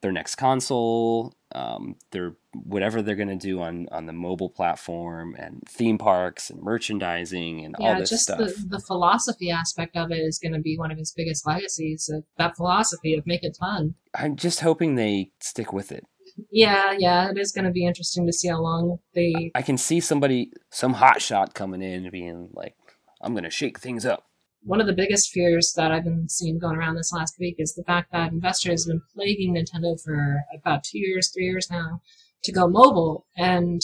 their 0.00 0.12
next 0.12 0.34
console, 0.34 1.32
um, 1.52 1.96
their 2.10 2.34
whatever 2.64 3.02
they're 3.02 3.14
going 3.14 3.28
to 3.28 3.36
do 3.36 3.60
on 3.60 3.86
on 3.90 4.06
the 4.06 4.12
mobile 4.12 4.48
platform 4.48 5.34
and 5.38 5.62
theme 5.68 5.98
parks 5.98 6.50
and 6.50 6.62
merchandising 6.62 7.64
and 7.64 7.74
all 7.76 7.98
this 7.98 8.10
just 8.10 8.24
stuff. 8.24 8.38
the, 8.38 8.54
the 8.68 8.80
philosophy 8.80 9.50
aspect 9.50 9.96
of 9.96 10.10
it 10.10 10.18
is 10.18 10.38
going 10.38 10.52
to 10.52 10.60
be 10.60 10.76
one 10.76 10.90
of 10.90 10.98
his 10.98 11.12
biggest 11.12 11.46
legacies. 11.46 12.10
That 12.38 12.56
philosophy 12.56 13.14
of 13.14 13.26
make 13.26 13.42
it 13.42 13.56
fun. 13.58 13.94
I'm 14.14 14.36
just 14.36 14.60
hoping 14.60 14.94
they 14.94 15.30
stick 15.40 15.72
with 15.72 15.92
it. 15.92 16.04
Yeah, 16.50 16.94
yeah, 16.98 17.30
it 17.30 17.38
is 17.38 17.52
going 17.52 17.64
to 17.64 17.70
be 17.70 17.86
interesting 17.86 18.26
to 18.26 18.32
see 18.32 18.48
how 18.48 18.60
long 18.60 18.98
they. 19.14 19.50
I 19.54 19.62
can 19.62 19.78
see 19.78 20.00
somebody, 20.00 20.52
some 20.70 20.94
hot 20.94 21.22
shot 21.22 21.54
coming 21.54 21.82
in 21.82 22.02
and 22.02 22.12
being 22.12 22.50
like, 22.52 22.74
"I'm 23.20 23.32
going 23.32 23.44
to 23.44 23.50
shake 23.50 23.78
things 23.78 24.04
up." 24.04 24.24
one 24.66 24.80
of 24.80 24.86
the 24.88 24.92
biggest 24.92 25.30
fears 25.30 25.72
that 25.76 25.92
I've 25.92 26.04
been 26.04 26.28
seeing 26.28 26.58
going 26.58 26.76
around 26.76 26.96
this 26.96 27.12
last 27.12 27.36
week 27.38 27.54
is 27.58 27.74
the 27.74 27.84
fact 27.84 28.10
that 28.10 28.32
investors 28.32 28.84
have 28.84 28.94
been 28.94 29.02
plaguing 29.14 29.54
Nintendo 29.54 29.98
for 30.02 30.40
about 30.54 30.82
two 30.82 30.98
years, 30.98 31.30
three 31.32 31.44
years 31.44 31.70
now 31.70 32.00
to 32.46 32.52
go 32.52 32.66
mobile 32.66 33.26
and 33.36 33.80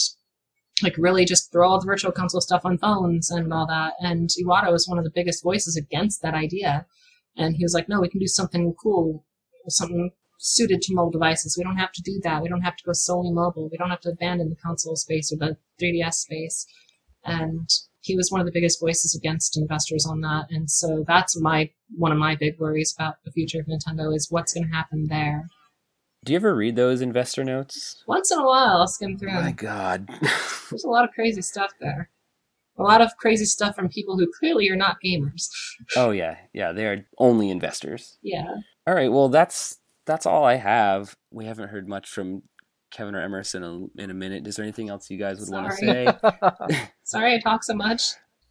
like 0.81 0.97
really 0.97 1.25
just 1.25 1.51
throw 1.51 1.69
all 1.69 1.79
the 1.79 1.85
virtual 1.85 2.11
console 2.11 2.41
stuff 2.41 2.65
on 2.65 2.77
phones 2.77 3.29
and 3.29 3.53
all 3.53 3.67
that. 3.67 3.93
And 3.99 4.29
Iwata 4.29 4.71
was 4.71 4.87
one 4.87 4.97
of 4.97 5.03
the 5.03 5.11
biggest 5.13 5.43
voices 5.43 5.77
against 5.77 6.21
that 6.21 6.33
idea. 6.33 6.85
And 7.37 7.55
he 7.55 7.63
was 7.63 7.73
like, 7.73 7.87
no, 7.87 8.01
we 8.01 8.09
can 8.09 8.19
do 8.19 8.27
something 8.27 8.73
cool, 8.81 9.25
something 9.67 10.11
suited 10.39 10.81
to 10.81 10.93
mobile 10.93 11.11
devices. 11.11 11.55
We 11.57 11.63
don't 11.63 11.77
have 11.77 11.91
to 11.93 12.01
do 12.01 12.19
that. 12.23 12.41
We 12.41 12.49
don't 12.49 12.61
have 12.61 12.75
to 12.75 12.83
go 12.83 12.93
solely 12.93 13.31
mobile. 13.31 13.69
We 13.71 13.77
don't 13.77 13.89
have 13.89 14.01
to 14.01 14.09
abandon 14.09 14.49
the 14.49 14.55
console 14.55 14.95
space 14.95 15.31
or 15.31 15.37
the 15.37 15.57
3DS 15.81 16.13
space. 16.13 16.65
And 17.23 17.69
he 18.01 18.17
was 18.17 18.29
one 18.29 18.41
of 18.41 18.45
the 18.45 18.51
biggest 18.51 18.81
voices 18.81 19.15
against 19.15 19.57
investors 19.57 20.05
on 20.05 20.21
that. 20.21 20.47
And 20.49 20.69
so 20.69 21.05
that's 21.07 21.39
my 21.39 21.69
one 21.95 22.11
of 22.11 22.17
my 22.17 22.35
big 22.35 22.59
worries 22.59 22.93
about 22.97 23.15
the 23.23 23.31
future 23.31 23.59
of 23.61 23.67
Nintendo 23.67 24.13
is 24.13 24.27
what's 24.29 24.53
going 24.53 24.67
to 24.67 24.75
happen 24.75 25.07
there. 25.07 25.47
Do 26.23 26.31
you 26.31 26.37
ever 26.37 26.55
read 26.55 26.75
those 26.75 27.01
investor 27.01 27.43
notes? 27.43 28.03
Once 28.07 28.31
in 28.31 28.39
a 28.39 28.45
while, 28.45 28.77
I'll 28.77 28.87
skim 28.87 29.17
through. 29.17 29.33
My. 29.33 29.51
God. 29.51 30.07
There's 30.69 30.85
a 30.85 30.89
lot 30.89 31.03
of 31.03 31.11
crazy 31.13 31.41
stuff 31.41 31.71
there. 31.81 32.09
A 32.77 32.83
lot 32.83 33.01
of 33.01 33.15
crazy 33.17 33.45
stuff 33.45 33.75
from 33.75 33.89
people 33.89 34.17
who 34.17 34.31
clearly 34.39 34.69
are 34.69 34.75
not 34.75 34.97
gamers. 35.05 35.47
oh 35.95 36.11
yeah, 36.11 36.37
yeah. 36.53 36.71
They 36.71 36.87
are 36.87 37.05
only 37.19 37.49
investors. 37.49 38.17
Yeah. 38.23 38.45
All 38.87 38.95
right. 38.95 39.11
Well, 39.11 39.29
that's 39.29 39.77
that's 40.05 40.25
all 40.25 40.43
I 40.43 40.55
have. 40.55 41.15
We 41.29 41.45
haven't 41.45 41.69
heard 41.69 41.87
much 41.87 42.09
from 42.09 42.43
Kevin 42.89 43.15
or 43.15 43.21
Emerson 43.21 43.63
in 43.63 43.89
a, 43.99 44.03
in 44.03 44.09
a 44.09 44.13
minute. 44.15 44.47
Is 44.47 44.55
there 44.55 44.63
anything 44.63 44.89
else 44.89 45.09
you 45.11 45.19
guys 45.19 45.39
would 45.39 45.49
want 45.49 45.69
to 45.69 45.75
say? 45.75 46.87
Sorry 47.03 47.35
I 47.35 47.39
talk 47.39 47.63
so 47.63 47.75
much. 47.75 48.01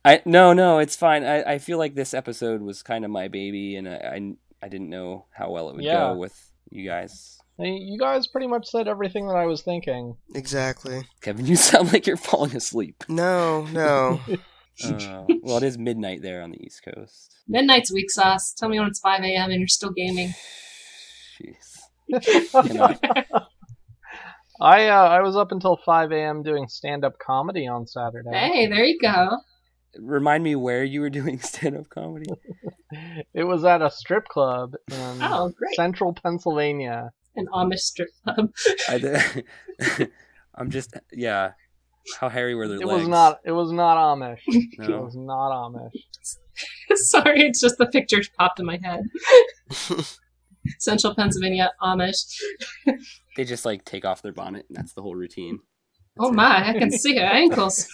I 0.05 0.21
no 0.25 0.53
no, 0.53 0.79
it's 0.79 0.95
fine. 0.97 1.25
I, 1.25 1.43
I 1.55 1.59
feel 1.59 1.79
like 1.79 1.95
this 1.95 2.15
episode 2.15 2.61
was 2.61 2.83
kind 2.83 3.05
of 3.05 3.11
my 3.11 3.29
baby, 3.29 3.77
and 3.77 3.89
I, 3.89 3.95
I 3.97 4.33
I 4.65 4.69
didn't 4.69 4.91
know 4.91 5.27
how 5.33 5.51
well 5.51 5.69
it 5.71 5.75
would 5.77 5.85
Yeah. 5.85 6.11
go 6.13 6.17
with 6.17 6.39
you 6.71 6.89
guys. 6.89 7.39
Hey, 7.59 7.73
You 7.81 7.99
guys 7.99 8.27
pretty 8.27 8.47
much 8.47 8.67
said 8.67 8.89
everything 8.89 9.27
that 9.29 9.37
I 9.37 9.47
was 9.47 9.63
thinking. 9.63 10.17
Exactly. 10.35 11.03
Kevin, 11.21 11.47
you 11.47 11.57
sound 11.71 11.93
like 11.93 12.07
you're 12.07 12.17
falling 12.17 12.57
asleep. 12.57 13.05
No, 13.09 13.67
no. 13.73 14.21
Uh, 14.83 15.27
well, 15.43 15.59
it 15.59 15.63
is 15.65 15.77
midnight 15.77 16.23
there 16.23 16.41
on 16.43 16.51
the 16.51 16.57
East 16.65 16.83
Coast. 16.83 17.37
Midnight's 17.47 17.93
weak 17.93 18.11
sauce. 18.11 18.55
Tell 18.55 18.71
me 18.71 18.79
when 18.81 18.89
it's 18.89 19.01
5 19.01 19.21
a.m. 19.23 19.51
and 19.51 19.61
you're 19.61 19.69
still 19.69 19.91
gaming. 19.93 20.33
Jeez. 21.39 21.79
I 24.61 24.89
uh, 24.89 25.09
I 25.09 25.21
was 25.21 25.37
up 25.37 25.53
until 25.53 25.77
5 25.85 26.13
a.m. 26.13 26.43
doing 26.43 26.69
stand 26.69 27.05
up 27.05 27.19
comedy 27.19 27.69
on 27.69 27.87
Saturday. 27.87 28.31
Hey, 28.33 28.67
there 28.67 28.83
you 28.85 28.99
go. 28.99 29.37
Remind 29.99 30.43
me 30.43 30.57
where 30.57 30.85
you 30.85 31.03
were 31.03 31.11
doing 31.11 31.39
stand 31.41 31.77
up 31.77 31.89
comedy. 31.91 32.31
It 33.35 33.45
was 33.45 33.65
at 33.65 33.83
a 33.83 33.91
strip 33.91 34.27
club 34.27 34.73
in 34.91 35.19
Oh, 35.23 35.53
central 35.75 36.15
Pennsylvania. 36.15 37.13
An 37.37 37.47
Amish 37.55 37.81
strip 37.81 38.09
club. 38.25 38.51
I, 38.89 39.43
I'm 40.55 40.71
just 40.71 40.95
yeah. 41.13 41.53
How 42.19 42.29
hairy 42.29 42.55
were 42.55 42.67
their 42.67 42.79
It 42.81 42.87
legs? 42.87 43.01
was 43.01 43.09
not. 43.09 43.41
It 43.45 43.53
was 43.53 43.71
not 43.73 43.97
Amish. 43.97 44.41
It 44.47 44.89
was 45.01 45.15
not 45.17 45.51
Amish. 45.53 45.93
Sorry, 46.97 47.43
it's 47.43 47.61
just 47.61 47.79
the 47.79 47.87
pictures 47.87 48.29
popped 48.39 48.59
in 48.61 48.67
my 48.67 48.79
head. 48.83 49.05
Central 50.79 51.15
Pennsylvania 51.15 51.71
Amish. 51.81 52.39
They 53.37 53.45
just 53.45 53.65
like 53.65 53.85
take 53.85 54.05
off 54.05 54.21
their 54.21 54.33
bonnet, 54.33 54.67
and 54.69 54.77
that's 54.77 54.93
the 54.93 55.03
whole 55.03 55.15
routine. 55.15 55.61
Oh 56.19 56.33
my, 56.33 56.69
I 56.69 56.79
can 56.79 56.91
see 56.91 57.17
her 57.17 57.25
ankles. 57.25 57.89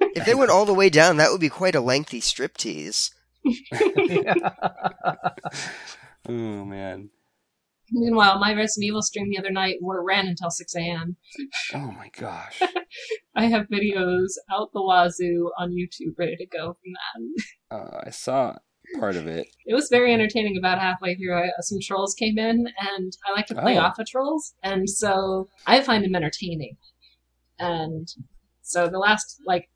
if 0.00 0.24
they 0.24 0.34
went 0.34 0.50
all 0.50 0.64
the 0.64 0.72
way 0.72 0.88
down, 0.88 1.16
that 1.18 1.30
would 1.30 1.40
be 1.40 1.48
quite 1.50 1.74
a 1.74 1.80
lengthy 1.80 2.20
striptease. 2.20 3.10
Oh 6.28 6.64
man. 6.64 7.10
Meanwhile, 7.92 8.38
my 8.38 8.52
Resident 8.54 8.84
Evil 8.88 9.02
stream 9.02 9.28
the 9.30 9.38
other 9.38 9.50
night 9.52 9.76
were 9.80 10.04
ran 10.04 10.26
until 10.26 10.50
6 10.50 10.74
a.m. 10.76 11.16
Oh 11.74 11.92
my 11.92 12.10
gosh. 12.18 12.60
I 13.36 13.46
have 13.46 13.66
videos 13.68 14.32
out 14.50 14.72
the 14.72 14.82
wazoo 14.82 15.50
on 15.58 15.70
YouTube 15.70 16.14
ready 16.18 16.36
to 16.36 16.46
go 16.46 16.76
from 16.82 16.92
that. 17.70 17.76
Uh, 17.76 18.00
I 18.06 18.10
saw 18.10 18.56
part 18.98 19.16
of 19.16 19.26
it. 19.26 19.46
It 19.66 19.74
was 19.74 19.88
very 19.90 20.12
entertaining 20.12 20.56
about 20.56 20.78
halfway 20.80 21.14
through. 21.16 21.34
I, 21.36 21.48
some 21.60 21.78
trolls 21.82 22.14
came 22.14 22.38
in, 22.38 22.66
and 22.96 23.12
I 23.26 23.32
like 23.32 23.46
to 23.46 23.54
play 23.54 23.76
Oh. 23.78 23.82
off 23.82 23.98
of 23.98 24.06
trolls, 24.06 24.54
and 24.62 24.88
so 24.88 25.48
I 25.66 25.80
find 25.80 26.04
them 26.04 26.14
entertaining. 26.14 26.76
And 27.58 28.06
so 28.62 28.88
the 28.88 28.98
last 28.98 29.40
like 29.46 29.68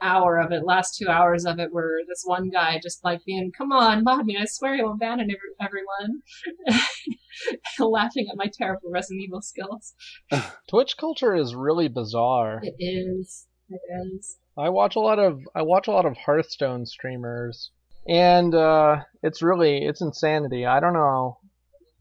hour 0.00 0.38
of 0.38 0.52
it, 0.52 0.64
last 0.64 0.96
two 0.96 1.08
hours 1.08 1.44
of 1.44 1.58
it, 1.58 1.72
were 1.72 2.00
this 2.08 2.22
one 2.24 2.50
guy 2.50 2.78
just 2.82 3.04
like 3.04 3.24
being, 3.24 3.52
"Come 3.56 3.72
on, 3.72 4.04
mod 4.04 4.26
me! 4.26 4.36
I 4.36 4.44
swear 4.46 4.74
you 4.74 4.84
won't 4.84 4.96
abandon 4.96 5.30
every- 5.30 5.56
everyone," 5.60 6.22
laughing 7.78 8.26
at 8.30 8.36
my 8.36 8.50
terrible 8.52 8.90
Resident 8.90 9.22
Evil 9.22 9.42
skills. 9.42 9.94
Twitch 10.68 10.96
culture 10.96 11.34
is 11.34 11.54
really 11.54 11.88
bizarre. 11.88 12.60
It 12.62 12.74
is. 12.78 13.46
It 13.68 13.80
is. 14.06 14.38
I 14.56 14.68
watch 14.68 14.96
a 14.96 15.00
lot 15.00 15.18
of 15.18 15.40
I 15.54 15.62
watch 15.62 15.88
a 15.88 15.92
lot 15.92 16.06
of 16.06 16.16
Hearthstone 16.16 16.86
streamers, 16.86 17.70
and 18.08 18.54
uh, 18.54 19.00
it's 19.22 19.42
really 19.42 19.84
it's 19.84 20.00
insanity. 20.00 20.64
I 20.64 20.80
don't 20.80 20.94
know, 20.94 21.38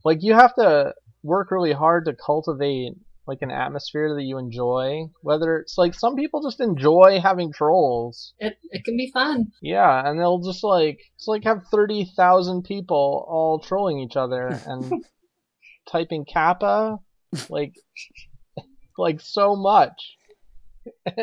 like 0.04 0.20
you 0.22 0.34
have 0.34 0.56
to 0.56 0.94
work 1.24 1.50
really 1.52 1.74
hard 1.74 2.06
to 2.06 2.14
cultivate 2.14 2.94
like 3.28 3.42
an 3.42 3.52
atmosphere 3.52 4.14
that 4.16 4.24
you 4.24 4.38
enjoy. 4.38 5.06
Whether 5.22 5.58
it's 5.58 5.78
like 5.78 5.94
some 5.94 6.16
people 6.16 6.42
just 6.44 6.60
enjoy 6.60 7.20
having 7.22 7.52
trolls, 7.52 8.34
It 8.40 8.58
it 8.72 8.84
can 8.84 8.98
be 8.98 9.10
fun. 9.12 9.52
yeah, 9.62 10.08
and 10.08 10.20
they'll 10.20 10.40
just 10.40 10.64
like 10.64 11.00
it's 11.16 11.28
like 11.28 11.44
have 11.44 11.66
thirty 11.72 12.06
thousand 12.16 12.64
people 12.64 13.26
all 13.28 13.60
trolling 13.60 14.00
each 14.00 14.16
other 14.16 14.48
and 14.68 15.04
typing 15.88 16.26
kappa, 16.26 17.00
like 17.50 17.74
like 18.98 19.20
so 19.22 19.56
much. 19.56 20.18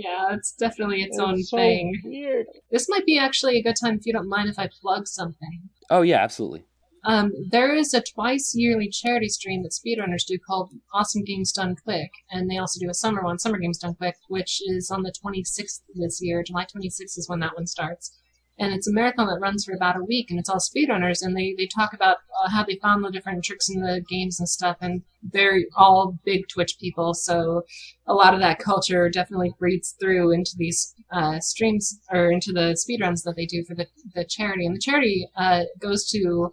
Yeah, 0.00 0.32
it's 0.32 0.52
definitely 0.52 1.02
its, 1.02 1.18
own 1.18 1.42
so 1.42 1.56
thing. 1.56 2.00
Weird. 2.04 2.46
This 2.70 2.88
might 2.88 3.04
be 3.04 3.18
actually 3.18 3.58
a 3.58 3.62
good 3.64 3.74
time 3.74 3.96
if 3.96 4.06
you 4.06 4.12
don't 4.12 4.28
mind 4.28 4.48
if 4.48 4.56
I 4.56 4.68
plug 4.80 5.08
something. 5.08 5.70
Oh 5.90 6.02
yeah, 6.02 6.22
absolutely. 6.22 6.64
Um, 7.04 7.32
there 7.50 7.74
is 7.74 7.94
a 7.94 8.02
twice 8.02 8.52
yearly 8.54 8.88
charity 8.88 9.28
stream 9.28 9.62
that 9.62 9.72
speedrunners 9.72 10.26
do 10.26 10.38
called 10.38 10.72
Awesome 10.92 11.24
Games 11.24 11.52
Done 11.52 11.76
Quick, 11.76 12.10
and 12.30 12.50
they 12.50 12.58
also 12.58 12.80
do 12.80 12.90
a 12.90 12.94
summer 12.94 13.22
one, 13.22 13.38
Summer 13.38 13.58
Games 13.58 13.78
Done 13.78 13.94
Quick, 13.94 14.16
which 14.28 14.60
is 14.66 14.90
on 14.90 15.02
the 15.02 15.12
26th 15.12 15.80
this 15.94 16.20
year. 16.22 16.42
July 16.42 16.64
26th 16.64 17.16
is 17.18 17.26
when 17.28 17.40
that 17.40 17.54
one 17.54 17.66
starts. 17.66 18.16
And 18.60 18.74
it's 18.74 18.88
a 18.88 18.92
marathon 18.92 19.28
that 19.28 19.38
runs 19.40 19.64
for 19.64 19.72
about 19.72 19.96
a 19.96 20.04
week, 20.04 20.30
and 20.30 20.40
it's 20.40 20.48
all 20.48 20.58
speedrunners, 20.58 21.22
and 21.22 21.36
they, 21.36 21.54
they 21.56 21.66
talk 21.66 21.92
about 21.92 22.16
uh, 22.42 22.50
how 22.50 22.64
they 22.64 22.74
found 22.82 23.04
the 23.04 23.10
different 23.10 23.44
tricks 23.44 23.68
in 23.70 23.82
the 23.82 24.04
games 24.08 24.40
and 24.40 24.48
stuff, 24.48 24.78
and 24.80 25.02
they're 25.22 25.60
all 25.76 26.18
big 26.24 26.48
Twitch 26.48 26.76
people, 26.80 27.14
so 27.14 27.62
a 28.08 28.14
lot 28.14 28.34
of 28.34 28.40
that 28.40 28.58
culture 28.58 29.08
definitely 29.08 29.54
breeds 29.60 29.94
through 30.00 30.32
into 30.32 30.52
these 30.56 30.92
uh, 31.12 31.38
streams, 31.38 32.00
or 32.10 32.32
into 32.32 32.52
the 32.52 32.76
speedruns 32.76 33.22
that 33.22 33.36
they 33.36 33.46
do 33.46 33.62
for 33.62 33.76
the, 33.76 33.86
the 34.16 34.24
charity. 34.24 34.66
And 34.66 34.74
the 34.74 34.80
charity 34.80 35.28
uh, 35.36 35.62
goes 35.80 36.08
to 36.10 36.52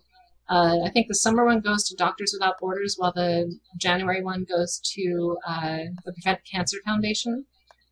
uh, 0.49 0.77
I 0.85 0.89
think 0.91 1.07
the 1.07 1.15
summer 1.15 1.45
one 1.45 1.61
goes 1.61 1.83
to 1.85 1.95
Doctors 1.95 2.31
Without 2.33 2.59
Borders, 2.59 2.95
while 2.97 3.13
the 3.13 3.57
January 3.77 4.23
one 4.23 4.45
goes 4.47 4.79
to 4.95 5.37
uh, 5.47 5.77
the 6.05 6.13
Prevent 6.13 6.41
Cancer 6.49 6.77
Foundation. 6.85 7.45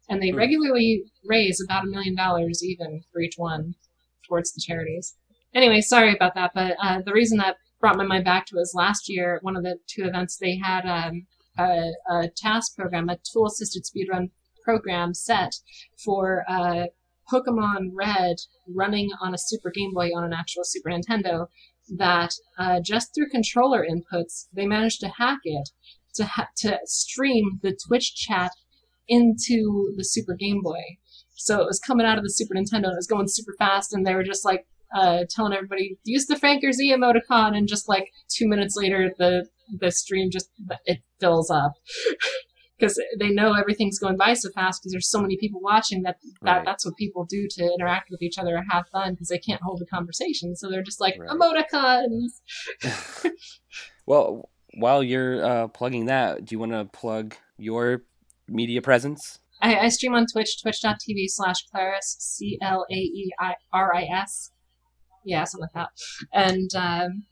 And 0.10 0.22
they 0.22 0.30
Hmm. 0.32 0.38
regularly 0.38 1.04
raise 1.26 1.62
about 1.64 1.86
a 1.86 1.88
million 1.88 2.16
dollars 2.16 2.64
even 2.64 3.04
for 3.12 3.22
each 3.22 3.36
one 3.38 3.76
towards 4.28 4.52
the 4.54 4.62
charities. 4.62 5.16
Anyway, 5.54 5.82
sorry 5.82 6.14
about 6.16 6.36
that, 6.36 6.52
but 6.54 6.76
uh, 6.82 7.02
the 7.06 7.14
reason 7.14 7.38
that 7.38 7.56
brought 7.80 7.98
my 7.98 8.06
mind 8.06 8.26
back 8.26 8.46
to 8.48 8.56
was 8.56 8.74
last 8.76 9.08
year, 9.08 9.40
one 9.44 9.56
of 9.56 9.64
the 9.64 9.78
two 9.88 10.04
events, 10.06 10.38
they 10.38 10.58
had 10.58 10.86
um, 10.86 11.26
a, 11.58 11.92
a 12.10 12.30
TAS 12.36 12.70
program, 12.70 13.08
a 13.10 13.18
tool 13.32 13.46
assisted 13.48 13.84
speedrun 13.84 14.30
program 14.64 15.14
set 15.14 15.56
for 16.04 16.44
uh, 16.50 16.86
Pokemon 17.32 17.90
Red 17.94 18.38
running 18.68 19.10
on 19.22 19.34
a 19.34 19.38
Super 19.38 19.72
Game 19.72 19.94
Boy 19.94 20.10
on 20.10 20.24
an 20.24 20.34
actual 20.34 20.64
Super 20.66 20.90
Nintendo 20.90 21.48
that 21.90 22.34
uh, 22.58 22.80
just 22.84 23.14
through 23.14 23.30
controller 23.30 23.86
inputs, 23.86 24.48
they 24.54 24.66
managed 24.66 25.00
to 25.02 25.10
hack 25.10 25.40
it 25.44 25.70
to 26.16 26.26
ha- 26.26 26.50
to 26.58 26.80
stream 26.86 27.60
the 27.62 27.78
Twitch 27.88 28.16
chat 28.16 28.52
into 29.08 29.94
the 29.98 30.04
Super 30.04 30.36
Game 30.36 30.62
Boy. 30.62 30.82
So 31.36 31.60
it 31.62 31.66
was 31.66 31.80
coming 31.80 32.06
out 32.06 32.18
of 32.18 32.24
the 32.24 32.30
Super 32.30 32.54
Nintendo 32.54 32.86
and 32.86 32.94
it 32.94 32.96
was 32.96 33.08
going 33.08 33.28
super 33.28 33.54
fast, 33.58 33.94
and 33.94 34.06
they 34.06 34.16
were 34.16 34.24
just 34.24 34.46
like 34.46 34.66
uh, 34.96 35.24
telling 35.30 35.54
everybody 35.54 35.98
use 36.04 36.28
the 36.28 36.36
FrankerZ 36.36 36.80
emoticon, 36.92 37.56
and 37.58 37.68
just 37.68 37.90
like 37.90 38.10
two 38.30 38.48
minutes 38.48 38.76
later, 38.78 39.12
the 39.18 39.48
the 39.80 39.92
stream 39.92 40.30
just 40.32 40.50
it 40.86 41.00
fills 41.20 41.50
up. 41.50 41.74
Because 42.80 43.00
they 43.20 43.30
know 43.30 43.54
everything's 43.54 44.00
going 44.00 44.18
by 44.18 44.34
so 44.34 44.50
fast 44.50 44.82
because 44.82 44.92
there's 44.92 45.10
so 45.10 45.22
many 45.22 45.38
people 45.38 45.62
watching 45.62 46.02
that, 46.04 46.18
that 46.42 46.58
Right. 46.58 46.66
that's 46.66 46.86
what 46.86 46.96
people 46.98 47.26
do 47.26 47.48
to 47.52 47.74
interact 47.74 48.10
with 48.10 48.22
each 48.22 48.38
other 48.38 48.56
and 48.56 48.66
have 48.72 48.88
fun 48.92 49.14
because 49.14 49.28
they 49.30 49.38
can't 49.38 49.62
hold 49.62 49.82
a 49.82 49.86
conversation. 49.86 50.56
So 50.56 50.70
they're 50.70 50.84
just 50.84 51.00
like 51.00 51.16
Right. 51.20 51.30
emoticons. 51.30 52.42
well, 54.06 54.50
while 54.76 55.04
you're 55.04 55.44
uh, 55.46 55.68
plugging 55.68 56.06
that, 56.06 56.46
do 56.46 56.56
you 56.56 56.60
want 56.60 56.72
to 56.72 56.86
plug 56.86 57.36
your 57.58 58.04
media 58.48 58.82
presence? 58.82 59.40
I, 59.62 59.78
I 59.78 59.90
stream 59.90 60.14
on 60.14 60.26
Twitch, 60.32 60.62
twitch.tv 60.62 61.26
slash 61.28 61.66
Claris, 61.72 62.18
C 62.20 62.58
L 62.62 62.86
A 62.92 62.96
E 62.96 63.32
I 63.40 63.54
R 63.72 63.96
I 63.96 64.04
S. 64.04 64.52
Yeah, 65.26 65.46
something 65.46 65.70
like 65.74 65.74
that. 65.74 65.90
And 66.34 66.70
um, 66.76 67.24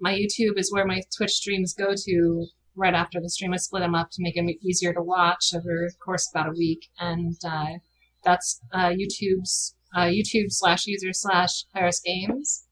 my 0.00 0.12
YouTube 0.12 0.58
is 0.58 0.72
where 0.72 0.84
my 0.84 1.02
Twitch 1.16 1.32
streams 1.32 1.74
go 1.74 1.94
to 1.94 2.46
right 2.76 2.94
after 2.94 3.20
the 3.20 3.30
stream. 3.30 3.52
I 3.52 3.56
split 3.56 3.82
them 3.82 3.94
up 3.94 4.08
to 4.12 4.22
make 4.22 4.36
them 4.36 4.48
easier 4.62 4.92
to 4.92 5.02
watch 5.02 5.52
over 5.54 5.88
the 5.88 5.92
course 6.04 6.28
of 6.28 6.40
about 6.40 6.52
a 6.54 6.58
week. 6.58 6.88
And 6.98 7.36
uh, 7.44 7.78
that's 8.24 8.60
uh, 8.72 8.90
YouTube's 8.90 9.74
uh, 9.94 10.06
YouTube 10.06 10.50
slash 10.50 10.86
user 10.86 11.12
slash 11.12 11.64
Paris 11.74 12.00
Games. 12.04 12.64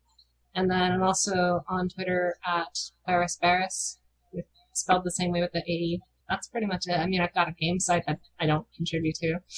And 0.54 0.70
then 0.70 0.92
I'm 0.92 1.02
also 1.02 1.64
on 1.68 1.88
Twitter 1.88 2.36
at 2.46 2.78
Paris 3.06 3.36
Barris, 3.40 3.98
spelled 4.72 5.04
the 5.04 5.10
same 5.10 5.32
way 5.32 5.40
with 5.40 5.52
the 5.52 5.62
A. 5.68 6.00
That's 6.28 6.48
pretty 6.48 6.66
much 6.66 6.84
it. 6.86 6.98
I 6.98 7.06
mean, 7.06 7.20
I've 7.20 7.34
got 7.34 7.48
a 7.48 7.52
game 7.52 7.80
site 7.80 8.04
that 8.06 8.20
I 8.38 8.46
don't 8.46 8.66
contribute 8.76 9.16
to. 9.16 9.38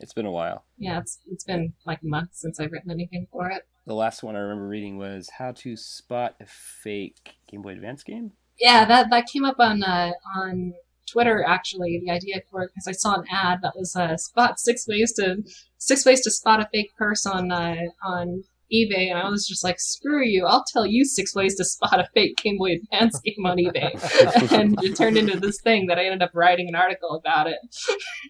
It's 0.00 0.12
been 0.12 0.26
a 0.26 0.32
while. 0.32 0.64
Yeah, 0.78 0.98
it's 0.98 1.20
it's 1.30 1.44
been 1.44 1.74
like 1.86 2.00
a 2.02 2.06
month 2.06 2.30
since 2.32 2.58
I've 2.58 2.72
written 2.72 2.90
anything 2.90 3.28
for 3.30 3.50
it. 3.50 3.62
The 3.86 3.94
last 3.94 4.24
one 4.24 4.34
I 4.34 4.40
remember 4.40 4.66
reading 4.66 4.98
was 4.98 5.30
How 5.38 5.52
to 5.52 5.76
Spot 5.76 6.34
a 6.40 6.46
Fake 6.46 7.36
Game 7.48 7.62
Boy 7.62 7.72
Advance 7.72 8.02
Game. 8.02 8.32
Yeah, 8.58 8.84
that 8.84 9.10
that 9.10 9.26
came 9.26 9.44
up 9.44 9.56
on 9.58 9.82
uh, 9.82 10.12
on 10.36 10.74
Twitter 11.10 11.44
actually. 11.46 12.00
The 12.04 12.10
idea 12.12 12.40
for 12.50 12.62
it 12.62 12.70
because 12.74 12.88
I 12.88 12.92
saw 12.92 13.14
an 13.14 13.24
ad 13.30 13.60
that 13.62 13.74
was 13.76 13.94
uh, 13.96 14.16
spot 14.16 14.58
six 14.58 14.86
ways 14.88 15.12
to 15.14 15.42
six 15.78 16.04
ways 16.04 16.20
to 16.22 16.30
spot 16.30 16.60
a 16.60 16.68
fake 16.72 16.90
purse 16.96 17.26
on 17.26 17.50
uh, 17.50 17.76
on 18.04 18.44
eBay, 18.72 19.10
and 19.10 19.18
I 19.18 19.28
was 19.28 19.46
just 19.46 19.62
like, 19.62 19.78
screw 19.78 20.24
you! 20.24 20.46
I'll 20.46 20.64
tell 20.72 20.86
you 20.86 21.04
six 21.04 21.34
ways 21.34 21.56
to 21.56 21.64
spot 21.64 22.00
a 22.00 22.08
fake 22.14 22.38
Game 22.38 22.56
Boy 22.56 22.76
Advance 22.76 23.20
game 23.20 23.44
on 23.44 23.58
eBay, 23.58 24.52
and 24.52 24.82
it 24.82 24.96
turned 24.96 25.18
into 25.18 25.38
this 25.38 25.60
thing 25.60 25.86
that 25.86 25.98
I 25.98 26.04
ended 26.04 26.22
up 26.22 26.30
writing 26.34 26.68
an 26.68 26.74
article 26.74 27.14
about 27.14 27.48
it. 27.48 27.58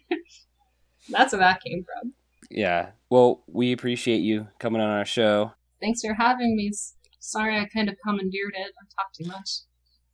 That's 1.09 1.33
where 1.33 1.39
that 1.39 1.61
came 1.61 1.83
from. 1.83 2.13
Yeah. 2.49 2.91
Well, 3.09 3.43
we 3.47 3.71
appreciate 3.71 4.19
you 4.19 4.47
coming 4.59 4.81
on 4.81 4.89
our 4.89 5.05
show. 5.05 5.53
Thanks 5.81 6.01
for 6.01 6.13
having 6.13 6.55
me. 6.55 6.71
Sorry, 7.19 7.57
I 7.57 7.65
kind 7.65 7.89
of 7.89 7.95
commandeered 8.05 8.53
it. 8.55 8.73
I 8.79 8.85
talked 9.01 9.15
too 9.15 9.25
much. 9.27 9.49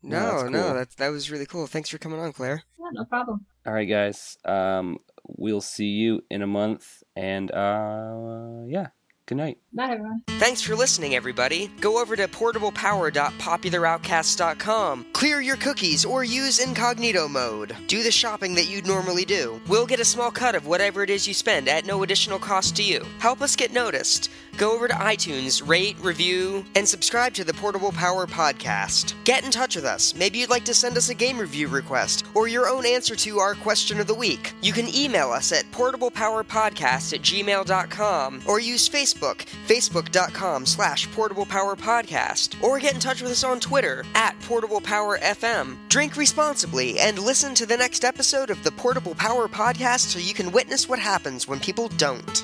No, 0.01 0.19
No, 0.19 0.31
that's 0.41 0.51
no, 0.51 0.63
cool. 0.63 0.73
that 0.75 0.89
that 0.97 1.09
was 1.09 1.29
really 1.31 1.45
cool. 1.45 1.67
Thanks 1.67 1.89
for 1.89 1.97
coming 1.97 2.19
on, 2.19 2.31
Claire. 2.33 2.63
Yeah, 2.79 2.85
no 2.93 3.05
problem. 3.05 3.45
All 3.65 3.73
right, 3.73 3.87
guys. 3.89 4.37
Um, 4.45 4.97
we'll 5.27 5.61
see 5.61 5.87
you 5.87 6.21
in 6.29 6.41
a 6.41 6.47
month, 6.47 7.03
and 7.15 7.51
uh, 7.51 8.63
yeah. 8.67 8.87
Good 9.25 9.37
night. 9.37 9.59
Night, 9.71 9.91
everyone. 9.91 10.23
Thanks 10.39 10.61
for 10.63 10.75
listening, 10.75 11.13
everybody. 11.13 11.69
Go 11.81 12.01
over 12.01 12.15
to 12.15 12.27
portablepower.popularoutcast.com. 12.27 15.05
Clear 15.13 15.41
your 15.41 15.55
cookies 15.57 16.03
or 16.03 16.23
use 16.23 16.57
incognito 16.59 17.27
mode. 17.27 17.75
Do 17.87 18.01
the 18.01 18.09
shopping 18.09 18.55
that 18.55 18.67
you'd 18.69 18.87
normally 18.87 19.25
do. 19.25 19.61
We'll 19.67 19.85
get 19.85 19.99
a 19.99 20.05
small 20.05 20.31
cut 20.31 20.55
of 20.55 20.65
whatever 20.65 21.03
it 21.03 21.11
is 21.11 21.27
you 21.27 21.35
spend 21.35 21.67
at 21.67 21.85
no 21.85 22.01
additional 22.01 22.39
cost 22.39 22.75
to 22.77 22.83
you. 22.83 23.05
Help 23.19 23.43
us 23.43 23.55
get 23.55 23.71
noticed. 23.71 24.31
Go 24.59 24.73
over 24.73 24.89
to 24.89 24.93
iTunes, 24.93 25.65
rate, 25.65 25.95
review, 26.01 26.65
and 26.75 26.85
subscribe 26.85 27.33
to 27.35 27.45
the 27.45 27.53
Portable 27.53 27.93
Power 27.93 28.27
Podcast. 28.27 29.13
Get 29.23 29.45
in 29.45 29.51
touch 29.51 29.77
with 29.77 29.85
us. 29.85 30.13
Maybe 30.13 30.39
you'd 30.39 30.49
like 30.49 30.65
to 30.65 30.73
send 30.73 30.97
us 30.97 31.07
a 31.07 31.13
game 31.13 31.37
review 31.37 31.69
request 31.69 32.25
or 32.33 32.49
your 32.49 32.67
own 32.67 32.85
answer 32.85 33.15
to 33.15 33.39
our 33.39 33.55
question 33.55 34.01
of 34.01 34.07
the 34.07 34.13
week. 34.13 34.53
You 34.61 34.73
can 34.73 34.93
email 34.93 35.31
us 35.31 35.53
at 35.53 35.63
portablepowerpodcast 35.71 37.13
at 37.13 37.21
gmail.com 37.21 38.41
or 38.47 38.59
use 38.59 38.89
Facebook, 38.89 39.45
facebook.com 39.65 40.65
slash 40.65 41.07
portablepowerpodcast, 41.07 42.61
or 42.61 42.79
get 42.79 42.95
in 42.95 42.99
touch 42.99 43.21
with 43.21 43.31
us 43.31 43.45
on 43.45 43.61
Twitter 43.61 44.03
at 44.13 44.37
portablepowerfm. 44.41 45.77
Drink 45.87 46.17
responsibly 46.17 46.99
and 46.99 47.17
listen 47.17 47.55
to 47.55 47.65
the 47.65 47.77
next 47.77 48.03
episode 48.03 48.49
of 48.49 48.61
the 48.65 48.71
Portable 48.71 49.15
Power 49.15 49.47
Podcast 49.47 49.99
so 49.99 50.19
you 50.19 50.33
can 50.33 50.51
witness 50.51 50.89
what 50.89 50.99
happens 50.99 51.47
when 51.47 51.61
people 51.61 51.87
don't. 51.95 52.43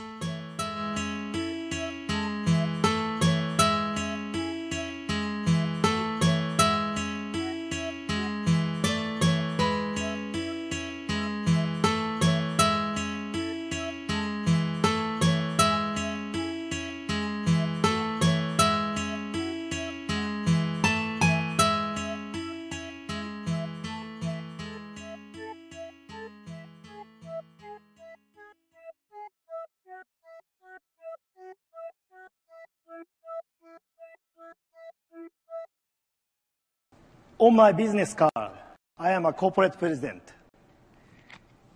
On 37.46 37.56
my 37.56 37.72
business 37.74 38.16
card, 38.16 38.58
I 38.98 39.12
am 39.12 39.28
a 39.28 39.32
corporate 39.32 39.78
president. 39.78 40.24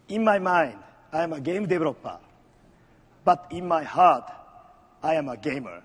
In 0.08 0.24
my 0.24 0.40
mind, 0.40 0.80
I 1.14 1.22
am 1.22 1.32
a 1.32 1.40
game 1.40 1.68
developer. 1.68 2.18
But 3.24 3.46
in 3.52 3.68
my 3.68 3.84
heart, 3.84 4.32
I 5.04 5.14
am 5.14 5.30
a 5.30 5.38
gamer. 5.38 5.84